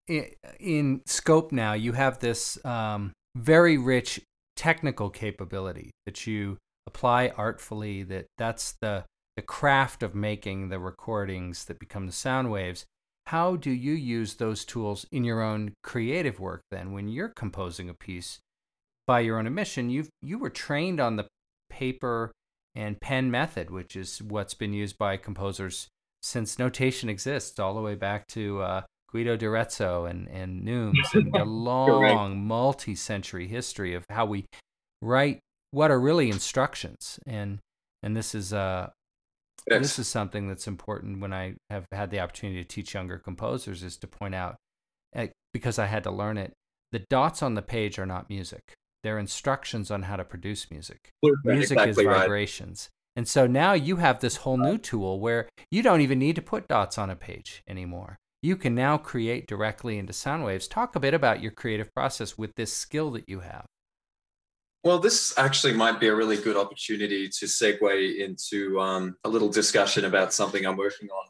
in 0.58 1.02
scope 1.06 1.52
now, 1.52 1.72
you 1.72 1.92
have 1.92 2.18
this 2.18 2.62
um, 2.64 3.12
very 3.36 3.78
rich 3.78 4.20
technical 4.56 5.08
capability 5.08 5.90
that 6.04 6.26
you 6.26 6.58
apply 6.86 7.28
artfully. 7.36 8.02
That 8.02 8.26
that's 8.36 8.74
the 8.80 9.04
the 9.40 9.46
craft 9.46 10.02
of 10.02 10.14
making 10.14 10.68
the 10.68 10.78
recordings 10.78 11.64
that 11.64 11.78
become 11.78 12.04
the 12.04 12.12
sound 12.12 12.50
waves, 12.50 12.84
how 13.28 13.56
do 13.56 13.70
you 13.70 13.94
use 13.94 14.34
those 14.34 14.66
tools 14.66 15.06
in 15.10 15.24
your 15.24 15.40
own 15.40 15.72
creative 15.82 16.38
work 16.38 16.60
then 16.70 16.92
when 16.92 17.08
you're 17.08 17.30
composing 17.30 17.88
a 17.88 17.94
piece 17.94 18.40
by 19.06 19.20
your 19.20 19.38
own 19.38 19.46
admission? 19.46 19.88
You 19.88 20.08
you 20.20 20.38
were 20.38 20.50
trained 20.50 21.00
on 21.00 21.16
the 21.16 21.26
paper 21.70 22.32
and 22.74 23.00
pen 23.00 23.30
method 23.30 23.70
which 23.70 23.96
is 23.96 24.20
what's 24.20 24.52
been 24.52 24.74
used 24.74 24.98
by 24.98 25.16
composers 25.16 25.88
since 26.22 26.58
notation 26.58 27.08
exists, 27.08 27.58
all 27.58 27.72
the 27.72 27.80
way 27.80 27.94
back 27.94 28.26
to 28.26 28.60
uh, 28.60 28.82
Guido 29.10 29.38
d'Arezzo 29.38 30.04
and 30.04 30.28
and 30.28 30.62
Neumes, 30.62 31.14
and 31.14 31.34
a 31.34 31.44
long 31.72 32.46
multi-century 32.46 33.48
history 33.48 33.94
of 33.94 34.04
how 34.10 34.26
we 34.26 34.44
write 35.00 35.38
what 35.70 35.90
are 35.90 35.98
really 35.98 36.28
instructions, 36.28 37.18
and 37.26 37.58
and 38.02 38.14
this 38.14 38.34
is 38.34 38.52
uh 38.52 38.90
yes. 39.68 39.82
this 39.82 39.98
is 39.98 40.08
something 40.08 40.48
that's 40.48 40.66
important 40.66 41.20
when 41.20 41.32
I 41.32 41.54
have 41.68 41.86
had 41.92 42.10
the 42.10 42.20
opportunity 42.20 42.62
to 42.62 42.68
teach 42.68 42.94
younger 42.94 43.18
composers 43.18 43.82
is 43.82 43.96
to 43.98 44.06
point 44.06 44.34
out 44.34 44.56
eh, 45.14 45.28
because 45.52 45.78
I 45.78 45.86
had 45.86 46.04
to 46.04 46.10
learn 46.10 46.38
it. 46.38 46.52
The 46.92 47.04
dots 47.10 47.42
on 47.42 47.54
the 47.54 47.62
page 47.62 47.98
are 47.98 48.06
not 48.06 48.28
music; 48.28 48.74
they're 49.02 49.18
instructions 49.18 49.90
on 49.90 50.02
how 50.02 50.16
to 50.16 50.24
produce 50.24 50.70
music. 50.70 51.10
music 51.44 51.78
exactly 51.78 52.04
is 52.04 52.18
vibrations. 52.18 52.88
Right. 52.90 52.96
And 53.16 53.28
so 53.28 53.46
now 53.46 53.72
you 53.72 53.96
have 53.96 54.20
this 54.20 54.36
whole 54.36 54.56
new 54.56 54.78
tool 54.78 55.20
where 55.20 55.48
you 55.70 55.82
don't 55.82 56.00
even 56.00 56.18
need 56.18 56.36
to 56.36 56.42
put 56.42 56.68
dots 56.68 56.96
on 56.96 57.10
a 57.10 57.16
page 57.16 57.62
anymore. 57.68 58.16
You 58.42 58.56
can 58.56 58.74
now 58.74 58.96
create 58.96 59.46
directly 59.46 59.98
into 59.98 60.12
sound 60.12 60.44
waves. 60.44 60.66
Talk 60.66 60.96
a 60.96 61.00
bit 61.00 61.12
about 61.12 61.42
your 61.42 61.50
creative 61.50 61.92
process 61.94 62.38
with 62.38 62.54
this 62.54 62.72
skill 62.72 63.10
that 63.10 63.28
you 63.28 63.40
have. 63.40 63.66
Well, 64.82 64.98
this 64.98 65.34
actually 65.36 65.74
might 65.74 66.00
be 66.00 66.08
a 66.08 66.14
really 66.14 66.38
good 66.38 66.56
opportunity 66.56 67.28
to 67.28 67.46
segue 67.46 68.16
into 68.18 68.80
um, 68.80 69.16
a 69.24 69.28
little 69.28 69.50
discussion 69.50 70.06
about 70.06 70.32
something 70.32 70.64
I'm 70.64 70.78
working 70.78 71.10
on 71.10 71.26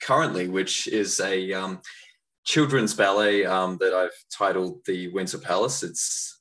currently, 0.00 0.46
which 0.46 0.86
is 0.86 1.18
a 1.18 1.52
um, 1.52 1.80
children's 2.44 2.94
ballet 2.94 3.44
um, 3.44 3.76
that 3.80 3.92
I've 3.92 4.16
titled 4.30 4.82
The 4.86 5.08
Winter 5.08 5.38
Palace. 5.38 5.82
It's 5.82 6.40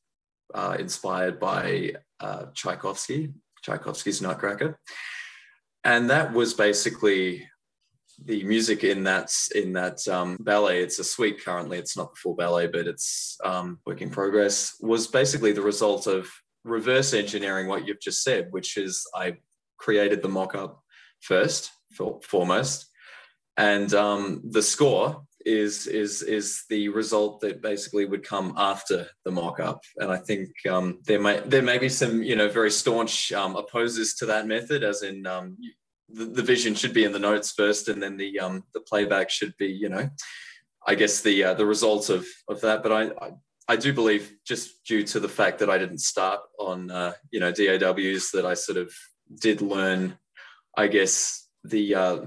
uh, 0.53 0.75
inspired 0.77 1.39
by 1.39 1.93
uh, 2.19 2.45
Tchaikovsky, 2.53 3.33
Tchaikovsky's 3.63 4.21
Nutcracker. 4.21 4.77
And 5.83 6.11
that 6.11 6.31
was 6.31 6.53
basically 6.53 7.47
the 8.23 8.43
music 8.43 8.83
in 8.83 9.03
that 9.05 9.33
in 9.55 9.73
that 9.73 10.07
um, 10.07 10.37
ballet. 10.41 10.83
It's 10.83 10.99
a 10.99 11.03
suite 11.03 11.43
currently. 11.43 11.79
It's 11.79 11.97
not 11.97 12.11
the 12.11 12.17
full 12.17 12.35
ballet, 12.35 12.67
but 12.67 12.85
it's 12.85 13.35
um, 13.43 13.79
work 13.83 14.01
in 14.03 14.11
progress. 14.11 14.75
Was 14.79 15.07
basically 15.07 15.53
the 15.53 15.63
result 15.63 16.05
of 16.05 16.29
reverse 16.63 17.13
engineering 17.13 17.67
what 17.67 17.87
you've 17.87 18.01
just 18.01 18.23
said, 18.23 18.47
which 18.51 18.77
is 18.77 19.05
I 19.15 19.37
created 19.77 20.21
the 20.21 20.29
mock 20.29 20.55
up 20.55 20.83
first, 21.21 21.71
for, 21.91 22.19
foremost, 22.23 22.87
and 23.57 23.93
um, 23.93 24.41
the 24.49 24.61
score 24.61 25.23
is 25.45 25.87
is 25.87 26.21
is 26.21 26.63
the 26.69 26.89
result 26.89 27.41
that 27.41 27.61
basically 27.61 28.05
would 28.05 28.23
come 28.23 28.53
after 28.57 29.07
the 29.25 29.31
mock 29.31 29.59
up. 29.59 29.83
And 29.97 30.11
I 30.11 30.17
think 30.17 30.49
um, 30.69 30.99
there 31.05 31.19
may 31.19 31.39
there 31.45 31.61
may 31.61 31.77
be 31.77 31.89
some 31.89 32.23
you 32.23 32.35
know 32.35 32.49
very 32.49 32.71
staunch 32.71 33.31
um, 33.31 33.55
opposers 33.55 34.15
to 34.15 34.25
that 34.27 34.47
method, 34.47 34.83
as 34.83 35.03
in 35.03 35.25
um, 35.27 35.57
the, 36.09 36.25
the 36.25 36.43
vision 36.43 36.75
should 36.75 36.93
be 36.93 37.03
in 37.03 37.11
the 37.11 37.19
notes 37.19 37.51
first, 37.51 37.87
and 37.87 38.01
then 38.01 38.17
the 38.17 38.39
um, 38.39 38.63
the 38.73 38.81
playback 38.81 39.29
should 39.29 39.55
be 39.57 39.67
you 39.67 39.89
know. 39.89 40.09
I 40.87 40.95
guess 40.95 41.21
the 41.21 41.43
uh, 41.43 41.53
the 41.53 41.65
result 41.65 42.09
of 42.09 42.25
of 42.47 42.61
that, 42.61 42.81
but 42.83 42.91
I, 42.91 43.03
I 43.23 43.31
I 43.67 43.75
do 43.75 43.93
believe, 43.93 44.33
just 44.45 44.83
due 44.85 45.03
to 45.03 45.19
the 45.19 45.29
fact 45.29 45.59
that 45.59 45.69
I 45.69 45.77
didn't 45.77 45.99
start 45.99 46.41
on, 46.59 46.91
uh, 46.91 47.13
you 47.31 47.39
know, 47.39 47.51
DAWs, 47.51 48.31
that 48.31 48.45
I 48.45 48.53
sort 48.53 48.77
of 48.77 48.93
did 49.39 49.61
learn, 49.61 50.17
I 50.75 50.87
guess, 50.87 51.47
the 51.63 51.95
uh, 51.95 52.17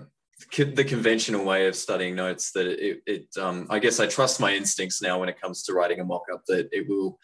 the 0.56 0.84
conventional 0.84 1.44
way 1.44 1.66
of 1.66 1.74
studying 1.74 2.14
notes. 2.14 2.52
That 2.52 2.66
it, 2.66 3.02
it 3.06 3.26
um, 3.36 3.66
I 3.68 3.78
guess, 3.78 4.00
I 4.00 4.06
trust 4.06 4.40
my 4.40 4.54
instincts 4.54 5.02
now 5.02 5.18
when 5.18 5.28
it 5.28 5.40
comes 5.40 5.64
to 5.64 5.74
writing 5.74 6.00
a 6.00 6.04
mock-up 6.04 6.42
that 6.46 6.68
it 6.72 6.88
will 6.88 7.18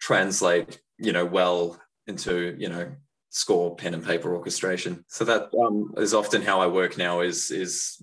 translate, 0.00 0.80
you 0.98 1.12
know, 1.12 1.24
well 1.24 1.80
into, 2.06 2.54
you 2.58 2.68
know, 2.68 2.92
score, 3.30 3.74
pen 3.74 3.94
and 3.94 4.04
paper 4.04 4.34
orchestration. 4.34 5.04
So 5.08 5.24
that 5.24 5.50
um, 5.58 5.94
is 5.96 6.14
often 6.14 6.42
how 6.42 6.60
I 6.60 6.66
work 6.66 6.96
now. 6.98 7.20
Is 7.20 7.50
is 7.50 8.00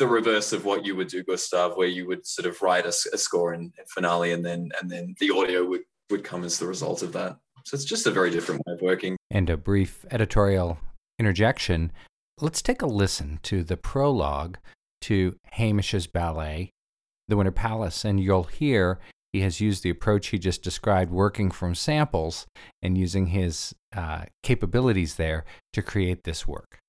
the 0.00 0.08
reverse 0.08 0.54
of 0.54 0.64
what 0.64 0.84
you 0.86 0.96
would 0.96 1.08
do, 1.08 1.22
Gustav, 1.22 1.76
where 1.76 1.86
you 1.86 2.06
would 2.08 2.26
sort 2.26 2.46
of 2.46 2.60
write 2.62 2.86
a, 2.86 2.88
a 2.88 3.18
score 3.18 3.52
in, 3.52 3.70
finale 3.86 4.32
and 4.32 4.44
then 4.44 4.70
and 4.80 4.90
then 4.90 5.14
the 5.20 5.30
audio 5.30 5.64
would 5.64 5.82
would 6.10 6.24
come 6.24 6.42
as 6.42 6.58
the 6.58 6.66
result 6.66 7.02
of 7.02 7.12
that. 7.12 7.36
So 7.66 7.74
it's 7.74 7.84
just 7.84 8.06
a 8.06 8.10
very 8.10 8.30
different 8.30 8.62
way 8.66 8.72
of 8.72 8.80
working. 8.80 9.16
And 9.30 9.48
a 9.50 9.56
brief 9.56 10.04
editorial 10.10 10.78
interjection. 11.18 11.92
Let's 12.40 12.62
take 12.62 12.80
a 12.80 12.86
listen 12.86 13.38
to 13.44 13.62
the 13.62 13.76
prologue 13.76 14.56
to 15.02 15.36
Hamish's 15.52 16.06
ballet, 16.06 16.70
The 17.28 17.36
Winter 17.36 17.52
Palace, 17.52 18.04
and 18.04 18.18
you'll 18.18 18.44
hear 18.44 18.98
he 19.32 19.42
has 19.42 19.60
used 19.60 19.82
the 19.82 19.90
approach 19.90 20.28
he 20.28 20.38
just 20.38 20.62
described, 20.62 21.12
working 21.12 21.50
from 21.50 21.74
samples 21.74 22.46
and 22.82 22.96
using 22.96 23.26
his 23.26 23.74
uh, 23.94 24.24
capabilities 24.42 25.16
there 25.16 25.44
to 25.74 25.82
create 25.82 26.24
this 26.24 26.48
work. 26.48 26.79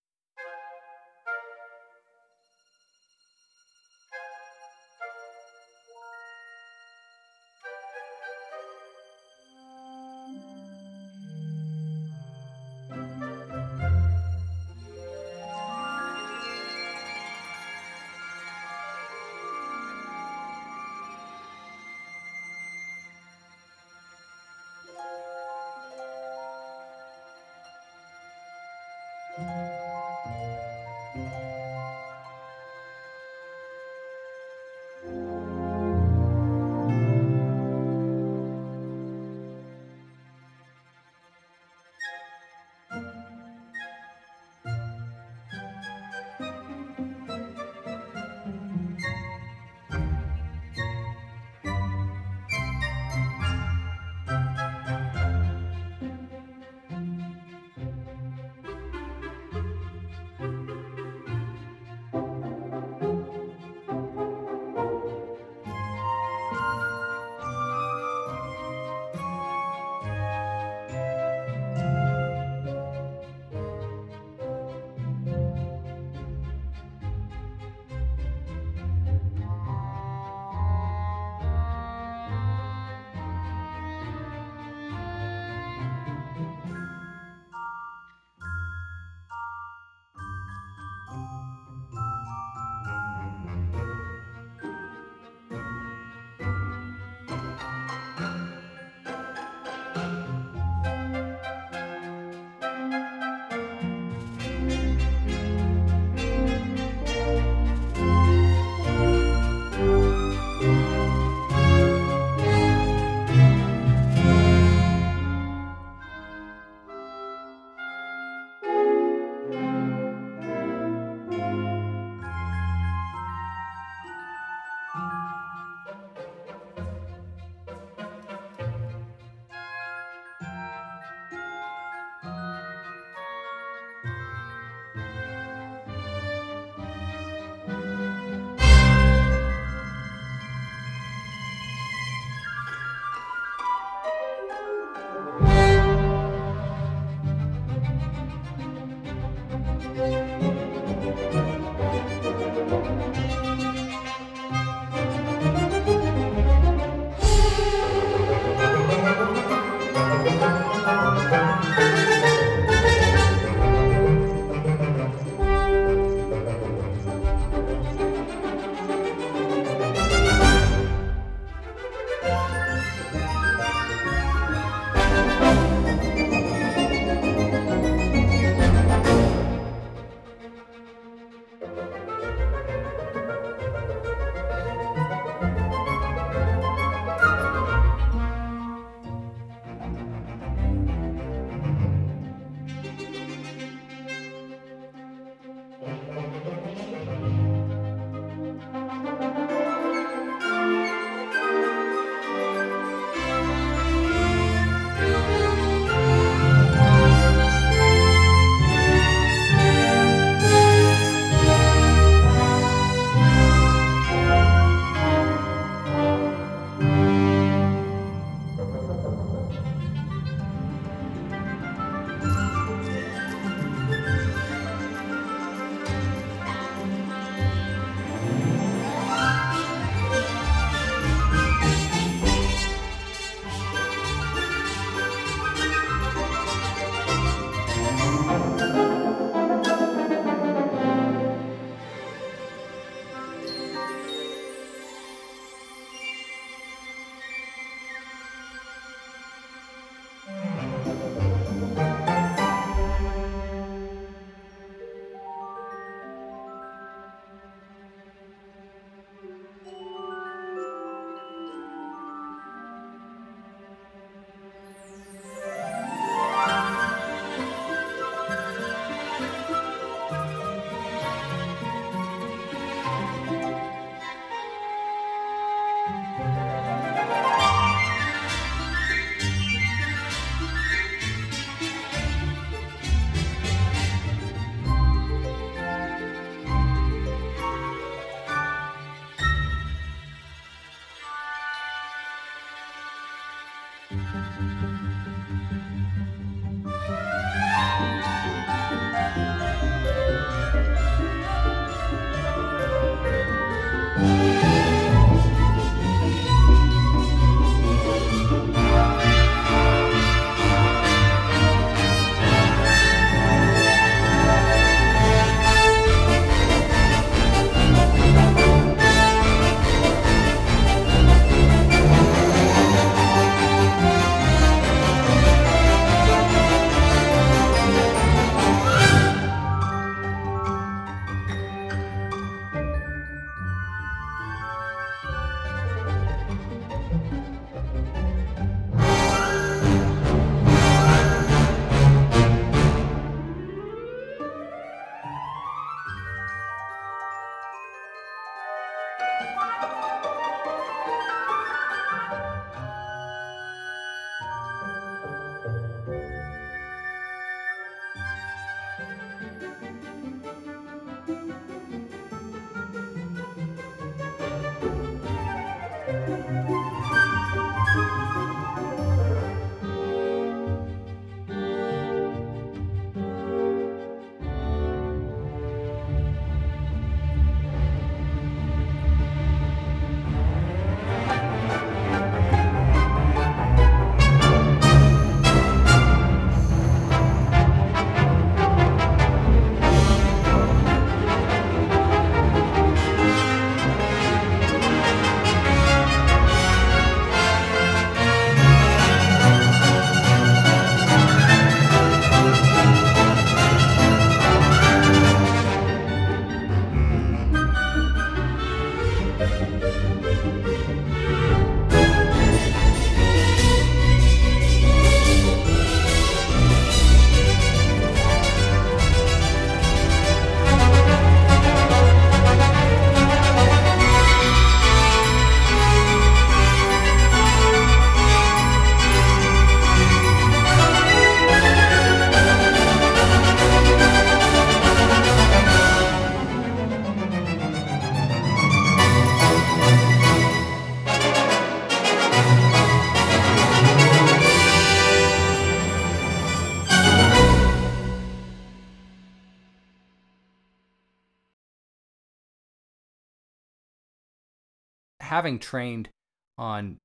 Having 455.11 455.37
trained 455.37 455.89
on 456.37 456.77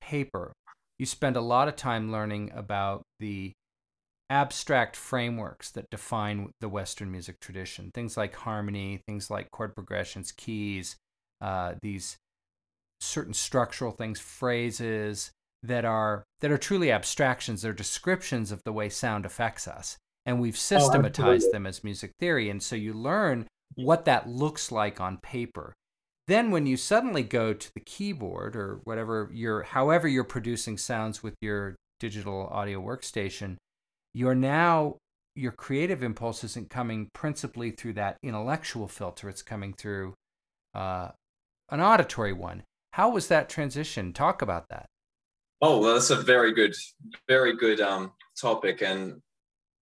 paper, 0.00 0.52
you 0.98 1.06
spend 1.06 1.36
a 1.36 1.40
lot 1.40 1.68
of 1.68 1.74
time 1.74 2.12
learning 2.12 2.52
about 2.54 3.02
the 3.18 3.52
abstract 4.28 4.94
frameworks 4.94 5.70
that 5.70 5.90
define 5.90 6.50
the 6.60 6.68
Western 6.68 7.10
music 7.10 7.40
tradition. 7.40 7.90
Things 7.92 8.16
like 8.16 8.34
harmony, 8.34 9.00
things 9.06 9.30
like 9.30 9.50
chord 9.50 9.74
progressions, 9.74 10.32
keys, 10.32 10.96
uh, 11.40 11.74
these 11.80 12.18
certain 13.00 13.34
structural 13.34 13.92
things, 13.92 14.20
phrases 14.20 15.32
that 15.62 15.84
are 15.84 16.24
that 16.40 16.50
are 16.50 16.58
truly 16.58 16.92
abstractions. 16.92 17.62
They're 17.62 17.72
descriptions 17.72 18.52
of 18.52 18.62
the 18.64 18.72
way 18.72 18.90
sound 18.90 19.24
affects 19.24 19.66
us, 19.66 19.96
and 20.26 20.40
we've 20.40 20.54
oh, 20.54 20.56
systematized 20.56 21.48
oh, 21.48 21.52
them 21.52 21.66
as 21.66 21.82
music 21.82 22.12
theory. 22.20 22.50
And 22.50 22.62
so 22.62 22.76
you 22.76 22.92
learn 22.92 23.46
what 23.76 24.04
that 24.04 24.28
looks 24.28 24.70
like 24.70 25.00
on 25.00 25.16
paper. 25.18 25.74
Then 26.32 26.50
when 26.50 26.64
you 26.64 26.78
suddenly 26.78 27.22
go 27.22 27.52
to 27.52 27.74
the 27.74 27.80
keyboard 27.80 28.56
or 28.56 28.80
whatever 28.84 29.28
you're 29.34 29.64
however 29.64 30.08
you're 30.08 30.24
producing 30.24 30.78
sounds 30.78 31.22
with 31.22 31.34
your 31.42 31.76
digital 32.00 32.48
audio 32.50 32.80
workstation, 32.80 33.56
you're 34.14 34.34
now 34.34 34.96
your 35.36 35.52
creative 35.52 36.02
impulse 36.02 36.42
isn't 36.42 36.70
coming 36.70 37.10
principally 37.12 37.70
through 37.70 37.92
that 37.92 38.16
intellectual 38.22 38.88
filter. 38.88 39.28
It's 39.28 39.42
coming 39.42 39.74
through 39.74 40.14
uh, 40.74 41.08
an 41.68 41.82
auditory 41.82 42.32
one. 42.32 42.62
How 42.94 43.10
was 43.10 43.28
that 43.28 43.50
transition? 43.50 44.14
Talk 44.14 44.40
about 44.40 44.70
that. 44.70 44.86
Oh, 45.60 45.80
well, 45.80 45.92
that's 45.92 46.08
a 46.08 46.16
very 46.16 46.54
good, 46.54 46.74
very 47.28 47.54
good 47.58 47.82
um, 47.82 48.12
topic, 48.40 48.80
and 48.80 49.20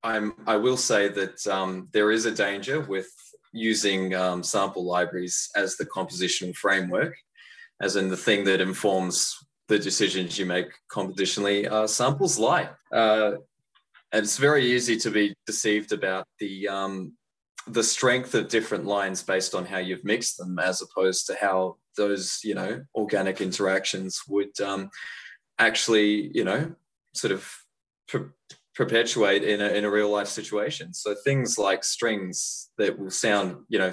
I'm 0.04 0.34
I 0.48 0.56
will 0.56 0.78
say 0.78 1.10
that 1.10 1.46
um, 1.48 1.90
there 1.92 2.12
is 2.12 2.26
a 2.26 2.32
danger 2.32 2.82
with 2.82 3.08
using 3.52 4.14
um, 4.14 4.44
sample 4.44 4.86
libraries 4.86 5.50
as 5.56 5.76
the 5.76 5.86
compositional 5.86 6.56
framework, 6.56 7.16
as 7.82 7.96
in 7.96 8.10
the 8.10 8.18
thing 8.18 8.44
that 8.46 8.62
informs 8.62 9.36
the 9.68 9.80
decisions 9.80 10.38
you 10.38 10.46
make 10.46 10.68
compositionally. 10.92 11.70
Uh, 11.70 11.88
samples 11.88 12.40
lie. 12.40 12.70
Uh, 12.92 13.34
and 14.12 14.24
it's 14.24 14.38
very 14.38 14.66
easy 14.66 14.98
to 14.98 15.12
be 15.12 15.36
deceived 15.46 15.92
about 15.92 16.26
the 16.40 16.68
um, 16.68 17.14
the 17.68 17.84
strength 17.84 18.34
of 18.34 18.48
different 18.48 18.86
lines 18.86 19.22
based 19.22 19.54
on 19.54 19.66
how 19.66 19.78
you've 19.78 20.04
mixed 20.04 20.38
them, 20.38 20.58
as 20.60 20.82
opposed 20.82 21.28
to 21.28 21.36
how 21.40 21.76
those 21.98 22.40
you 22.44 22.56
know 22.56 22.82
organic 22.96 23.42
interactions 23.42 24.22
would 24.28 24.60
um, 24.62 24.90
actually 25.60 26.32
you 26.34 26.44
know 26.44 26.74
sort 27.14 27.32
of 27.32 27.54
perpetuate 28.80 29.44
in 29.44 29.60
a, 29.60 29.68
in 29.68 29.84
a 29.84 29.92
real 29.92 30.10
life 30.10 30.30
situation. 30.30 30.94
So 30.94 31.14
things 31.14 31.58
like 31.58 31.84
strings 31.84 32.70
that 32.78 32.98
will 32.98 33.12
sound, 33.12 33.58
you 33.68 33.78
know, 33.78 33.92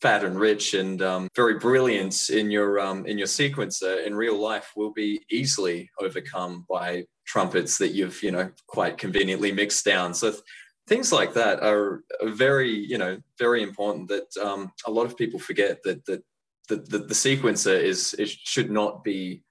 fat 0.00 0.24
and 0.24 0.40
rich 0.40 0.72
and 0.72 1.02
um, 1.02 1.28
very 1.36 1.58
brilliant 1.58 2.30
in 2.30 2.50
your 2.50 2.80
um, 2.80 3.04
in 3.04 3.18
your 3.18 3.26
sequencer 3.26 4.06
in 4.06 4.14
real 4.14 4.38
life 4.40 4.72
will 4.74 4.94
be 4.94 5.20
easily 5.30 5.90
overcome 6.00 6.64
by 6.70 7.04
trumpets 7.26 7.76
that 7.76 7.88
you've 7.88 8.22
you 8.22 8.30
know 8.30 8.50
quite 8.66 8.96
conveniently 8.96 9.52
mixed 9.52 9.84
down. 9.84 10.14
So 10.14 10.30
th- 10.30 10.42
things 10.86 11.12
like 11.12 11.34
that 11.34 11.62
are 11.62 12.02
very 12.22 12.72
you 12.72 12.96
know 12.96 13.18
very 13.38 13.62
important 13.62 14.08
that 14.08 14.28
um, 14.40 14.72
a 14.86 14.90
lot 14.90 15.04
of 15.04 15.18
people 15.18 15.38
forget 15.38 15.82
that 15.84 16.02
that 16.06 16.22
the, 16.70 16.76
the, 16.76 16.98
the 16.98 17.14
sequencer 17.14 17.78
is 17.78 18.14
it 18.18 18.30
should 18.30 18.70
not 18.70 19.04
be 19.04 19.42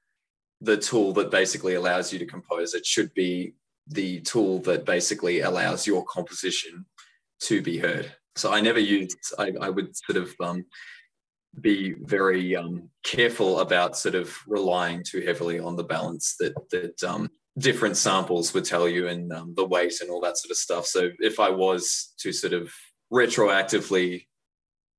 the 0.62 0.78
tool 0.78 1.14
that 1.14 1.30
basically 1.30 1.76
allows 1.76 2.12
you 2.12 2.18
to 2.18 2.26
compose. 2.26 2.74
It 2.74 2.88
should 2.88 3.14
be 3.14 3.54
the 3.90 4.22
tool 4.22 4.60
that 4.60 4.86
basically 4.86 5.42
allows 5.42 5.88
your 5.88 6.04
composition 6.06 6.86
to 7.42 7.62
be 7.62 7.78
heard. 7.78 8.12
So 8.36 8.52
I 8.52 8.62
never 8.62 8.80
used, 8.80 9.18
I, 9.40 9.54
I 9.62 9.70
would 9.70 9.96
sort 9.96 10.18
of 10.18 10.34
um, 10.40 10.66
be 11.60 11.96
very 12.02 12.56
um, 12.56 12.90
careful 13.04 13.60
about 13.60 13.98
sort 13.98 14.16
of 14.16 14.36
relying 14.48 15.04
too 15.04 15.22
heavily 15.22 15.60
on 15.60 15.76
the 15.76 15.84
balance 15.84 16.36
that, 16.40 16.54
that 16.72 17.04
um, 17.04 17.30
different 17.58 17.98
samples 17.98 18.54
would 18.54 18.66
tell 18.66 18.88
you 18.88 19.08
and 19.08 19.34
um, 19.34 19.54
the 19.56 19.66
weight 19.66 20.02
and 20.02 20.12
all 20.12 20.22
that 20.22 20.38
sort 20.38 20.52
of 20.52 20.58
stuff. 20.58 20.86
So 20.86 21.10
if 21.20 21.40
I 21.40 21.50
was 21.50 22.14
to 22.20 22.32
sort 22.32 22.54
of 22.54 22.72
retroactively 23.12 24.26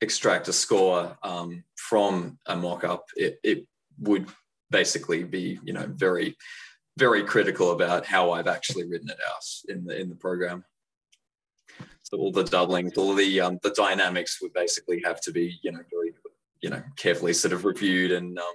extract 0.00 0.48
a 0.48 0.52
score 0.52 1.16
um, 1.22 1.62
from 1.76 2.38
a 2.46 2.56
mock-up, 2.56 3.04
it, 3.16 3.38
it 3.44 3.66
would 4.00 4.26
basically 4.70 5.24
be, 5.24 5.58
you 5.62 5.72
know, 5.72 5.86
very 5.88 6.36
very 6.98 7.22
critical 7.22 7.70
about 7.70 8.04
how 8.04 8.32
I've 8.32 8.48
actually 8.48 8.84
written 8.84 9.08
it 9.08 9.18
out 9.30 9.44
in 9.68 9.84
the 9.84 9.98
in 9.98 10.08
the 10.08 10.16
program. 10.16 10.64
So 12.02 12.18
all 12.18 12.32
the 12.32 12.44
doublings, 12.44 12.96
all 12.96 13.14
the 13.14 13.40
um, 13.40 13.58
the 13.62 13.70
dynamics 13.70 14.42
would 14.42 14.52
basically 14.52 15.00
have 15.04 15.20
to 15.22 15.32
be 15.32 15.58
you 15.62 15.72
know 15.72 15.80
very 15.90 16.12
you 16.60 16.70
know 16.70 16.82
carefully 16.96 17.32
sort 17.32 17.52
of 17.52 17.64
reviewed 17.64 18.12
and 18.12 18.38
um, 18.38 18.54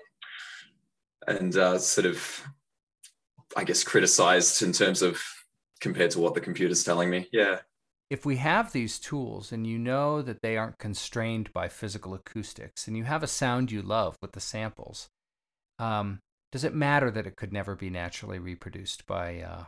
and 1.28 1.56
uh, 1.56 1.78
sort 1.78 2.06
of 2.06 2.44
I 3.56 3.64
guess 3.64 3.84
criticized 3.84 4.62
in 4.62 4.74
terms 4.74 5.02
of 5.02 5.22
compared 5.80 6.12
to 6.12 6.20
what 6.20 6.34
the 6.34 6.42
computer's 6.42 6.84
telling 6.84 7.10
me. 7.10 7.28
Yeah. 7.32 7.60
If 8.10 8.26
we 8.26 8.36
have 8.38 8.72
these 8.72 9.00
tools 9.00 9.52
and 9.52 9.66
you 9.66 9.80
know 9.80 10.22
that 10.22 10.42
they 10.42 10.56
aren't 10.56 10.78
constrained 10.78 11.52
by 11.52 11.68
physical 11.68 12.14
acoustics 12.14 12.88
and 12.88 12.96
you 12.96 13.06
have 13.06 13.24
a 13.24 13.28
sound 13.28 13.72
you 13.72 13.82
love 13.82 14.18
with 14.22 14.34
the 14.34 14.40
samples, 14.40 15.10
um, 15.80 16.20
does 16.54 16.64
it 16.64 16.76
matter 16.76 17.10
that 17.10 17.26
it 17.26 17.36
could 17.36 17.52
never 17.52 17.76
be 17.76 17.90
naturally 17.90 18.38
reproduced 18.38 19.08
by 19.08 19.42
uh, 19.42 19.64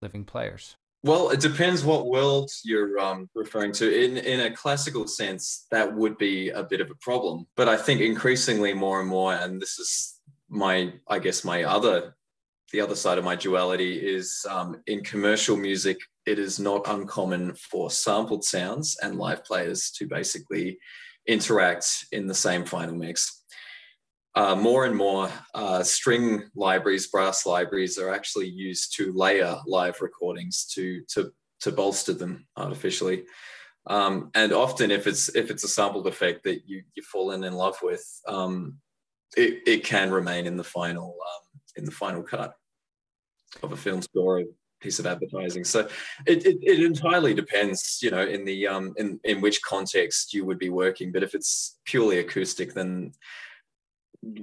living 0.00 0.24
players? 0.24 0.74
Well, 1.02 1.28
it 1.28 1.40
depends 1.40 1.84
what 1.84 2.06
world 2.06 2.50
you're 2.64 2.98
um, 2.98 3.28
referring 3.34 3.72
to. 3.72 4.04
In 4.04 4.16
in 4.16 4.40
a 4.40 4.56
classical 4.56 5.06
sense, 5.06 5.66
that 5.70 5.94
would 5.94 6.16
be 6.16 6.48
a 6.48 6.62
bit 6.62 6.80
of 6.80 6.90
a 6.90 6.94
problem. 7.02 7.46
But 7.56 7.68
I 7.68 7.76
think 7.76 8.00
increasingly 8.00 8.72
more 8.72 9.00
and 9.00 9.08
more, 9.08 9.34
and 9.34 9.60
this 9.60 9.78
is 9.78 10.18
my, 10.48 10.94
I 11.06 11.18
guess, 11.18 11.44
my 11.44 11.64
other, 11.64 12.16
the 12.72 12.80
other 12.80 12.96
side 12.96 13.18
of 13.18 13.24
my 13.24 13.36
duality 13.36 13.98
is 13.98 14.46
um, 14.48 14.80
in 14.86 15.04
commercial 15.04 15.58
music. 15.58 15.98
It 16.24 16.38
is 16.38 16.58
not 16.58 16.88
uncommon 16.88 17.54
for 17.54 17.90
sampled 17.90 18.44
sounds 18.44 18.96
and 19.02 19.18
live 19.18 19.44
players 19.44 19.90
to 19.98 20.06
basically 20.06 20.78
interact 21.26 22.06
in 22.12 22.26
the 22.26 22.34
same 22.34 22.64
final 22.64 22.94
mix 22.94 23.39
uh, 24.34 24.54
more 24.54 24.84
and 24.86 24.96
more 24.96 25.28
uh, 25.54 25.82
string 25.82 26.44
libraries, 26.54 27.08
brass 27.08 27.46
libraries 27.46 27.98
are 27.98 28.14
actually 28.14 28.48
used 28.48 28.96
to 28.96 29.12
layer 29.12 29.56
live 29.66 30.00
recordings 30.00 30.66
to, 30.74 31.02
to, 31.08 31.32
to 31.60 31.72
bolster 31.72 32.12
them 32.12 32.46
artificially. 32.56 33.24
Um, 33.86 34.30
and 34.34 34.52
often, 34.52 34.90
if 34.90 35.06
it's 35.06 35.30
if 35.34 35.50
it's 35.50 35.64
a 35.64 35.68
sampled 35.68 36.06
effect 36.06 36.44
that 36.44 36.68
you 36.68 36.82
you've 36.94 37.06
fallen 37.06 37.44
in 37.44 37.54
love 37.54 37.78
with, 37.82 38.04
um, 38.28 38.76
it, 39.36 39.62
it 39.66 39.84
can 39.84 40.10
remain 40.10 40.46
in 40.46 40.56
the 40.56 40.64
final 40.64 41.06
um, 41.06 41.60
in 41.76 41.84
the 41.86 41.90
final 41.90 42.22
cut 42.22 42.54
of 43.62 43.72
a 43.72 43.76
film 43.76 44.02
score, 44.02 44.40
a 44.40 44.44
piece 44.80 44.98
of 44.98 45.06
advertising. 45.06 45.64
So 45.64 45.88
it, 46.26 46.44
it, 46.46 46.58
it 46.62 46.84
entirely 46.84 47.34
depends, 47.34 48.00
you 48.02 48.10
know, 48.10 48.24
in 48.24 48.44
the 48.44 48.66
um, 48.66 48.92
in 48.98 49.18
in 49.24 49.40
which 49.40 49.62
context 49.62 50.34
you 50.34 50.44
would 50.44 50.58
be 50.58 50.70
working. 50.70 51.10
But 51.10 51.22
if 51.22 51.34
it's 51.34 51.78
purely 51.86 52.18
acoustic, 52.18 52.74
then 52.74 53.12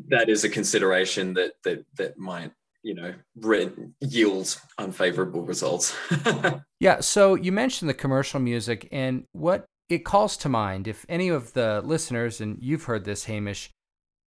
that 0.09 0.29
is 0.29 0.43
a 0.43 0.49
consideration 0.49 1.33
that 1.33 1.53
that 1.63 1.85
that 1.95 2.17
might 2.17 2.51
you 2.83 2.95
know 2.95 3.13
re- 3.35 3.71
yield 4.01 4.59
unfavorable 4.77 5.43
results. 5.43 5.95
yeah. 6.79 6.99
So 6.99 7.35
you 7.35 7.51
mentioned 7.51 7.89
the 7.89 7.93
commercial 7.93 8.39
music, 8.39 8.87
and 8.91 9.25
what 9.33 9.65
it 9.89 9.99
calls 9.99 10.37
to 10.37 10.49
mind, 10.49 10.87
if 10.87 11.05
any 11.07 11.29
of 11.29 11.53
the 11.53 11.81
listeners, 11.83 12.41
and 12.41 12.57
you've 12.61 12.83
heard 12.83 13.05
this, 13.05 13.25
Hamish, 13.25 13.69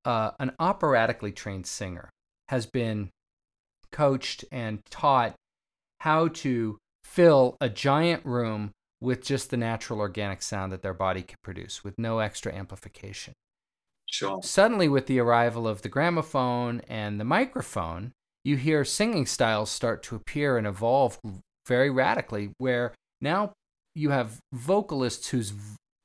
uh, 0.05 0.31
an 0.39 0.53
operatically 0.59 1.31
trained 1.31 1.67
singer 1.67 2.09
has 2.49 2.65
been 2.65 3.09
coached 3.91 4.45
and 4.51 4.79
taught 4.89 5.35
how 5.99 6.27
to 6.29 6.77
fill 7.03 7.57
a 7.59 7.69
giant 7.69 8.25
room 8.25 8.71
with 9.01 9.23
just 9.23 9.49
the 9.49 9.57
natural 9.57 9.99
organic 9.99 10.41
sound 10.41 10.71
that 10.71 10.81
their 10.81 10.93
body 10.93 11.21
can 11.21 11.37
produce 11.43 11.83
with 11.83 11.97
no 11.97 12.19
extra 12.19 12.53
amplification. 12.53 13.33
Sure. 14.11 14.39
Suddenly, 14.43 14.89
with 14.89 15.07
the 15.07 15.19
arrival 15.19 15.67
of 15.67 15.81
the 15.81 15.89
gramophone 15.89 16.81
and 16.87 17.19
the 17.19 17.25
microphone, 17.25 18.11
you 18.43 18.57
hear 18.57 18.83
singing 18.83 19.25
styles 19.25 19.69
start 19.69 20.01
to 20.03 20.15
appear 20.15 20.57
and 20.57 20.65
evolve 20.65 21.19
very 21.67 21.89
radically, 21.89 22.51
where 22.57 22.93
now 23.21 23.53
you 23.93 24.09
have 24.09 24.39
vocalists 24.53 25.29
whose 25.29 25.53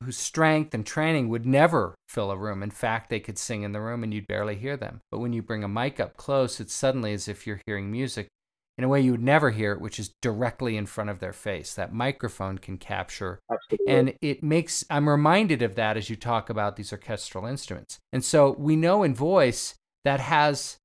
whose 0.03 0.17
strength 0.19 0.75
and 0.75 0.85
training 0.85 1.29
would 1.31 1.47
never 1.47 1.95
fill 2.09 2.31
a 2.31 2.37
room. 2.37 2.63
In 2.63 2.71
fact, 2.71 3.09
they 3.09 3.21
could 3.21 3.39
sing 3.39 3.63
in 3.63 3.73
the 3.73 3.81
room 3.81 4.05
and 4.05 4.13
you'd 4.13 4.27
barely 4.27 4.57
hear 4.57 4.77
them. 4.77 5.01
But 5.11 5.21
when 5.21 5.33
you 5.33 5.41
bring 5.41 5.65
a 5.65 5.69
mic 5.69 5.99
up 5.99 6.17
close, 6.19 6.61
it's 6.61 6.75
suddenly 6.75 7.15
as 7.15 7.27
if 7.27 7.47
you're 7.47 7.63
hearing 7.67 7.91
music 7.91 8.29
in 8.77 8.85
a 8.85 8.89
way 8.89 9.01
you 9.01 9.13
would 9.13 9.23
never 9.23 9.51
hear 9.51 9.73
it, 9.73 9.81
which 9.81 9.99
is 9.99 10.15
directly 10.21 10.77
in 10.77 10.87
front 10.87 11.11
of 11.11 11.21
their 11.21 11.33
face. 11.33 11.75
That 11.75 11.93
microphone 11.93 12.59
can 12.59 12.77
capture. 12.77 13.41
Absolutely. 13.51 13.95
And 13.95 14.15
it 14.21 14.43
makes, 14.43 14.85
I'm 14.91 15.09
reminded 15.09 15.63
of 15.63 15.77
that 15.77 15.97
as 15.97 16.11
you 16.11 16.17
talk 16.17 16.51
about 16.51 16.77
these 16.77 16.93
orchestral 16.93 17.47
instruments. 17.47 17.99
And 18.13 18.25
so 18.25 18.57
we 18.59 18.75
know 18.77 19.03
in 19.03 19.15
voice 19.15 19.75
that 20.05 20.21
has 20.21 20.79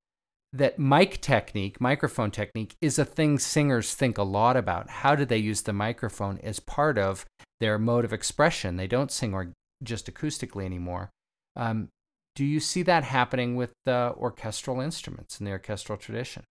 that 0.54 0.80
mic 0.80 1.22
technique, 1.22 1.80
microphone 1.82 2.32
technique, 2.32 2.76
is 2.82 2.98
a 2.98 3.06
thing 3.06 3.40
singers 3.40 3.94
think 3.94 4.18
a 4.18 4.24
lot 4.24 4.58
about. 4.58 4.90
How 4.90 5.16
do 5.16 5.26
they 5.26 5.38
use 5.38 5.62
the 5.62 5.74
microphone 5.74 6.40
as 6.40 6.60
part 6.60 6.98
of 6.98 7.26
their 7.60 7.78
mode 7.78 8.06
of 8.06 8.14
expression? 8.14 8.76
They 8.76 8.88
don't 8.88 9.12
sing 9.12 9.34
or 9.34 9.54
just 9.84 10.12
acoustically 10.12 10.66
anymore. 10.66 11.10
Um, 11.56 11.90
do 12.36 12.46
you 12.46 12.60
see 12.60 12.84
that 12.84 13.04
happening 13.04 13.56
with 13.56 13.74
the 13.86 14.14
orchestral 14.16 14.80
instruments 14.80 15.40
in 15.40 15.46
the 15.46 15.52
orchestral 15.52 15.98
tradition? 15.98 16.44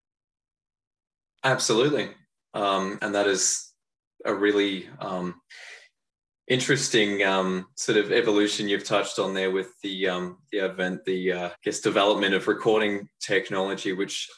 Absolutely. 1.46 2.08
Um, 2.54 2.98
and 3.02 3.14
that 3.14 3.28
is 3.28 3.72
a 4.24 4.34
really 4.34 4.88
um, 4.98 5.36
interesting 6.48 7.22
um, 7.22 7.66
sort 7.76 7.98
of 7.98 8.10
evolution 8.10 8.68
you've 8.68 8.82
touched 8.82 9.20
on 9.20 9.32
there 9.32 9.52
with 9.52 9.68
the 9.84 10.08
um, 10.08 10.38
the 10.50 10.58
advent, 10.58 11.04
the 11.04 11.32
uh, 11.32 11.46
I 11.50 11.52
guess 11.62 11.78
development 11.78 12.34
of 12.34 12.48
recording 12.48 13.08
technology, 13.20 13.92
which 13.92 14.28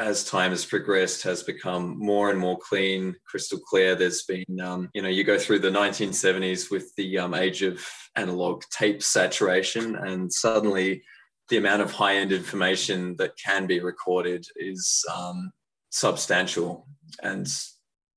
as 0.00 0.24
time 0.24 0.50
has 0.50 0.64
progressed 0.64 1.22
has 1.22 1.44
become 1.44 1.96
more 2.00 2.30
and 2.30 2.38
more 2.38 2.58
clean, 2.58 3.14
crystal 3.28 3.60
clear. 3.60 3.94
There's 3.94 4.24
been, 4.24 4.60
um, 4.60 4.90
you 4.92 5.02
know, 5.02 5.08
you 5.08 5.22
go 5.22 5.38
through 5.38 5.60
the 5.60 5.70
1970s 5.70 6.68
with 6.68 6.92
the 6.96 7.16
um, 7.16 7.32
age 7.32 7.62
of 7.62 7.80
analog 8.16 8.64
tape 8.72 9.04
saturation, 9.04 9.94
and 9.94 10.32
suddenly 10.32 11.04
the 11.48 11.58
amount 11.58 11.82
of 11.82 11.92
high 11.92 12.16
end 12.16 12.32
information 12.32 13.14
that 13.18 13.36
can 13.36 13.68
be 13.68 13.78
recorded 13.78 14.44
is 14.56 15.04
um, 15.16 15.52
substantial. 15.96 16.86
And 17.22 17.46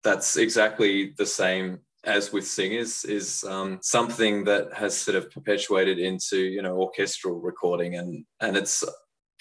that's 0.04 0.36
exactly 0.36 1.14
the 1.18 1.26
same 1.26 1.80
as 2.04 2.32
with 2.32 2.48
singers 2.48 3.06
is 3.06 3.44
um, 3.44 3.80
something 3.82 4.44
that 4.46 4.74
has 4.74 4.98
sort 4.98 5.16
of 5.16 5.32
perpetuated 5.32 6.00
into 6.00 6.38
you 6.38 6.62
know 6.62 6.78
orchestral 6.78 7.42
recording 7.42 7.96
and 7.96 8.26
and 8.40 8.56
it's 8.56 8.86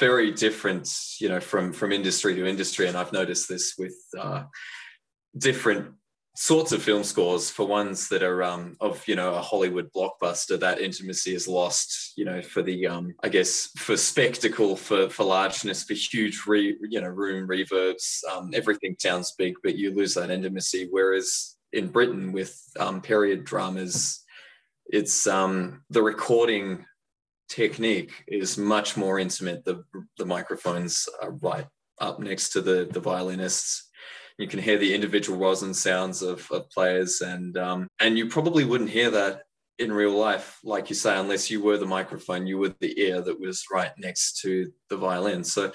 very 0.01 0.33
different 0.33 0.89
you 1.21 1.29
know 1.29 1.39
from 1.39 1.73
from 1.73 1.93
industry 1.93 2.35
to 2.35 2.45
industry 2.45 2.89
and 2.89 2.97
i've 2.97 3.13
noticed 3.13 3.49
this 3.49 3.75
with 3.79 3.95
uh, 4.19 4.43
different 5.37 5.95
sorts 6.41 6.71
of 6.71 6.81
film 6.81 7.03
scores 7.03 7.51
for 7.51 7.67
ones 7.67 8.09
that 8.09 8.23
are 8.23 8.45
um, 8.45 8.77
of 8.81 9.03
you 9.09 9.17
know 9.17 9.35
a 9.35 9.43
Hollywood 9.43 9.91
blockbuster 9.93 10.59
that 10.61 10.81
intimacy 10.81 11.35
is 11.35 11.49
lost 11.49 12.13
you 12.17 12.25
know 12.25 12.41
for 12.41 12.63
the 12.63 12.87
um, 12.87 13.13
I 13.25 13.29
guess 13.29 13.71
for 13.77 13.97
spectacle 13.97 14.77
for 14.77 15.11
for 15.11 15.25
largeness 15.25 15.83
for 15.83 15.95
huge 15.95 16.45
re, 16.47 16.77
you 16.89 17.01
know 17.01 17.09
room 17.09 17.49
reverbs 17.49 18.23
um, 18.33 18.53
everything 18.55 18.95
sounds 19.01 19.35
big 19.37 19.55
but 19.65 19.75
you 19.75 19.93
lose 19.93 20.15
that 20.15 20.31
intimacy. 20.31 20.87
Whereas 20.89 21.57
in 21.73 21.89
Britain 21.89 22.31
with 22.31 22.57
um, 22.79 23.01
period 23.01 23.45
dramas 23.45 24.25
it's 24.87 25.27
um, 25.27 25.83
the 25.91 26.03
recording 26.03 26.87
technique 27.49 28.13
is 28.29 28.57
much 28.57 28.97
more 28.97 29.19
intimate. 29.19 29.65
The 29.65 29.83
the 30.17 30.25
microphones 30.25 31.09
are 31.21 31.33
right 31.33 31.67
up 32.01 32.21
next 32.21 32.51
to 32.51 32.61
the 32.61 32.89
the 32.93 33.01
violinists 33.01 33.88
you 34.39 34.47
can 34.47 34.61
hear 34.61 34.79
the 34.79 34.95
individual 34.95 35.39
rosin 35.39 35.75
sounds 35.75 36.23
of, 36.23 36.49
of 36.51 36.71
players 36.71 37.21
and 37.21 37.59
um, 37.59 37.89
and 38.01 38.17
you 38.17 38.29
probably 38.29 38.65
wouldn't 38.65 38.91
hear 38.91 39.11
that 39.11 39.43
in 39.79 39.93
real 39.93 40.17
life 40.17 40.59
like 40.65 40.89
you 40.89 40.97
say 40.97 41.19
unless 41.19 41.51
you 41.51 41.63
were 41.63 41.77
the 41.77 41.87
microphone 41.87 42.47
you 42.47 42.59
were 42.59 42.75
the 42.81 43.01
ear 43.01 43.21
that 43.21 43.39
was 43.39 43.65
right 43.71 43.93
next 43.99 44.41
to 44.41 44.73
the 44.89 44.97
violin. 44.97 45.45
So 45.45 45.73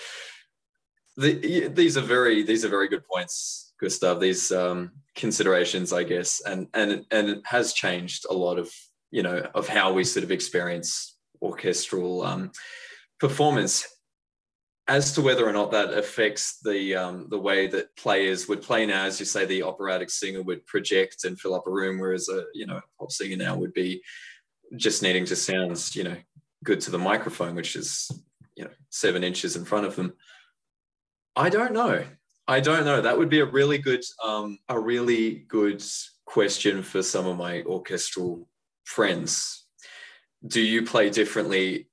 the, 1.16 1.68
these 1.68 1.96
are 1.98 2.02
very 2.02 2.44
these 2.44 2.66
are 2.66 2.70
very 2.70 2.88
good 2.88 3.06
points 3.06 3.74
gustav. 3.80 4.20
These 4.20 4.52
um, 4.52 4.92
considerations 5.16 5.94
i 5.94 6.04
guess 6.04 6.42
and 6.46 6.68
and 6.74 7.06
and 7.12 7.30
it 7.30 7.42
has 7.46 7.74
changed 7.74 8.26
a 8.30 8.34
lot 8.34 8.58
of 8.58 8.72
you 9.12 9.22
know 9.22 9.48
of 9.54 9.68
how 9.68 9.94
we 9.94 10.04
sort 10.04 10.24
of 10.24 10.32
experience 10.32 11.18
orchestral 11.42 12.24
um, 12.24 12.52
performance 13.20 13.86
as 14.88 15.14
to 15.14 15.22
whether 15.22 15.48
or 15.48 15.54
not 15.54 15.72
that 15.72 15.94
affects 15.94 16.60
the 16.60 16.96
um, 16.96 17.28
the 17.30 17.40
way 17.40 17.68
that 17.68 17.96
players 17.96 18.48
would 18.48 18.62
play 18.62 18.86
now, 18.86 19.06
as 19.06 19.20
you 19.20 19.26
say, 19.26 19.46
the 19.46 19.64
operatic 19.64 20.10
singer 20.10 20.42
would 20.42 20.66
project 20.66 21.24
and 21.24 21.40
fill 21.40 21.56
up 21.56 21.68
a 21.68 21.72
room, 21.72 22.00
whereas 22.00 22.28
a 22.30 22.46
you 22.54 22.66
know 22.66 22.82
pop 23.00 23.12
singer 23.12 23.38
now 23.38 23.56
would 23.56 23.74
be 23.74 24.02
just 24.76 25.02
needing 25.02 25.26
to 25.26 25.36
sound 25.36 25.96
you 25.96 26.04
know 26.04 26.18
good 26.64 26.82
to 26.82 26.92
the 26.92 27.00
microphone, 27.00 27.56
which 27.56 27.76
is 27.76 28.12
you 28.56 28.66
know 28.66 28.72
seven 28.90 29.24
inches 29.24 29.56
in 29.56 29.64
front 29.64 29.86
of 29.86 29.96
them. 29.96 30.14
I 31.36 31.50
don't 31.50 31.74
know. 31.74 32.04
I 32.48 32.60
don't 32.60 32.84
know. 32.84 33.00
That 33.00 33.18
would 33.18 33.30
be 33.30 33.40
a 33.40 33.46
really 33.46 33.78
good 33.78 34.04
um, 34.22 34.60
a 34.68 34.78
really 34.78 35.46
good 35.48 35.82
question 36.26 36.84
for 36.84 37.02
some 37.02 37.26
of 37.26 37.38
my 37.38 37.64
orchestral 37.64 38.50
friends. 38.84 39.66
Do 40.46 40.60
you 40.60 40.84
play 40.84 41.10
differently 41.10 41.88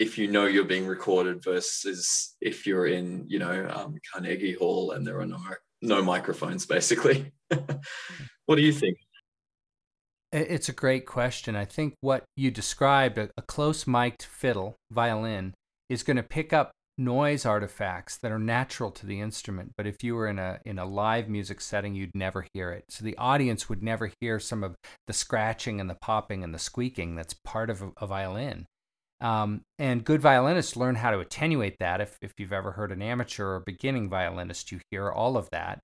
if 0.00 0.16
you 0.16 0.26
know 0.26 0.46
you're 0.46 0.64
being 0.64 0.86
recorded 0.86 1.44
versus 1.44 2.34
if 2.40 2.66
you're 2.66 2.86
in 2.86 3.24
you 3.28 3.38
know 3.38 3.70
um, 3.72 3.94
Carnegie 4.12 4.54
Hall 4.54 4.92
and 4.92 5.06
there 5.06 5.20
are 5.20 5.26
no 5.26 5.38
no 5.82 6.02
microphones 6.02 6.66
basically. 6.66 7.30
what 8.46 8.56
do 8.56 8.62
you 8.62 8.72
think? 8.72 8.96
It's 10.32 10.68
a 10.68 10.72
great 10.72 11.06
question. 11.06 11.56
I 11.56 11.64
think 11.64 11.94
what 12.00 12.22
you 12.36 12.50
described, 12.50 13.18
a, 13.18 13.30
a 13.36 13.42
close 13.42 13.86
mic'd 13.86 14.22
fiddle, 14.22 14.76
violin, 14.90 15.54
is 15.88 16.04
going 16.04 16.16
to 16.18 16.22
pick 16.22 16.52
up 16.52 16.70
noise 16.96 17.44
artifacts 17.44 18.16
that 18.18 18.30
are 18.30 18.38
natural 18.38 18.92
to 18.92 19.06
the 19.06 19.20
instrument. 19.20 19.72
But 19.76 19.86
if 19.86 20.04
you 20.04 20.14
were 20.14 20.28
in 20.28 20.38
a 20.38 20.60
in 20.64 20.78
a 20.78 20.84
live 20.86 21.28
music 21.28 21.60
setting, 21.60 21.94
you'd 21.94 22.14
never 22.14 22.46
hear 22.54 22.70
it. 22.70 22.84
So 22.88 23.04
the 23.04 23.16
audience 23.18 23.68
would 23.68 23.82
never 23.82 24.12
hear 24.20 24.38
some 24.38 24.64
of 24.64 24.76
the 25.06 25.12
scratching 25.12 25.78
and 25.78 25.90
the 25.90 25.98
popping 26.00 26.42
and 26.42 26.54
the 26.54 26.58
squeaking 26.58 27.16
that's 27.16 27.34
part 27.44 27.68
of 27.68 27.82
a, 27.82 27.90
a 28.00 28.06
violin. 28.06 28.66
Um, 29.20 29.62
and 29.78 30.04
good 30.04 30.22
violinists 30.22 30.76
learn 30.76 30.94
how 30.94 31.10
to 31.10 31.18
attenuate 31.18 31.76
that. 31.78 32.00
If, 32.00 32.16
if 32.22 32.32
you've 32.38 32.52
ever 32.52 32.72
heard 32.72 32.90
an 32.90 33.02
amateur 33.02 33.56
or 33.56 33.60
beginning 33.60 34.08
violinist, 34.08 34.72
you 34.72 34.80
hear 34.90 35.10
all 35.10 35.36
of 35.36 35.48
that, 35.50 35.80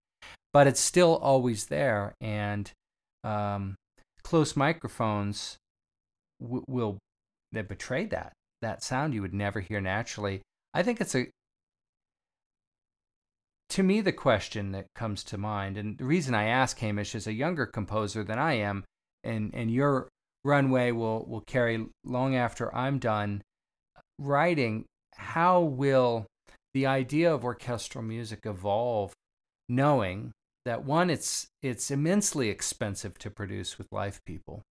but 0.52 0.66
it's 0.66 0.80
still 0.80 1.16
always 1.16 1.66
there. 1.66 2.14
And 2.20 2.70
um, 3.24 3.76
close 4.22 4.56
microphones 4.56 5.58
w- 6.40 6.64
will 6.66 6.98
they 7.52 7.62
betray 7.62 8.06
that 8.06 8.32
that 8.62 8.82
sound 8.82 9.14
you 9.14 9.22
would 9.22 9.34
never 9.34 9.60
hear 9.60 9.80
naturally. 9.80 10.42
I 10.74 10.82
think 10.82 11.00
it's 11.00 11.14
a 11.14 11.28
to 13.68 13.82
me 13.82 14.00
the 14.00 14.12
question 14.12 14.72
that 14.72 14.86
comes 14.94 15.24
to 15.24 15.38
mind, 15.38 15.76
and 15.76 15.98
the 15.98 16.04
reason 16.04 16.34
I 16.34 16.44
ask 16.44 16.78
Hamish 16.78 17.14
is 17.14 17.26
a 17.26 17.32
younger 17.32 17.66
composer 17.66 18.22
than 18.24 18.38
I 18.38 18.54
am, 18.54 18.84
and 19.24 19.50
and 19.54 19.70
you're 19.70 20.08
runway 20.46 20.92
will 20.92 21.26
will 21.26 21.42
carry 21.42 21.86
long 22.04 22.34
after 22.36 22.74
I'm 22.74 22.98
done 22.98 23.42
writing. 24.18 24.84
How 25.16 25.60
will 25.60 26.26
the 26.72 26.86
idea 26.86 27.32
of 27.32 27.44
orchestral 27.44 28.04
music 28.04 28.40
evolve, 28.44 29.12
knowing 29.68 30.32
that 30.64 30.84
one, 30.84 31.10
it's 31.10 31.48
it's 31.62 31.90
immensely 31.90 32.48
expensive 32.48 33.18
to 33.18 33.30
produce 33.30 33.78
with 33.78 33.88
live 33.90 34.20
people, 34.24 34.62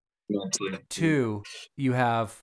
Two, 0.89 1.43
you 1.77 1.93
have 1.93 2.39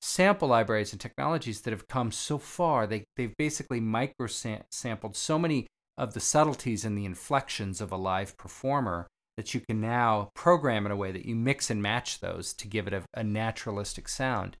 sample 0.00 0.48
libraries 0.48 0.92
and 0.92 1.00
technologies 1.00 1.62
that 1.62 1.72
have 1.72 1.88
come 1.88 2.12
so 2.12 2.38
far. 2.38 2.86
They 2.86 3.04
they've 3.16 3.36
basically 3.36 3.80
micro 3.80 4.26
sampled 4.26 5.16
so 5.16 5.38
many 5.38 5.66
of 5.96 6.14
the 6.14 6.20
subtleties 6.20 6.84
and 6.84 6.96
the 6.96 7.04
inflections 7.04 7.80
of 7.80 7.90
a 7.90 7.96
live 7.96 8.36
performer 8.36 9.08
that 9.38 9.54
you 9.54 9.60
can 9.60 9.80
now 9.80 10.30
program 10.34 10.84
in 10.84 10.90
a 10.90 10.96
way 10.96 11.12
that 11.12 11.24
you 11.24 11.36
mix 11.36 11.70
and 11.70 11.80
match 11.80 12.18
those 12.18 12.52
to 12.52 12.66
give 12.66 12.88
it 12.88 12.92
a, 12.92 13.04
a 13.14 13.22
naturalistic 13.22 14.08
sound. 14.08 14.56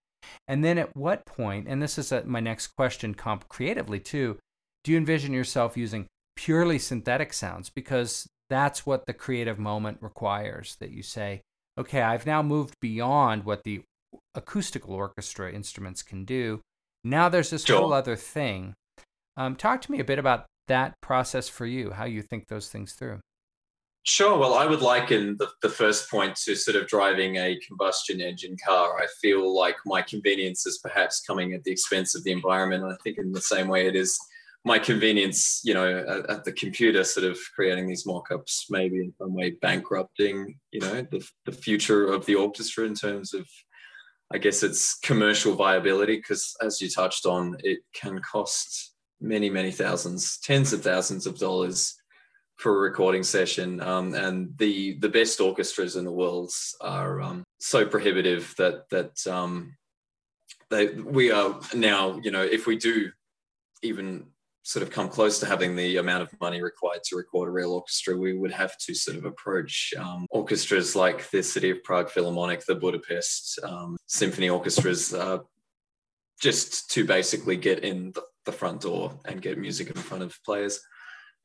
And 0.46 0.64
then 0.64 0.78
at 0.78 0.96
what 0.96 1.26
point, 1.26 1.66
and 1.66 1.82
this 1.82 1.98
is 1.98 2.12
a, 2.12 2.24
my 2.24 2.38
next 2.38 2.68
question, 2.68 3.12
comp 3.12 3.48
creatively 3.48 3.98
too, 3.98 4.38
do 4.84 4.92
you 4.92 4.98
envision 4.98 5.32
yourself 5.32 5.76
using 5.76 6.06
purely 6.36 6.78
synthetic 6.78 7.32
sounds? 7.32 7.70
Because 7.70 8.28
that's 8.48 8.86
what 8.86 9.04
the 9.06 9.12
creative 9.12 9.58
moment 9.58 9.98
requires 10.00 10.76
that 10.76 10.92
you 10.92 11.02
say, 11.02 11.42
okay, 11.76 12.02
I've 12.02 12.24
now 12.24 12.40
moved 12.40 12.74
beyond 12.80 13.44
what 13.44 13.64
the 13.64 13.82
acoustical 14.36 14.94
orchestra 14.94 15.52
instruments 15.52 16.04
can 16.04 16.24
do. 16.24 16.60
Now 17.02 17.28
there's 17.28 17.50
this 17.50 17.64
sure. 17.64 17.80
whole 17.80 17.92
other 17.92 18.14
thing. 18.14 18.74
Um, 19.36 19.56
talk 19.56 19.82
to 19.82 19.90
me 19.90 19.98
a 19.98 20.04
bit 20.04 20.20
about 20.20 20.46
that 20.68 20.94
process 21.00 21.48
for 21.48 21.66
you, 21.66 21.90
how 21.90 22.04
you 22.04 22.22
think 22.22 22.46
those 22.46 22.68
things 22.68 22.92
through. 22.92 23.18
Sure. 24.10 24.38
Well, 24.38 24.54
I 24.54 24.64
would 24.64 24.80
liken 24.80 25.36
the, 25.38 25.48
the 25.60 25.68
first 25.68 26.10
point 26.10 26.34
to 26.36 26.54
sort 26.54 26.78
of 26.78 26.88
driving 26.88 27.36
a 27.36 27.58
combustion 27.58 28.22
engine 28.22 28.56
car. 28.66 28.98
I 28.98 29.06
feel 29.20 29.54
like 29.54 29.76
my 29.84 30.00
convenience 30.00 30.64
is 30.64 30.78
perhaps 30.78 31.20
coming 31.20 31.52
at 31.52 31.62
the 31.62 31.70
expense 31.70 32.14
of 32.14 32.24
the 32.24 32.32
environment. 32.32 32.84
And 32.84 32.90
I 32.90 32.96
think 33.04 33.18
in 33.18 33.32
the 33.32 33.42
same 33.42 33.68
way 33.68 33.86
it 33.86 33.94
is 33.94 34.18
my 34.64 34.78
convenience, 34.78 35.60
you 35.62 35.74
know, 35.74 35.98
at, 35.98 36.30
at 36.30 36.44
the 36.44 36.52
computer, 36.52 37.04
sort 37.04 37.26
of 37.26 37.38
creating 37.54 37.86
these 37.86 38.06
mock-ups, 38.06 38.68
maybe 38.70 38.96
in 38.96 39.12
some 39.18 39.34
way 39.34 39.50
bankrupting, 39.60 40.58
you 40.70 40.80
know, 40.80 41.06
the, 41.10 41.22
the 41.44 41.52
future 41.52 42.10
of 42.10 42.24
the 42.24 42.34
orchestra 42.34 42.86
in 42.86 42.94
terms 42.94 43.34
of, 43.34 43.46
I 44.32 44.38
guess, 44.38 44.62
its 44.62 44.98
commercial 45.00 45.54
viability. 45.54 46.16
Because 46.16 46.56
as 46.62 46.80
you 46.80 46.88
touched 46.88 47.26
on, 47.26 47.58
it 47.62 47.80
can 47.92 48.18
cost 48.20 48.94
many, 49.20 49.50
many 49.50 49.70
thousands, 49.70 50.38
tens 50.38 50.72
of 50.72 50.80
thousands 50.82 51.26
of 51.26 51.38
dollars 51.38 51.97
for 52.58 52.76
a 52.76 52.80
recording 52.80 53.22
session. 53.22 53.80
Um, 53.80 54.14
and 54.14 54.56
the 54.58 54.98
the 54.98 55.08
best 55.08 55.40
orchestras 55.40 55.96
in 55.96 56.04
the 56.04 56.12
world 56.12 56.52
are 56.80 57.20
um, 57.20 57.44
so 57.58 57.86
prohibitive 57.86 58.54
that 58.58 58.88
that 58.90 59.26
um, 59.26 59.76
they 60.70 60.88
we 60.88 61.30
are 61.30 61.58
now, 61.74 62.20
you 62.22 62.30
know, 62.30 62.42
if 62.42 62.66
we 62.66 62.76
do 62.76 63.10
even 63.82 64.26
sort 64.68 64.82
of 64.82 64.90
come 64.90 65.08
close 65.08 65.38
to 65.38 65.46
having 65.46 65.74
the 65.74 65.96
amount 65.96 66.22
of 66.22 66.40
money 66.42 66.60
required 66.60 67.02
to 67.02 67.16
record 67.16 67.48
a 67.48 67.52
real 67.52 67.72
orchestra, 67.72 68.14
we 68.14 68.34
would 68.34 68.52
have 68.52 68.76
to 68.76 68.94
sort 68.94 69.16
of 69.16 69.24
approach 69.24 69.94
um, 69.98 70.26
orchestras 70.30 70.94
like 70.94 71.30
the 71.30 71.42
City 71.42 71.70
of 71.70 71.82
Prague 71.84 72.10
Philharmonic, 72.10 72.66
the 72.66 72.74
Budapest 72.74 73.58
um, 73.62 73.96
Symphony 74.06 74.50
Orchestras, 74.50 75.14
uh, 75.14 75.38
just 76.42 76.90
to 76.90 77.04
basically 77.06 77.56
get 77.56 77.82
in 77.82 78.12
the, 78.12 78.22
the, 78.44 78.52
front 78.52 78.82
door 78.82 79.18
and 79.24 79.40
get 79.40 79.56
music 79.56 79.88
in 79.88 79.96
front 79.96 80.22
of 80.22 80.38
players, 80.44 80.80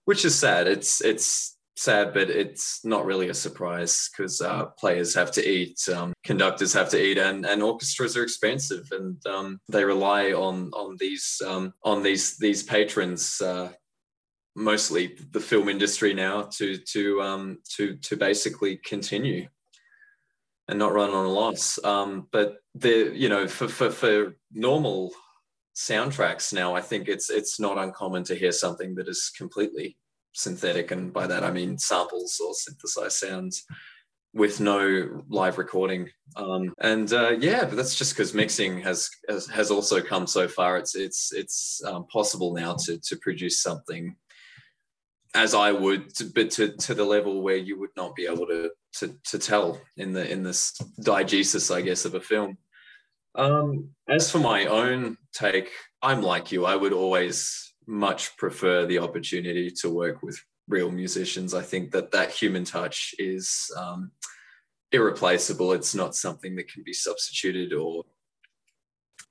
which 0.05 0.25
is 0.25 0.37
sad. 0.37 0.67
It's 0.67 1.01
it's 1.01 1.57
sad, 1.75 2.13
but 2.13 2.29
it's 2.29 2.83
not 2.85 3.05
really 3.05 3.29
a 3.29 3.33
surprise 3.33 4.09
because 4.11 4.41
uh, 4.41 4.65
players 4.77 5.13
have 5.15 5.31
to 5.31 5.47
eat, 5.47 5.79
um, 5.93 6.13
conductors 6.23 6.73
have 6.73 6.89
to 6.89 7.01
eat, 7.03 7.17
and, 7.17 7.45
and 7.45 7.63
orchestras 7.63 8.15
are 8.15 8.23
expensive, 8.23 8.87
and 8.91 9.25
um, 9.25 9.59
they 9.69 9.83
rely 9.83 10.33
on 10.33 10.69
on 10.73 10.97
these 10.99 11.41
um, 11.45 11.73
on 11.83 12.03
these 12.03 12.37
these 12.37 12.63
patrons. 12.63 13.41
Uh, 13.41 13.71
mostly 14.55 15.17
the 15.31 15.39
film 15.39 15.67
industry 15.67 16.13
now 16.13 16.43
to 16.43 16.77
to 16.77 17.21
um, 17.21 17.57
to 17.75 17.95
to 17.97 18.15
basically 18.15 18.77
continue 18.77 19.47
and 20.67 20.79
not 20.79 20.93
run 20.93 21.09
on 21.09 21.25
a 21.25 21.29
loss. 21.29 21.83
Um, 21.83 22.27
but 22.31 22.57
the 22.75 23.11
you 23.13 23.29
know 23.29 23.47
for, 23.47 23.67
for 23.67 23.89
for 23.89 24.35
normal 24.51 25.11
soundtracks 25.76 26.53
now, 26.53 26.76
I 26.76 26.82
think 26.82 27.07
it's 27.07 27.30
it's 27.30 27.59
not 27.59 27.78
uncommon 27.78 28.24
to 28.26 28.36
hear 28.36 28.51
something 28.51 28.95
that 28.95 29.07
is 29.07 29.32
completely 29.36 29.97
synthetic, 30.34 30.91
and 30.91 31.13
by 31.13 31.28
that 31.28 31.43
I 31.43 31.51
mean 31.51 31.78
samples 31.78 32.39
or 32.43 32.53
synthesized 32.53 33.17
sounds 33.17 33.65
with 34.34 34.59
no 34.59 35.21
live 35.30 35.57
recording. 35.57 36.09
Um, 36.36 36.74
and 36.80 37.11
uh, 37.13 37.32
yeah, 37.39 37.65
but 37.65 37.76
that's 37.76 37.95
just 37.95 38.15
because 38.15 38.34
mixing 38.34 38.82
has, 38.82 39.09
has, 39.30 39.47
has 39.47 39.69
also 39.69 40.01
come 40.01 40.26
so 40.26 40.47
far. 40.47 40.78
It's 40.78 40.95
it's 40.95 41.32
it's 41.34 41.82
um, 41.86 42.07
possible 42.07 42.53
now 42.53 42.76
to 42.86 42.97
to 42.97 43.15
produce 43.17 43.61
something 43.61 44.15
as 45.36 45.53
I 45.53 45.71
would, 45.71 46.13
but 46.34 46.51
to 46.51 46.76
to 46.76 46.93
the 46.93 47.03
level 47.03 47.41
where 47.41 47.57
you 47.57 47.80
would 47.80 47.95
not 47.95 48.15
be 48.15 48.26
able 48.26 48.47
to 48.47 48.71
to 48.99 49.15
to 49.26 49.39
tell 49.39 49.80
in 49.97 50.13
the 50.13 50.30
in 50.30 50.43
this 50.43 50.74
diegesis, 51.01 51.74
I 51.74 51.82
guess, 51.82 52.05
of 52.05 52.15
a 52.15 52.21
film. 52.21 52.57
Um, 53.36 53.89
as 54.07 54.31
for 54.31 54.39
my 54.39 54.65
own 54.65 55.17
take, 55.34 55.69
I'm 56.01 56.21
like 56.21 56.51
you. 56.51 56.65
I 56.65 56.75
would 56.75 56.93
always 56.93 57.73
much 57.88 58.36
prefer 58.38 58.86
the 58.86 58.99
opportunity 58.99 59.71
to 59.81 59.89
work 59.89 60.21
with 60.21 60.39
real 60.67 60.91
musicians. 60.91 61.53
I 61.53 61.61
think 61.61 61.91
that 61.91 62.11
that 62.11 62.31
human 62.31 62.63
touch 62.63 63.13
is 63.17 63.71
um, 63.77 64.11
irreplaceable. 64.91 65.73
It's 65.73 65.95
not 65.95 66.15
something 66.15 66.55
that 66.55 66.71
can 66.71 66.84
be 66.84 66.93
substituted 66.93 67.73
or 67.73 68.03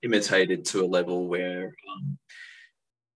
imitated 0.02 0.64
to 0.66 0.84
a 0.84 0.86
level 0.86 1.28
where 1.28 1.74
um, 1.90 2.18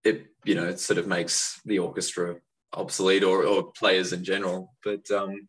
it, 0.05 0.27
you 0.45 0.55
know, 0.55 0.69
it 0.69 0.81
sort 0.81 0.99
of 0.99 1.07
makes 1.07 1.61
the 1.65 1.81
orchestra 1.81 2.37
obsolete 2.73 3.25
or, 3.25 3.45
or 3.45 3.73
players 3.73 4.13
in 4.13 4.23
general. 4.23 4.75
But 4.85 5.11
um, 5.11 5.49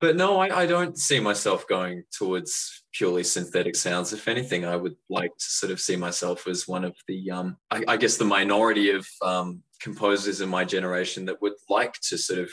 but 0.00 0.16
no, 0.16 0.38
I, 0.38 0.62
I, 0.62 0.66
don't 0.66 0.96
see 0.96 1.18
myself 1.18 1.66
going 1.66 2.04
towards 2.16 2.84
purely 2.98 3.22
synthetic 3.22 3.76
sounds. 3.76 4.12
If 4.12 4.26
anything, 4.26 4.64
I 4.64 4.74
would 4.74 4.96
like 5.08 5.30
to 5.30 5.44
sort 5.44 5.70
of 5.70 5.80
see 5.80 5.94
myself 5.94 6.48
as 6.48 6.66
one 6.66 6.84
of 6.84 6.96
the, 7.06 7.30
um, 7.30 7.56
I, 7.70 7.84
I, 7.86 7.96
guess, 7.96 8.16
the 8.16 8.24
minority 8.24 8.90
of 8.90 9.06
um, 9.22 9.62
composers 9.80 10.40
in 10.40 10.48
my 10.48 10.64
generation 10.64 11.24
that 11.26 11.40
would 11.40 11.52
like 11.68 11.94
to 12.08 12.18
sort 12.18 12.40
of 12.40 12.50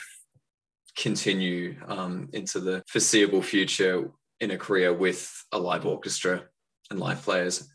continue 0.95 1.75
um, 1.87 2.29
into 2.33 2.59
the 2.59 2.83
foreseeable 2.87 3.41
future 3.41 4.11
in 4.39 4.51
a 4.51 4.57
career 4.57 4.93
with 4.93 5.33
a 5.51 5.57
live 5.57 5.87
orchestra 5.87 6.43
and 6.91 6.99
live 6.99 7.23
players. 7.23 7.67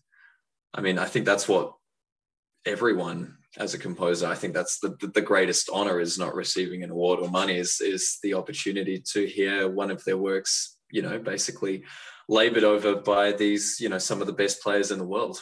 I 0.72 0.80
mean, 0.80 0.96
I 0.96 1.06
think 1.06 1.26
that's 1.26 1.48
what 1.48 1.74
everyone 2.66 3.36
as 3.56 3.74
a 3.74 3.78
composer 3.78 4.28
i 4.28 4.34
think 4.34 4.54
that's 4.54 4.78
the, 4.78 4.94
the 5.14 5.20
greatest 5.20 5.70
honor 5.72 5.98
is 5.98 6.18
not 6.18 6.34
receiving 6.34 6.84
an 6.84 6.90
award 6.90 7.18
or 7.18 7.28
money 7.28 7.56
is 7.56 7.80
is 7.80 8.18
the 8.22 8.34
opportunity 8.34 9.02
to 9.04 9.26
hear 9.26 9.68
one 9.68 9.90
of 9.90 10.04
their 10.04 10.18
works 10.18 10.76
you 10.93 11.03
know 11.03 11.18
basically 11.18 11.84
labored 12.28 12.64
over 12.64 12.97
by 12.97 13.32
these 13.32 13.78
you 13.80 13.88
know 13.88 13.99
some 13.99 14.20
of 14.20 14.26
the 14.26 14.32
best 14.32 14.62
players 14.62 14.91
in 14.91 14.99
the 14.99 15.07
world 15.07 15.41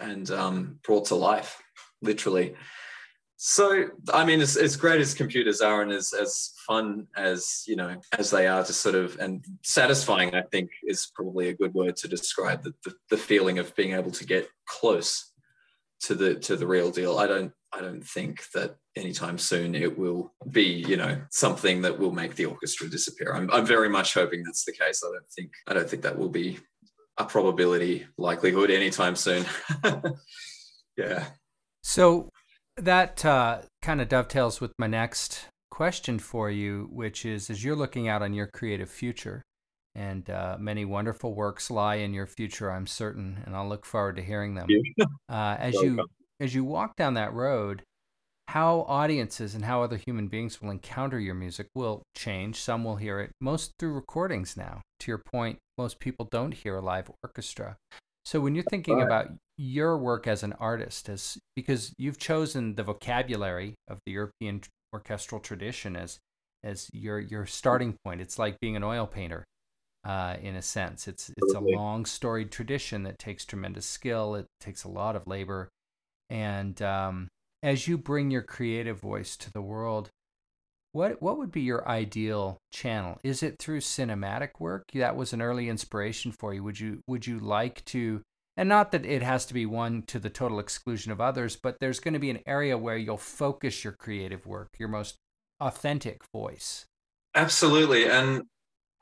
and 0.00 0.30
um, 0.30 0.78
brought 0.82 1.06
to 1.06 1.14
life 1.14 1.62
literally 2.02 2.54
so 3.36 3.86
i 4.12 4.24
mean 4.24 4.40
as, 4.40 4.56
as 4.56 4.76
great 4.76 5.00
as 5.00 5.12
computers 5.12 5.60
are 5.60 5.82
and 5.82 5.92
as, 5.92 6.12
as 6.12 6.52
fun 6.66 7.06
as 7.16 7.62
you 7.66 7.76
know 7.76 7.96
as 8.18 8.30
they 8.30 8.46
are 8.46 8.64
to 8.64 8.72
sort 8.72 8.94
of 8.94 9.18
and 9.18 9.44
satisfying 9.62 10.34
i 10.34 10.42
think 10.42 10.70
is 10.84 11.10
probably 11.14 11.48
a 11.48 11.54
good 11.54 11.74
word 11.74 11.96
to 11.96 12.08
describe 12.08 12.62
the, 12.62 12.72
the, 12.84 12.94
the 13.10 13.16
feeling 13.16 13.58
of 13.58 13.74
being 13.76 13.92
able 13.92 14.10
to 14.10 14.24
get 14.24 14.48
close 14.66 15.32
to 16.00 16.14
the 16.14 16.34
to 16.36 16.56
the 16.56 16.66
real 16.66 16.90
deal. 16.90 17.18
I 17.18 17.26
don't 17.26 17.52
I 17.76 17.80
don't 17.82 18.04
think 18.04 18.50
that 18.54 18.76
anytime 18.96 19.36
soon 19.36 19.74
it 19.74 19.98
will 19.98 20.32
be 20.50 20.84
you 20.88 20.96
know 20.96 21.20
something 21.30 21.82
that 21.82 21.98
will 21.98 22.12
make 22.12 22.34
the 22.34 22.46
orchestra 22.46 22.88
disappear. 22.88 23.34
I'm 23.34 23.50
I'm 23.50 23.66
very 23.66 23.88
much 23.88 24.14
hoping 24.14 24.42
that's 24.44 24.64
the 24.64 24.72
case. 24.72 25.02
I 25.04 25.12
don't 25.12 25.30
think 25.30 25.52
I 25.66 25.74
don't 25.74 25.88
think 25.88 26.02
that 26.02 26.18
will 26.18 26.30
be 26.30 26.58
a 27.18 27.24
probability 27.24 28.06
likelihood 28.18 28.70
anytime 28.70 29.16
soon. 29.16 29.44
yeah. 30.96 31.26
So 31.82 32.30
that 32.76 33.24
uh, 33.24 33.62
kind 33.82 34.00
of 34.00 34.08
dovetails 34.08 34.60
with 34.60 34.72
my 34.78 34.86
next 34.86 35.46
question 35.70 36.18
for 36.18 36.50
you, 36.50 36.88
which 36.90 37.24
is 37.24 37.50
as 37.50 37.62
you're 37.62 37.76
looking 37.76 38.08
out 38.08 38.22
on 38.22 38.32
your 38.32 38.46
creative 38.46 38.90
future, 38.90 39.42
and 39.94 40.28
uh, 40.28 40.56
many 40.58 40.84
wonderful 40.84 41.34
works 41.34 41.70
lie 41.70 41.96
in 41.96 42.12
your 42.12 42.26
future, 42.26 42.70
I'm 42.70 42.86
certain, 42.86 43.42
and 43.44 43.54
I'll 43.54 43.68
look 43.68 43.86
forward 43.86 44.16
to 44.16 44.22
hearing 44.22 44.54
them. 44.54 44.66
Uh, 45.28 45.56
as 45.58 45.74
you 45.74 45.98
as 46.40 46.54
you 46.54 46.64
walk 46.64 46.96
down 46.96 47.14
that 47.14 47.32
road, 47.32 47.82
how 48.48 48.84
audiences 48.88 49.54
and 49.54 49.64
how 49.64 49.82
other 49.82 49.96
human 49.96 50.28
beings 50.28 50.62
will 50.62 50.70
encounter 50.70 51.18
your 51.18 51.34
music 51.34 51.68
will 51.74 52.02
change. 52.14 52.60
Some 52.60 52.84
will 52.84 52.96
hear 52.96 53.20
it, 53.20 53.30
most 53.40 53.72
through 53.78 53.92
recordings 53.92 54.56
now. 54.56 54.82
To 55.00 55.10
your 55.10 55.18
point, 55.18 55.58
most 55.76 55.98
people 55.98 56.28
don't 56.30 56.54
hear 56.54 56.76
a 56.76 56.80
live 56.80 57.10
orchestra. 57.22 57.76
So 58.24 58.40
when 58.40 58.54
you're 58.54 58.64
thinking 58.70 58.96
right. 58.96 59.06
about 59.06 59.28
your 59.56 59.96
work 59.96 60.26
as 60.26 60.42
an 60.42 60.52
artist, 60.54 61.08
as 61.08 61.38
because 61.54 61.92
you've 61.98 62.18
chosen 62.18 62.74
the 62.74 62.82
vocabulary 62.82 63.74
of 63.88 63.98
the 64.04 64.12
European 64.12 64.62
orchestral 64.92 65.40
tradition 65.40 65.96
as 65.96 66.18
as 66.62 66.90
your 66.92 67.18
your 67.18 67.46
starting 67.46 67.96
point, 68.04 68.20
it's 68.20 68.38
like 68.38 68.58
being 68.60 68.76
an 68.76 68.84
oil 68.84 69.06
painter 69.06 69.44
uh, 70.04 70.36
in 70.40 70.56
a 70.56 70.62
sense. 70.62 71.08
It's 71.08 71.30
it's 71.36 71.54
a 71.54 71.60
long 71.60 72.04
storied 72.04 72.50
tradition 72.50 73.02
that 73.04 73.18
takes 73.18 73.44
tremendous 73.44 73.86
skill. 73.86 74.34
It 74.34 74.46
takes 74.60 74.84
a 74.84 74.88
lot 74.88 75.16
of 75.16 75.26
labor, 75.26 75.68
and 76.30 76.80
um, 76.82 77.28
as 77.62 77.88
you 77.88 77.98
bring 77.98 78.30
your 78.30 78.42
creative 78.42 79.00
voice 79.00 79.36
to 79.36 79.52
the 79.52 79.62
world, 79.62 80.10
what 80.92 81.20
what 81.20 81.38
would 81.38 81.50
be 81.50 81.60
your 81.62 81.86
ideal 81.88 82.58
channel? 82.72 83.18
Is 83.22 83.42
it 83.42 83.58
through 83.58 83.80
cinematic 83.80 84.58
work? 84.58 84.84
That 84.94 85.16
was 85.16 85.32
an 85.32 85.42
early 85.42 85.68
inspiration 85.68 86.32
for 86.32 86.54
you. 86.54 86.62
Would 86.64 86.80
you 86.80 87.00
would 87.06 87.26
you 87.26 87.38
like 87.38 87.84
to 87.86 88.22
and 88.56 88.68
not 88.68 88.90
that 88.92 89.04
it 89.04 89.22
has 89.22 89.44
to 89.46 89.54
be 89.54 89.66
one 89.66 90.02
to 90.02 90.18
the 90.18 90.30
total 90.30 90.58
exclusion 90.58 91.12
of 91.12 91.20
others, 91.20 91.56
but 91.56 91.76
there's 91.78 92.00
going 92.00 92.14
to 92.14 92.20
be 92.20 92.30
an 92.30 92.40
area 92.46 92.78
where 92.78 92.96
you'll 92.96 93.18
focus 93.18 93.84
your 93.84 93.92
creative 93.92 94.46
work, 94.46 94.70
your 94.78 94.88
most 94.88 95.16
authentic 95.60 96.22
voice. 96.32 96.86
Absolutely. 97.34 98.08
And 98.08 98.44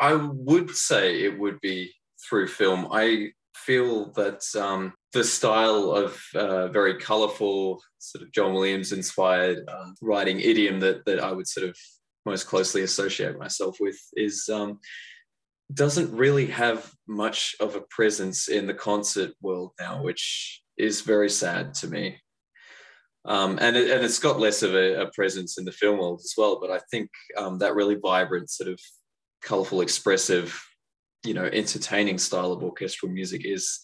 I 0.00 0.14
would 0.14 0.70
say 0.70 1.22
it 1.22 1.38
would 1.38 1.60
be 1.60 1.92
through 2.28 2.48
film. 2.48 2.88
I 2.90 3.30
feel 3.54 4.12
that 4.12 4.42
um, 4.58 4.92
the 5.12 5.24
style 5.24 5.92
of 5.92 6.20
uh, 6.34 6.68
very 6.68 6.98
colorful, 6.98 7.82
sort 7.98 8.22
of 8.22 8.32
John 8.32 8.52
Williams 8.52 8.92
inspired 8.92 9.64
uh, 9.68 9.90
writing 10.02 10.40
idiom 10.40 10.80
that, 10.80 11.04
that 11.06 11.20
I 11.20 11.32
would 11.32 11.48
sort 11.48 11.68
of 11.68 11.76
most 12.26 12.46
closely 12.46 12.82
associate 12.82 13.38
myself 13.38 13.76
with 13.80 13.98
is 14.14 14.48
um, 14.52 14.80
doesn't 15.72 16.14
really 16.16 16.46
have 16.46 16.90
much 17.06 17.54
of 17.60 17.74
a 17.74 17.82
presence 17.90 18.48
in 18.48 18.66
the 18.66 18.74
concert 18.74 19.32
world 19.40 19.72
now, 19.80 20.02
which 20.02 20.62
is 20.76 21.02
very 21.02 21.30
sad 21.30 21.74
to 21.74 21.88
me. 21.88 22.18
Um, 23.26 23.58
and, 23.60 23.74
it, 23.76 23.90
and 23.90 24.04
it's 24.04 24.18
got 24.18 24.38
less 24.38 24.62
of 24.62 24.74
a, 24.74 25.02
a, 25.02 25.10
presence 25.12 25.56
in 25.56 25.64
the 25.64 25.72
film 25.72 25.98
world 25.98 26.20
as 26.22 26.34
well. 26.36 26.60
But 26.60 26.70
I 26.70 26.80
think 26.90 27.08
um, 27.38 27.58
that 27.58 27.74
really 27.74 27.94
vibrant, 27.94 28.50
sort 28.50 28.68
of 28.68 28.78
colorful, 29.42 29.80
expressive, 29.80 30.60
you 31.24 31.34
know, 31.34 31.44
entertaining 31.44 32.18
style 32.18 32.52
of 32.52 32.62
orchestral 32.62 33.10
music 33.10 33.44
is 33.44 33.80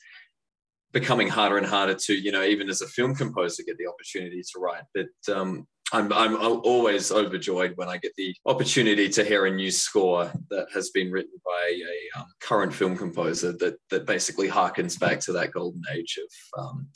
becoming 0.92 1.28
harder 1.28 1.56
and 1.56 1.66
harder 1.66 1.94
to, 1.94 2.14
you 2.14 2.32
know, 2.32 2.42
even 2.42 2.68
as 2.68 2.82
a 2.82 2.86
film 2.86 3.14
composer, 3.14 3.62
get 3.64 3.78
the 3.78 3.86
opportunity 3.86 4.42
to 4.42 4.58
write. 4.58 4.82
But 4.94 5.34
um, 5.34 5.66
I'm, 5.92 6.12
I'm 6.12 6.36
always 6.36 7.10
overjoyed 7.10 7.72
when 7.76 7.88
I 7.88 7.96
get 7.96 8.12
the 8.16 8.34
opportunity 8.46 9.08
to 9.10 9.24
hear 9.24 9.46
a 9.46 9.50
new 9.50 9.70
score 9.70 10.32
that 10.50 10.66
has 10.72 10.90
been 10.90 11.10
written 11.10 11.40
by 11.44 11.72
a 11.72 12.20
um, 12.20 12.26
current 12.40 12.72
film 12.72 12.96
composer 12.96 13.52
that 13.58 13.76
that 13.90 14.06
basically 14.06 14.48
harkens 14.48 14.98
back 14.98 15.20
to 15.20 15.32
that 15.32 15.52
golden 15.52 15.82
age 15.92 16.18
of, 16.22 16.62
um, 16.62 16.88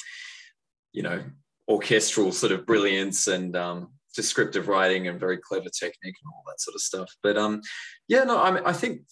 you 0.92 1.02
know, 1.02 1.22
orchestral 1.68 2.30
sort 2.30 2.52
of 2.52 2.66
brilliance 2.66 3.26
and 3.26 3.56
um, 3.56 3.88
descriptive 4.14 4.68
writing 4.68 5.08
and 5.08 5.18
very 5.18 5.38
clever 5.38 5.68
technique 5.68 6.16
and 6.22 6.32
all 6.32 6.42
that 6.46 6.60
sort 6.60 6.74
of 6.74 6.80
stuff. 6.80 7.10
But 7.22 7.36
um, 7.36 7.62
yeah, 8.06 8.24
no, 8.24 8.40
I, 8.40 8.50
mean, 8.50 8.62
I 8.64 8.72
think 8.72 9.02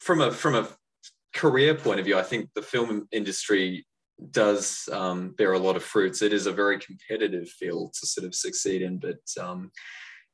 from 0.00 0.20
a 0.20 0.32
from 0.32 0.54
a 0.54 0.68
career 1.34 1.74
point 1.74 2.00
of 2.00 2.06
view, 2.06 2.18
I 2.18 2.22
think 2.22 2.50
the 2.54 2.62
film 2.62 3.08
industry 3.12 3.86
does 4.30 4.88
um, 4.92 5.30
bear 5.30 5.52
a 5.52 5.58
lot 5.58 5.76
of 5.76 5.82
fruits. 5.82 6.22
It 6.22 6.32
is 6.32 6.46
a 6.46 6.52
very 6.52 6.78
competitive 6.78 7.48
field 7.48 7.94
to 7.94 8.06
sort 8.06 8.26
of 8.26 8.34
succeed 8.34 8.82
in, 8.82 8.98
but 8.98 9.20
um, 9.40 9.70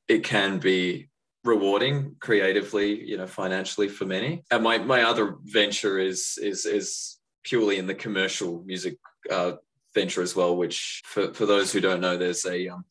it 0.09 0.25
can 0.25 0.59
be 0.59 1.09
rewarding 1.45 2.17
creatively, 2.21 3.09
you 3.09 3.17
know, 3.17 3.27
financially 3.27 3.89
for 3.89 4.05
many. 4.05 4.43
And 4.51 4.63
my 4.63 4.79
my 4.79 5.03
other 5.03 5.37
venture 5.45 5.99
is 5.99 6.39
is 6.43 6.67
is 6.67 7.19
purely 7.45 7.79
in 7.79 7.87
the 7.87 7.95
commercial 7.95 8.63
music 8.65 8.99
uh, 9.31 9.53
venture 9.95 10.23
as 10.23 10.35
well. 10.35 10.57
Which 10.57 11.03
for 11.05 11.33
for 11.33 11.47
those 11.47 11.73
who 11.73 11.81
don't 11.81 12.01
know, 12.01 12.17
there's 12.17 12.45
a 12.45 12.69
um, 12.69 12.85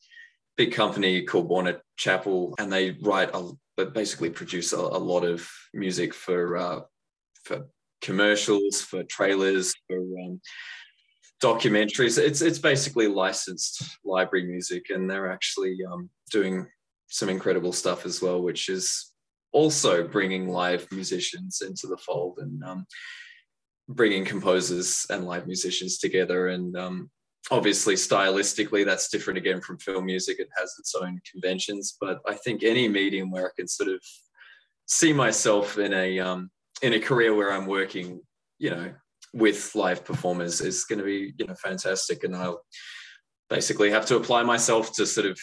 big 0.55 0.73
company 0.73 1.23
called 1.23 1.49
Warner 1.49 1.81
Chappell, 1.97 2.55
and 2.57 2.71
they 2.71 2.91
write 3.01 3.31
a 3.33 3.51
basically 3.83 4.29
produce 4.29 4.71
a, 4.71 4.79
a 4.79 5.01
lot 5.11 5.25
of 5.25 5.49
music 5.73 6.13
for 6.13 6.57
uh, 6.57 6.79
for 7.43 7.67
commercials, 8.05 8.81
for 8.81 9.03
trailers, 9.03 9.73
for 9.87 9.97
um, 9.97 10.39
documentaries. 11.41 12.17
It's 12.17 12.41
it's 12.41 12.59
basically 12.59 13.07
licensed 13.07 13.83
library 14.05 14.45
music, 14.45 14.83
and 14.89 15.09
they're 15.09 15.31
actually 15.31 15.77
um, 15.91 16.09
doing 16.31 16.67
some 17.07 17.29
incredible 17.29 17.73
stuff 17.73 18.05
as 18.05 18.21
well, 18.21 18.41
which 18.41 18.69
is 18.69 19.11
also 19.51 20.07
bringing 20.07 20.49
live 20.49 20.87
musicians 20.91 21.61
into 21.61 21.87
the 21.87 21.97
fold 21.97 22.37
and 22.39 22.63
um, 22.63 22.85
bringing 23.87 24.25
composers 24.25 25.05
and 25.09 25.25
live 25.25 25.47
musicians 25.47 25.97
together. 25.97 26.47
And 26.47 26.75
um, 26.77 27.09
obviously, 27.51 27.95
stylistically, 27.95 28.85
that's 28.85 29.09
different 29.09 29.37
again 29.37 29.61
from 29.61 29.77
film 29.79 30.05
music. 30.05 30.39
It 30.39 30.49
has 30.59 30.75
its 30.79 30.93
own 30.95 31.19
conventions, 31.31 31.97
but 31.99 32.19
I 32.27 32.35
think 32.35 32.63
any 32.63 32.87
medium 32.87 33.31
where 33.31 33.47
I 33.47 33.55
can 33.55 33.67
sort 33.67 33.89
of 33.89 34.01
see 34.87 35.13
myself 35.13 35.77
in 35.77 35.93
a 35.93 36.19
um, 36.19 36.49
in 36.81 36.93
a 36.93 36.99
career 36.99 37.35
where 37.35 37.51
I'm 37.51 37.65
working, 37.65 38.21
you 38.59 38.69
know, 38.69 38.93
with 39.33 39.75
live 39.75 40.05
performers 40.05 40.61
is 40.61 40.85
going 40.85 40.99
to 40.99 41.05
be 41.05 41.33
you 41.37 41.45
know 41.45 41.55
fantastic. 41.55 42.23
And 42.23 42.35
i'll 42.35 42.61
basically 43.49 43.91
have 43.91 44.05
to 44.07 44.15
apply 44.15 44.43
myself 44.43 44.93
to 44.95 45.05
sort 45.05 45.27
of 45.27 45.39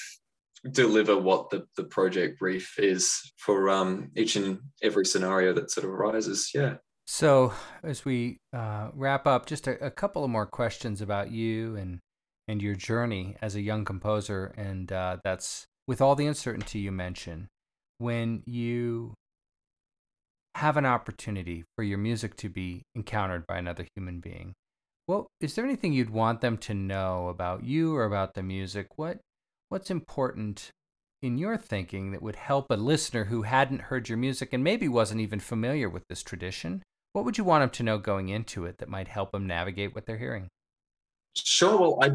deliver 0.70 1.16
what 1.16 1.50
the, 1.50 1.64
the 1.76 1.84
project 1.84 2.38
brief 2.38 2.78
is 2.78 3.32
for 3.36 3.68
um, 3.68 4.10
each 4.16 4.36
and 4.36 4.58
every 4.82 5.04
scenario 5.04 5.52
that 5.52 5.70
sort 5.70 5.84
of 5.84 5.90
arises. 5.90 6.50
Yeah. 6.54 6.76
So 7.06 7.52
as 7.82 8.04
we 8.04 8.38
uh, 8.52 8.90
wrap 8.94 9.26
up 9.26 9.46
just 9.46 9.66
a, 9.66 9.84
a 9.84 9.90
couple 9.90 10.24
of 10.24 10.30
more 10.30 10.46
questions 10.46 11.00
about 11.00 11.30
you 11.30 11.76
and 11.76 12.00
and 12.48 12.60
your 12.60 12.74
journey 12.74 13.36
as 13.40 13.54
a 13.54 13.60
young 13.60 13.84
composer. 13.84 14.52
And 14.56 14.90
uh, 14.92 15.18
that's 15.24 15.66
with 15.86 16.00
all 16.00 16.14
the 16.14 16.26
uncertainty 16.26 16.80
you 16.80 16.92
mentioned 16.92 17.48
when 17.98 18.42
you 18.46 19.14
have 20.54 20.76
an 20.76 20.86
opportunity 20.86 21.64
for 21.76 21.82
your 21.82 21.98
music 21.98 22.36
to 22.36 22.48
be 22.48 22.82
encountered 22.94 23.46
by 23.46 23.58
another 23.58 23.86
human 23.94 24.20
being, 24.20 24.54
well, 25.08 25.26
is 25.40 25.54
there 25.54 25.64
anything 25.64 25.92
you'd 25.92 26.10
want 26.10 26.40
them 26.40 26.56
to 26.58 26.74
know 26.74 27.28
about 27.28 27.64
you 27.64 27.94
or 27.96 28.04
about 28.04 28.34
the 28.34 28.42
music? 28.42 28.86
What 28.96 29.18
what's 29.68 29.90
important 29.90 30.70
in 31.22 31.38
your 31.38 31.56
thinking 31.56 32.12
that 32.12 32.22
would 32.22 32.36
help 32.36 32.70
a 32.70 32.74
listener 32.74 33.24
who 33.24 33.42
hadn't 33.42 33.82
heard 33.82 34.08
your 34.08 34.18
music 34.18 34.52
and 34.52 34.62
maybe 34.62 34.88
wasn't 34.88 35.20
even 35.20 35.40
familiar 35.40 35.88
with 35.88 36.02
this 36.08 36.22
tradition? 36.22 36.82
What 37.12 37.24
would 37.24 37.38
you 37.38 37.44
want 37.44 37.62
them 37.62 37.70
to 37.70 37.82
know 37.82 37.98
going 37.98 38.28
into 38.28 38.64
it 38.64 38.78
that 38.78 38.88
might 38.88 39.08
help 39.08 39.32
them 39.32 39.46
navigate 39.46 39.94
what 39.94 40.06
they're 40.06 40.18
hearing? 40.18 40.48
Sure. 41.34 41.78
Well, 41.78 41.98
I 42.02 42.10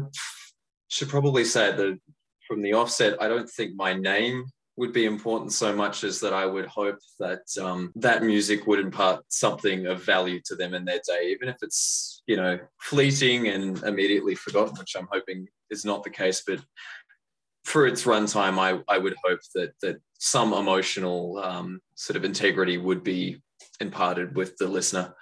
should 0.88 1.08
probably 1.08 1.44
say 1.44 1.72
that 1.72 1.98
from 2.46 2.62
the 2.62 2.72
offset, 2.72 3.20
I 3.20 3.28
don't 3.28 3.48
think 3.48 3.74
my 3.76 3.92
name 3.92 4.44
would 4.78 4.92
be 4.92 5.06
important 5.06 5.52
so 5.52 5.74
much 5.74 6.04
as 6.04 6.20
that 6.20 6.32
I 6.32 6.46
would 6.46 6.66
hope 6.66 7.00
that 7.18 7.42
um, 7.60 7.92
that 7.96 8.22
music 8.22 8.68
would 8.68 8.78
impart 8.78 9.24
something 9.28 9.86
of 9.86 10.04
value 10.04 10.40
to 10.44 10.54
them 10.54 10.72
in 10.72 10.84
their 10.84 11.00
day, 11.04 11.30
even 11.30 11.48
if 11.48 11.56
it's 11.62 12.22
you 12.28 12.36
know 12.36 12.60
fleeting 12.80 13.48
and 13.48 13.82
immediately 13.82 14.36
forgotten, 14.36 14.76
which 14.78 14.94
I'm 14.96 15.08
hoping 15.10 15.48
is 15.70 15.84
not 15.84 16.04
the 16.04 16.10
case. 16.10 16.44
But 16.46 16.60
for 17.64 17.88
its 17.88 18.04
runtime, 18.04 18.56
I, 18.58 18.80
I 18.88 18.98
would 18.98 19.16
hope 19.24 19.40
that 19.56 19.72
that 19.82 19.96
some 20.20 20.52
emotional 20.52 21.38
um, 21.38 21.80
sort 21.96 22.16
of 22.16 22.24
integrity 22.24 22.78
would 22.78 23.02
be 23.02 23.42
imparted 23.80 24.36
with 24.36 24.56
the 24.58 24.68
listener. 24.68 25.12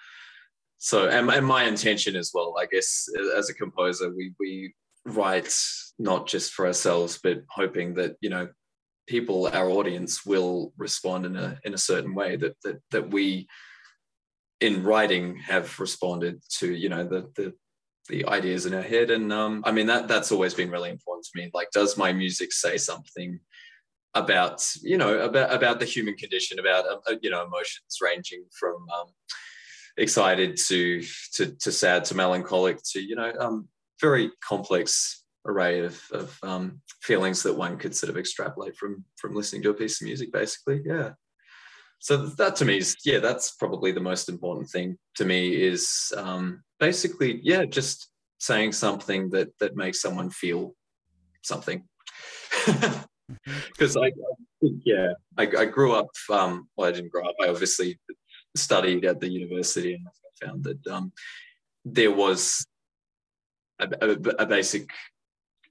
So, 0.77 1.09
and, 1.09 1.31
and 1.31 1.47
my 1.47 1.65
intention 1.65 2.15
as 2.15 2.31
well, 2.35 2.55
I 2.61 2.67
guess, 2.67 3.09
as 3.35 3.49
a 3.49 3.55
composer, 3.55 4.15
we 4.15 4.35
we 4.39 4.75
write 5.07 5.51
not 5.99 6.29
just 6.29 6.53
for 6.53 6.67
ourselves, 6.67 7.19
but 7.23 7.39
hoping 7.49 7.95
that 7.95 8.17
you 8.21 8.29
know 8.29 8.49
people, 9.07 9.49
our 9.53 9.69
audience, 9.71 10.25
will 10.27 10.73
respond 10.77 11.27
in 11.27 11.37
a 11.37 11.59
in 11.65 11.75
a 11.75 11.79
certain 11.79 12.15
way 12.15 12.37
that 12.37 12.57
that 12.65 12.81
that 12.91 13.11
we 13.11 13.49
in 14.61 14.83
writing 14.83 15.37
have 15.37 15.79
responded 15.79 16.43
to 16.59 16.75
you 16.75 16.89
know 16.89 17.05
the 17.05 17.31
the 17.37 17.53
the 18.09 18.25
ideas 18.27 18.67
in 18.67 18.75
our 18.75 18.83
head. 18.83 19.11
And 19.11 19.33
um, 19.33 19.63
i 19.67 19.73
mean 19.73 19.87
that 19.87 20.09
that's 20.09 20.33
always 20.33 20.55
been 20.55 20.71
really 20.71 20.91
important 20.91 21.27
to 21.27 21.41
me. 21.41 21.51
Like 21.53 21.71
does 21.73 21.97
my 21.97 22.13
music 22.13 22.53
say 22.53 22.77
something 22.77 23.41
about 24.15 24.67
you 24.83 24.97
know 24.97 25.19
about 25.19 25.53
about 25.53 25.79
the 25.79 25.85
human 25.85 26.17
condition 26.17 26.59
about 26.59 26.87
uh, 26.87 26.97
uh 27.09 27.17
you 27.21 27.31
know 27.31 27.45
emotions 27.45 27.99
ranging 28.01 28.45
from 28.59 28.77
um, 28.99 29.07
excited 29.99 30.57
to 30.57 31.03
to 31.35 31.55
to 31.61 31.71
sad 31.71 32.05
to 32.07 32.15
melancholic 32.15 32.79
to 32.93 33.01
you 33.01 33.15
know 33.15 33.33
um, 33.39 33.69
very 34.01 34.31
complex 34.43 35.25
array 35.47 35.81
of, 35.81 36.01
of 36.13 36.39
um, 36.43 36.81
feelings 37.03 37.43
that 37.43 37.57
one 37.57 37.79
could 37.79 37.95
sort 37.95 38.11
of 38.11 38.17
extrapolate 38.17 38.77
from 38.77 39.05
from 39.17 39.35
listening 39.35 39.63
to 39.63 39.71
a 39.71 39.75
piece 39.75 40.01
of 40.01 40.07
music 40.07 40.33
basically. 40.33 40.83
Yeah. 40.85 41.11
So 41.99 42.17
that 42.17 42.57
to 42.57 42.65
me 42.65 42.79
is 42.79 42.97
yeah 43.05 43.19
that's 43.21 43.53
probably 43.53 43.93
the 43.93 44.01
most 44.01 44.29
important 44.29 44.69
thing 44.69 44.99
to 45.17 45.25
me 45.25 45.55
is 45.55 46.13
um, 46.17 46.63
basically 46.79 47.41
yeah 47.43 47.65
just 47.65 48.11
saying 48.39 48.73
something 48.73 49.31
that 49.31 49.49
that 49.61 49.77
makes 49.77 50.01
someone 50.01 50.31
feel 50.31 50.75
something. 51.43 51.83
Because 53.73 53.97
I, 53.97 54.13
yeah 54.85 55.15
I, 55.37 55.49
I, 55.59 55.65
grew 55.65 55.95
up 55.95 56.07
um, 56.31 56.69
well 56.77 56.89
I 56.89 56.93
didn't 56.93 57.11
grow 57.11 57.27
up. 57.27 57.35
I 57.43 57.49
obviously 57.49 57.99
studied 58.55 59.05
at 59.05 59.21
the 59.21 59.29
university 59.29 59.95
and 59.95 60.07
I 60.07 60.47
found 60.47 60.65
that 60.65 60.87
um, 60.87 61.13
there 61.85 62.13
was 62.13 62.65
a, 63.81 63.89
a, 64.01 64.11
a, 64.39 64.47
basic 64.47 64.89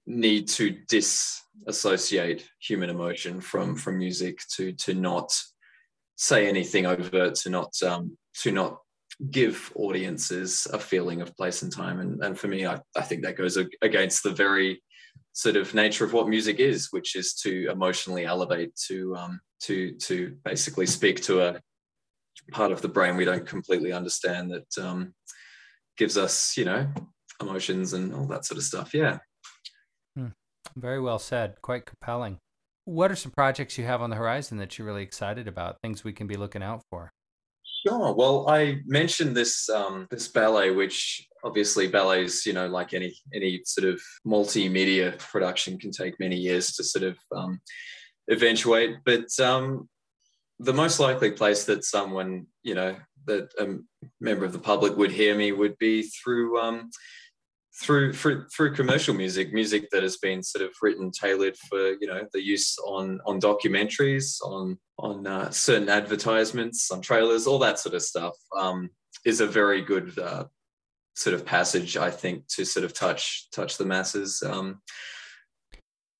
need 0.07 0.47
to 0.47 0.77
disassociate 0.87 2.47
human 2.59 2.89
emotion 2.89 3.41
from 3.41 3.75
from 3.75 3.97
music 3.97 4.39
to 4.55 4.71
to 4.73 4.93
not 4.93 5.35
say 6.15 6.47
anything 6.47 6.85
overt 6.85 7.35
to 7.35 7.49
not 7.49 7.73
um, 7.83 8.17
to 8.41 8.51
not 8.51 8.77
give 9.31 9.71
audiences 9.75 10.67
a 10.73 10.79
feeling 10.79 11.21
of 11.21 11.35
place 11.37 11.61
and 11.61 11.71
time 11.71 11.99
and, 11.99 12.23
and 12.23 12.37
for 12.37 12.47
me 12.47 12.65
I, 12.65 12.79
I 12.95 13.01
think 13.01 13.23
that 13.23 13.37
goes 13.37 13.57
against 13.81 14.23
the 14.23 14.31
very 14.31 14.81
sort 15.35 15.57
of 15.57 15.73
nature 15.73 16.05
of 16.05 16.13
what 16.13 16.29
music 16.29 16.59
is, 16.59 16.87
which 16.91 17.15
is 17.15 17.33
to 17.33 17.69
emotionally 17.69 18.25
elevate, 18.25 18.75
to 18.87 19.15
um, 19.15 19.39
to 19.61 19.91
to 19.93 20.37
basically 20.43 20.85
speak 20.85 21.21
to 21.23 21.41
a 21.41 21.61
part 22.51 22.71
of 22.71 22.81
the 22.81 22.87
brain 22.87 23.17
we 23.17 23.25
don't 23.25 23.45
completely 23.45 23.91
understand 23.91 24.51
that 24.51 24.83
um, 24.83 25.13
gives 25.97 26.17
us, 26.17 26.57
you 26.57 26.65
know, 26.65 26.87
emotions 27.41 27.93
and 27.93 28.13
all 28.13 28.25
that 28.27 28.45
sort 28.45 28.57
of 28.57 28.63
stuff. 28.63 28.93
Yeah. 28.93 29.19
Very 30.75 30.99
well 30.99 31.19
said. 31.19 31.61
Quite 31.61 31.85
compelling. 31.85 32.37
What 32.85 33.11
are 33.11 33.15
some 33.15 33.31
projects 33.31 33.77
you 33.77 33.85
have 33.85 34.01
on 34.01 34.09
the 34.09 34.15
horizon 34.15 34.57
that 34.57 34.77
you're 34.77 34.85
really 34.85 35.03
excited 35.03 35.47
about? 35.47 35.81
Things 35.81 36.03
we 36.03 36.13
can 36.13 36.27
be 36.27 36.35
looking 36.35 36.61
out 36.61 36.83
for? 36.89 37.11
Sure. 37.85 38.13
Well, 38.13 38.49
I 38.49 38.81
mentioned 38.85 39.35
this 39.35 39.69
um, 39.69 40.07
this 40.11 40.27
ballet, 40.27 40.71
which 40.71 41.27
obviously 41.43 41.87
ballets, 41.87 42.45
you 42.45 42.53
know, 42.53 42.67
like 42.67 42.93
any 42.93 43.15
any 43.33 43.61
sort 43.65 43.87
of 43.87 44.01
multimedia 44.25 45.17
production, 45.17 45.79
can 45.79 45.91
take 45.91 46.19
many 46.19 46.35
years 46.35 46.73
to 46.75 46.83
sort 46.83 47.03
of 47.03 47.17
um, 47.35 47.59
eventuate. 48.27 48.97
But 49.05 49.27
um, 49.39 49.87
the 50.59 50.73
most 50.73 50.99
likely 50.99 51.31
place 51.31 51.65
that 51.65 51.83
someone, 51.83 52.47
you 52.63 52.75
know, 52.75 52.95
that 53.25 53.51
a 53.59 53.77
member 54.19 54.45
of 54.45 54.53
the 54.53 54.59
public 54.59 54.95
would 54.97 55.11
hear 55.11 55.35
me 55.35 55.51
would 55.51 55.77
be 55.77 56.03
through 56.03 56.59
um, 56.59 56.89
through 57.81 58.13
through 58.13 58.47
through 58.47 58.73
commercial 58.73 59.13
music, 59.13 59.53
music 59.53 59.89
that 59.91 60.03
has 60.03 60.17
been 60.17 60.41
sort 60.41 60.63
of 60.65 60.73
written 60.81 61.11
tailored 61.11 61.57
for 61.69 61.93
you 61.99 62.07
know 62.07 62.23
the 62.33 62.43
use 62.43 62.77
on 62.79 63.19
on 63.25 63.39
documentaries, 63.39 64.37
on 64.43 64.77
on 64.97 65.27
uh, 65.27 65.49
certain 65.51 65.89
advertisements, 65.89 66.89
on 66.91 67.01
trailers, 67.01 67.47
all 67.47 67.59
that 67.59 67.79
sort 67.79 67.95
of 67.95 68.01
stuff 68.01 68.35
um, 68.57 68.89
is 69.25 69.41
a 69.41 69.47
very 69.47 69.81
good 69.81 70.17
uh, 70.17 70.45
sort 71.15 71.33
of 71.33 71.45
passage, 71.45 71.97
I 71.97 72.11
think, 72.11 72.47
to 72.49 72.65
sort 72.65 72.85
of 72.85 72.93
touch 72.93 73.49
touch 73.51 73.77
the 73.77 73.85
masses. 73.85 74.41
Um, 74.45 74.81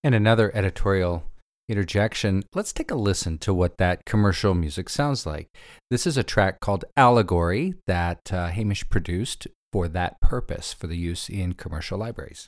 and 0.03 0.13
another 0.13 0.55
editorial 0.55 1.23
interjection, 1.67 2.43
let's 2.53 2.73
take 2.73 2.91
a 2.91 2.95
listen 2.95 3.37
to 3.39 3.53
what 3.53 3.77
that 3.77 4.05
commercial 4.05 4.53
music 4.53 4.89
sounds 4.89 5.25
like. 5.25 5.49
This 5.89 6.05
is 6.05 6.17
a 6.17 6.23
track 6.23 6.59
called 6.59 6.85
Allegory 6.95 7.73
that 7.87 8.31
uh, 8.31 8.47
Hamish 8.49 8.87
produced 8.89 9.47
for 9.75 9.89
that 9.89 10.21
purpose 10.21 10.71
for 10.71 10.87
the 10.87 10.95
use 10.95 11.27
in 11.27 11.51
commercial 11.51 11.97
libraries. 11.99 12.47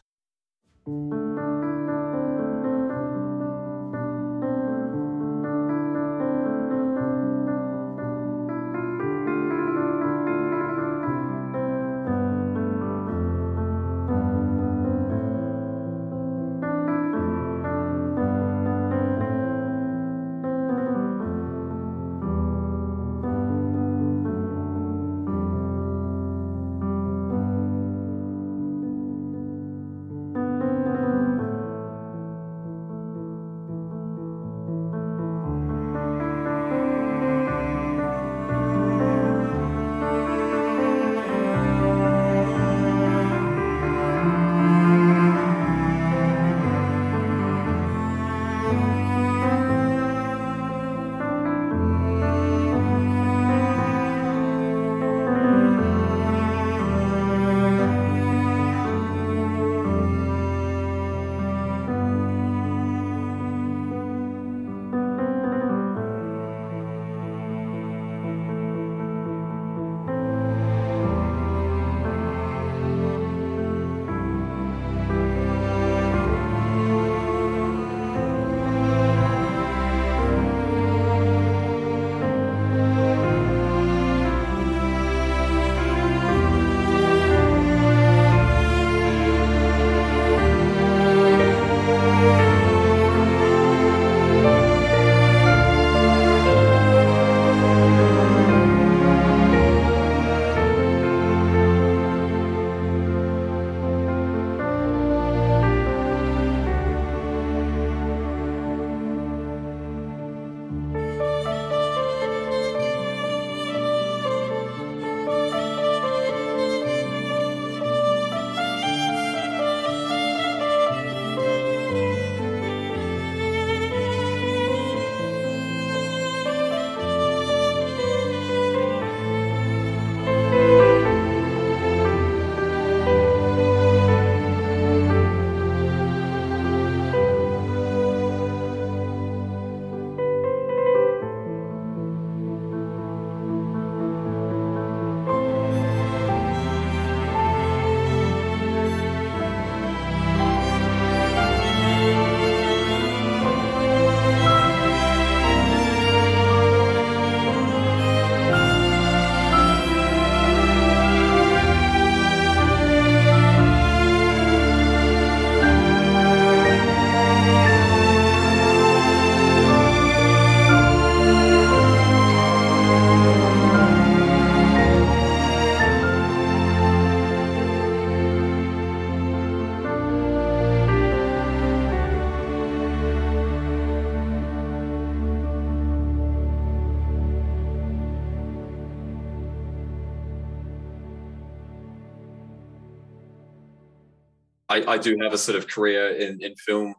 I, 194.86 194.94
I 194.94 194.98
do 194.98 195.18
have 195.22 195.34
a 195.34 195.38
sort 195.38 195.58
of 195.58 195.68
career 195.68 196.10
in, 196.12 196.42
in 196.42 196.56
film 196.56 196.96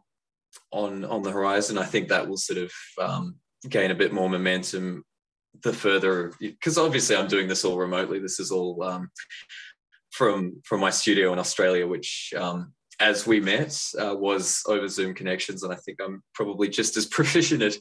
on 0.71 1.05
on 1.05 1.21
the 1.23 1.31
horizon. 1.31 1.77
I 1.77 1.85
think 1.85 2.09
that 2.09 2.27
will 2.27 2.37
sort 2.37 2.59
of 2.59 2.71
um, 3.01 3.35
gain 3.67 3.91
a 3.91 3.95
bit 3.95 4.13
more 4.13 4.29
momentum 4.29 5.03
the 5.63 5.73
further 5.73 6.31
because 6.39 6.77
obviously 6.77 7.15
I'm 7.15 7.27
doing 7.27 7.47
this 7.47 7.65
all 7.65 7.77
remotely. 7.77 8.19
This 8.19 8.39
is 8.39 8.51
all 8.51 8.81
um, 8.83 9.09
from 10.11 10.61
from 10.63 10.79
my 10.79 10.89
studio 10.89 11.33
in 11.33 11.39
Australia, 11.39 11.87
which 11.87 12.33
um, 12.37 12.73
as 12.99 13.25
we 13.25 13.39
met 13.39 13.77
uh, 13.99 14.15
was 14.15 14.63
over 14.67 14.87
Zoom 14.87 15.13
connections, 15.13 15.63
and 15.63 15.73
I 15.73 15.77
think 15.77 15.99
I'm 16.03 16.21
probably 16.33 16.69
just 16.69 16.97
as 16.97 17.05
proficient 17.17 17.61
at 17.61 17.77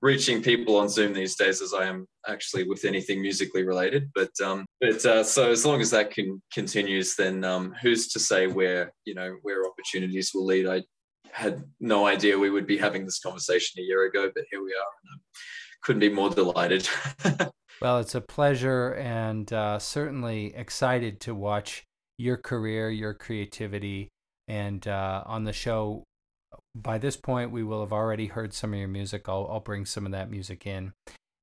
reaching 0.00 0.42
people 0.42 0.76
on 0.76 0.88
Zoom 0.88 1.12
these 1.12 1.36
days 1.36 1.60
as 1.62 1.72
I 1.74 1.84
am 1.84 2.06
actually 2.26 2.64
with 2.64 2.84
anything 2.84 3.20
musically 3.20 3.64
related. 3.64 4.10
But 4.14 4.30
um, 4.44 4.66
but 4.80 5.04
uh, 5.04 5.24
so 5.24 5.50
as 5.50 5.64
long 5.64 5.80
as 5.80 5.90
that 5.90 6.10
can 6.10 6.42
continues, 6.52 7.16
then 7.16 7.44
um, 7.44 7.74
who's 7.80 8.08
to 8.08 8.18
say 8.20 8.46
where 8.46 8.92
you 9.04 9.14
know 9.14 9.36
where 9.42 9.66
opportunities 9.66 10.32
will 10.34 10.46
lead? 10.46 10.66
I 10.66 10.82
had 11.32 11.64
no 11.80 12.06
idea 12.06 12.38
we 12.38 12.50
would 12.50 12.66
be 12.66 12.76
having 12.76 13.04
this 13.04 13.18
conversation 13.18 13.80
a 13.80 13.84
year 13.84 14.06
ago, 14.06 14.30
but 14.34 14.44
here 14.50 14.62
we 14.62 14.70
are. 14.70 14.92
And 15.04 15.18
I 15.18 15.40
couldn't 15.82 16.00
be 16.00 16.10
more 16.10 16.30
delighted. 16.30 16.88
well, 17.80 17.98
it's 17.98 18.14
a 18.14 18.20
pleasure 18.20 18.94
and 18.94 19.50
uh, 19.52 19.78
certainly 19.78 20.54
excited 20.54 21.20
to 21.20 21.34
watch 21.34 21.84
your 22.18 22.36
career, 22.36 22.90
your 22.90 23.14
creativity. 23.14 24.08
And 24.46 24.86
uh, 24.86 25.22
on 25.26 25.44
the 25.44 25.52
show, 25.52 26.04
by 26.74 26.98
this 26.98 27.16
point, 27.16 27.50
we 27.50 27.62
will 27.62 27.80
have 27.80 27.92
already 27.92 28.26
heard 28.26 28.54
some 28.54 28.72
of 28.72 28.78
your 28.78 28.88
music. 28.88 29.28
I'll, 29.28 29.48
I'll 29.50 29.60
bring 29.60 29.84
some 29.84 30.06
of 30.06 30.12
that 30.12 30.30
music 30.30 30.66
in. 30.66 30.92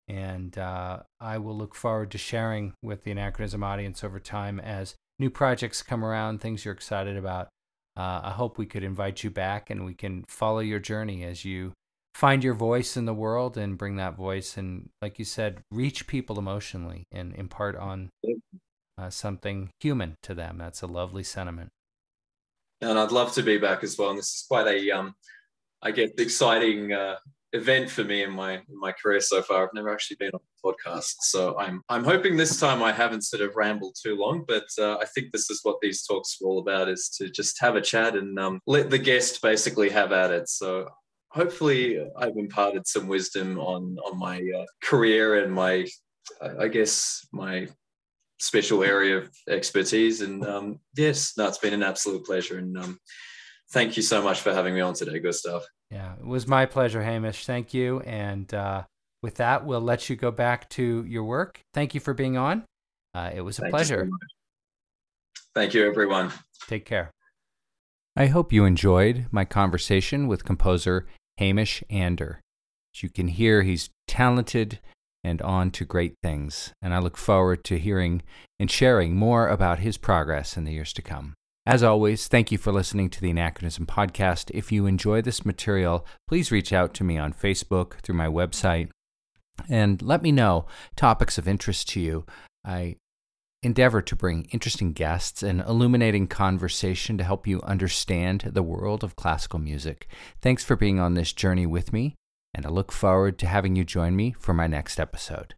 And 0.07 0.57
uh, 0.57 1.01
I 1.19 1.38
will 1.38 1.56
look 1.56 1.76
forward 1.76 2.10
to 2.11 2.18
sharing 2.18 2.73
with 2.81 3.03
the 3.03 3.11
Anachronism 3.11 3.64
audience 3.64 4.03
over 4.03 4.19
time 4.19 4.60
as 4.60 4.95
new 5.19 5.30
projects 5.30 5.84
come 5.84 6.03
around, 6.03 6.39
things 6.41 6.65
you're 6.65 6.73
excited 6.73 7.15
about. 7.15 7.49
Uh, 7.95 8.22
I 8.23 8.31
hope 8.31 8.57
we 8.57 8.65
could 8.65 8.84
invite 8.84 9.23
you 9.23 9.30
back 9.30 9.69
and 9.69 9.85
we 9.85 9.93
can 9.93 10.26
follow 10.27 10.60
your 10.60 10.80
journey 10.80 11.23
as 11.23 11.45
you 11.45 11.73
find 12.15 12.43
your 12.43 12.56
voice 12.56 12.97
in 12.97 13.06
the 13.06 13.14
world 13.14 13.56
and 13.56 13.77
bring 13.77 13.97
that 13.97 14.15
voice 14.15 14.57
and, 14.57 14.89
like 15.01 15.19
you 15.19 15.26
said, 15.26 15.61
reach 15.69 16.07
people 16.07 16.39
emotionally 16.39 17.03
and 17.11 17.35
impart 17.35 17.76
on 17.76 18.10
uh, 18.97 19.10
something 19.10 19.69
human 19.80 20.15
to 20.23 20.34
them. 20.34 20.57
That's 20.57 20.81
a 20.81 20.88
lovely 20.88 21.23
sentiment. 21.23 21.69
And 22.81 22.97
I'd 22.97 23.11
love 23.11 23.34
to 23.34 23.43
be 23.43 23.57
back 23.57 23.84
as 23.84 23.97
well. 23.97 24.10
And 24.10 24.18
this 24.18 24.34
is 24.34 24.45
quite 24.47 24.68
a, 24.68 24.91
um, 24.91 25.14
I 25.81 25.91
guess, 25.91 26.11
exciting 26.18 26.93
uh, 26.93 27.15
event 27.53 27.89
for 27.89 28.03
me 28.03 28.23
in 28.23 28.31
my 28.31 28.53
in 28.53 28.80
my 28.80 28.91
career 28.91 29.19
so 29.19 29.41
far. 29.41 29.64
I've 29.64 29.73
never 29.73 29.91
actually 29.91 30.18
been 30.18 30.31
on 30.34 30.39
a 30.39 30.68
podcast, 30.68 31.15
so 31.22 31.57
I'm 31.60 31.81
I'm 31.89 32.03
hoping 32.03 32.38
this 32.38 32.60
time 32.60 32.81
I 32.84 32.91
haven't 32.91 33.23
sort 33.23 33.41
of 33.41 33.56
rambled 33.56 33.95
too 34.01 34.15
long. 34.15 34.45
But 34.47 34.68
uh, 34.77 34.97
I 34.97 35.06
think 35.06 35.31
this 35.31 35.49
is 35.49 35.61
what 35.64 35.77
these 35.81 36.03
talks 36.03 36.38
are 36.41 36.45
all 36.45 36.60
about: 36.60 36.89
is 36.89 37.10
to 37.18 37.30
just 37.30 37.60
have 37.61 37.76
a 37.76 37.81
chat 37.81 38.15
and 38.15 38.38
um, 38.39 38.61
let 38.68 38.89
the 38.89 38.97
guest 38.97 39.41
basically 39.41 39.89
have 39.89 40.11
at 40.11 40.31
it. 40.31 40.49
So 40.49 40.88
hopefully, 41.31 41.99
I've 42.18 42.38
imparted 42.38 42.88
some 42.88 43.07
wisdom 43.07 43.60
on 43.60 43.97
on 44.06 44.18
my 44.18 44.38
uh, 44.38 44.65
career 44.84 45.43
and 45.43 45.53
my, 45.53 45.88
I 46.60 46.68
guess 46.68 47.26
my 47.31 47.68
special 48.40 48.84
area 48.84 49.18
of 49.18 49.30
expertise. 49.48 50.22
And 50.22 50.45
um, 50.45 50.80
yes, 50.95 51.34
no, 51.38 51.48
it's 51.48 51.57
been 51.57 51.74
an 51.74 51.84
absolute 51.84 52.26
pleasure. 52.26 52.57
And 52.57 52.78
um, 52.78 52.99
thank 53.72 53.98
you 53.98 54.03
so 54.03 54.22
much 54.22 54.41
for 54.41 54.53
having 54.53 54.74
me 54.74 54.82
on 54.82 54.94
today, 54.94 55.20
Gustav. 55.20 55.64
Yeah, 55.91 56.14
it 56.14 56.26
was 56.26 56.48
my 56.48 56.66
pleasure, 56.66 57.02
Hamish. 57.02 57.45
Thank 57.45 57.74
you. 57.74 57.99
And 58.02 58.52
uh, 58.53 58.84
with 59.22 59.36
that, 59.36 59.66
we'll 59.66 59.82
let 59.82 60.10
you 60.10 60.16
go 60.16 60.32
back 60.32 60.70
to 60.72 61.03
your 61.06 61.24
work. 61.24 61.60
Thank 61.74 61.94
you 61.94 61.99
for 61.99 62.14
being 62.14 62.38
on. 62.38 62.64
Uh, 63.14 63.32
it 63.34 63.41
was 63.41 63.57
a 63.57 63.64
thank 63.64 63.74
pleasure. 63.74 64.06
You 64.06 64.18
so 65.36 65.44
thank 65.56 65.74
you, 65.74 65.88
everyone. 65.88 66.32
Take 66.68 66.86
care. 66.86 67.11
I 68.16 68.28
hope 68.28 68.53
you 68.53 68.66
enjoyed 68.66 69.28
my 69.32 69.45
conversation 69.45 70.28
with 70.28 70.45
composer 70.45 71.07
Hamish 71.38 71.84
Ander. 71.90 72.41
As 72.94 73.03
you 73.03 73.10
can 73.10 73.30
hear, 73.30 73.64
he's 73.64 73.90
talented 74.07 74.80
and 75.24 75.41
on 75.41 75.72
to 75.72 75.86
great 75.86 76.16
things, 76.24 76.74
and 76.82 76.94
I 76.94 77.00
look 77.00 77.18
forward 77.18 77.64
to 77.66 77.80
hearing 77.80 78.22
and 78.60 78.70
sharing 78.70 79.16
more 79.16 79.48
about 79.48 79.80
his 79.80 79.98
progress 79.98 80.58
in 80.58 80.64
the 80.64 80.74
years 80.74 80.94
to 80.94 81.02
come. 81.02 81.34
As 81.66 81.84
always, 81.84 82.28
thank 82.28 82.52
you 82.52 82.58
for 82.58 82.72
listening 82.72 83.10
to 83.12 83.22
the 83.22 83.30
Anachronism 83.30 83.86
Podcast. 83.86 84.50
If 84.54 84.72
you 84.72 84.86
enjoy 84.86 85.22
this 85.22 85.46
material, 85.46 86.06
please 86.28 86.52
reach 86.52 86.74
out 86.74 86.94
to 86.96 87.04
me 87.04 87.18
on 87.18 87.34
Facebook 87.34 88.02
through 88.02 88.16
my 88.16 88.28
website 88.28 88.90
and 89.70 90.02
let 90.02 90.24
me 90.24 90.32
know 90.32 90.66
topics 90.96 91.38
of 91.38 91.48
interest 91.48 91.90
to 91.90 92.00
you. 92.00 92.26
I 92.66 92.96
endeavor 93.62 94.02
to 94.02 94.16
bring 94.16 94.48
interesting 94.52 94.94
guests 94.94 95.44
and 95.44 95.62
illuminating 95.62 96.28
conversation 96.28 97.18
to 97.18 97.24
help 97.24 97.46
you 97.46 97.62
understand 97.64 98.50
the 98.54 98.64
world 98.64 99.04
of 99.04 99.16
classical 99.16 99.60
music. 99.60 100.08
Thanks 100.41 100.64
for 100.64 100.76
being 100.76 101.00
on 101.00 101.14
this 101.14 101.34
journey 101.34 101.66
with 101.66 101.91
me, 101.91 102.16
and 102.53 102.65
I 102.65 102.69
look 102.69 102.91
forward 102.91 103.38
to 103.39 103.47
having 103.47 103.76
you 103.76 103.84
join 103.84 104.15
me 104.15 104.35
for 104.39 104.53
my 104.53 104.67
next 104.67 104.99
episode. 104.99 105.55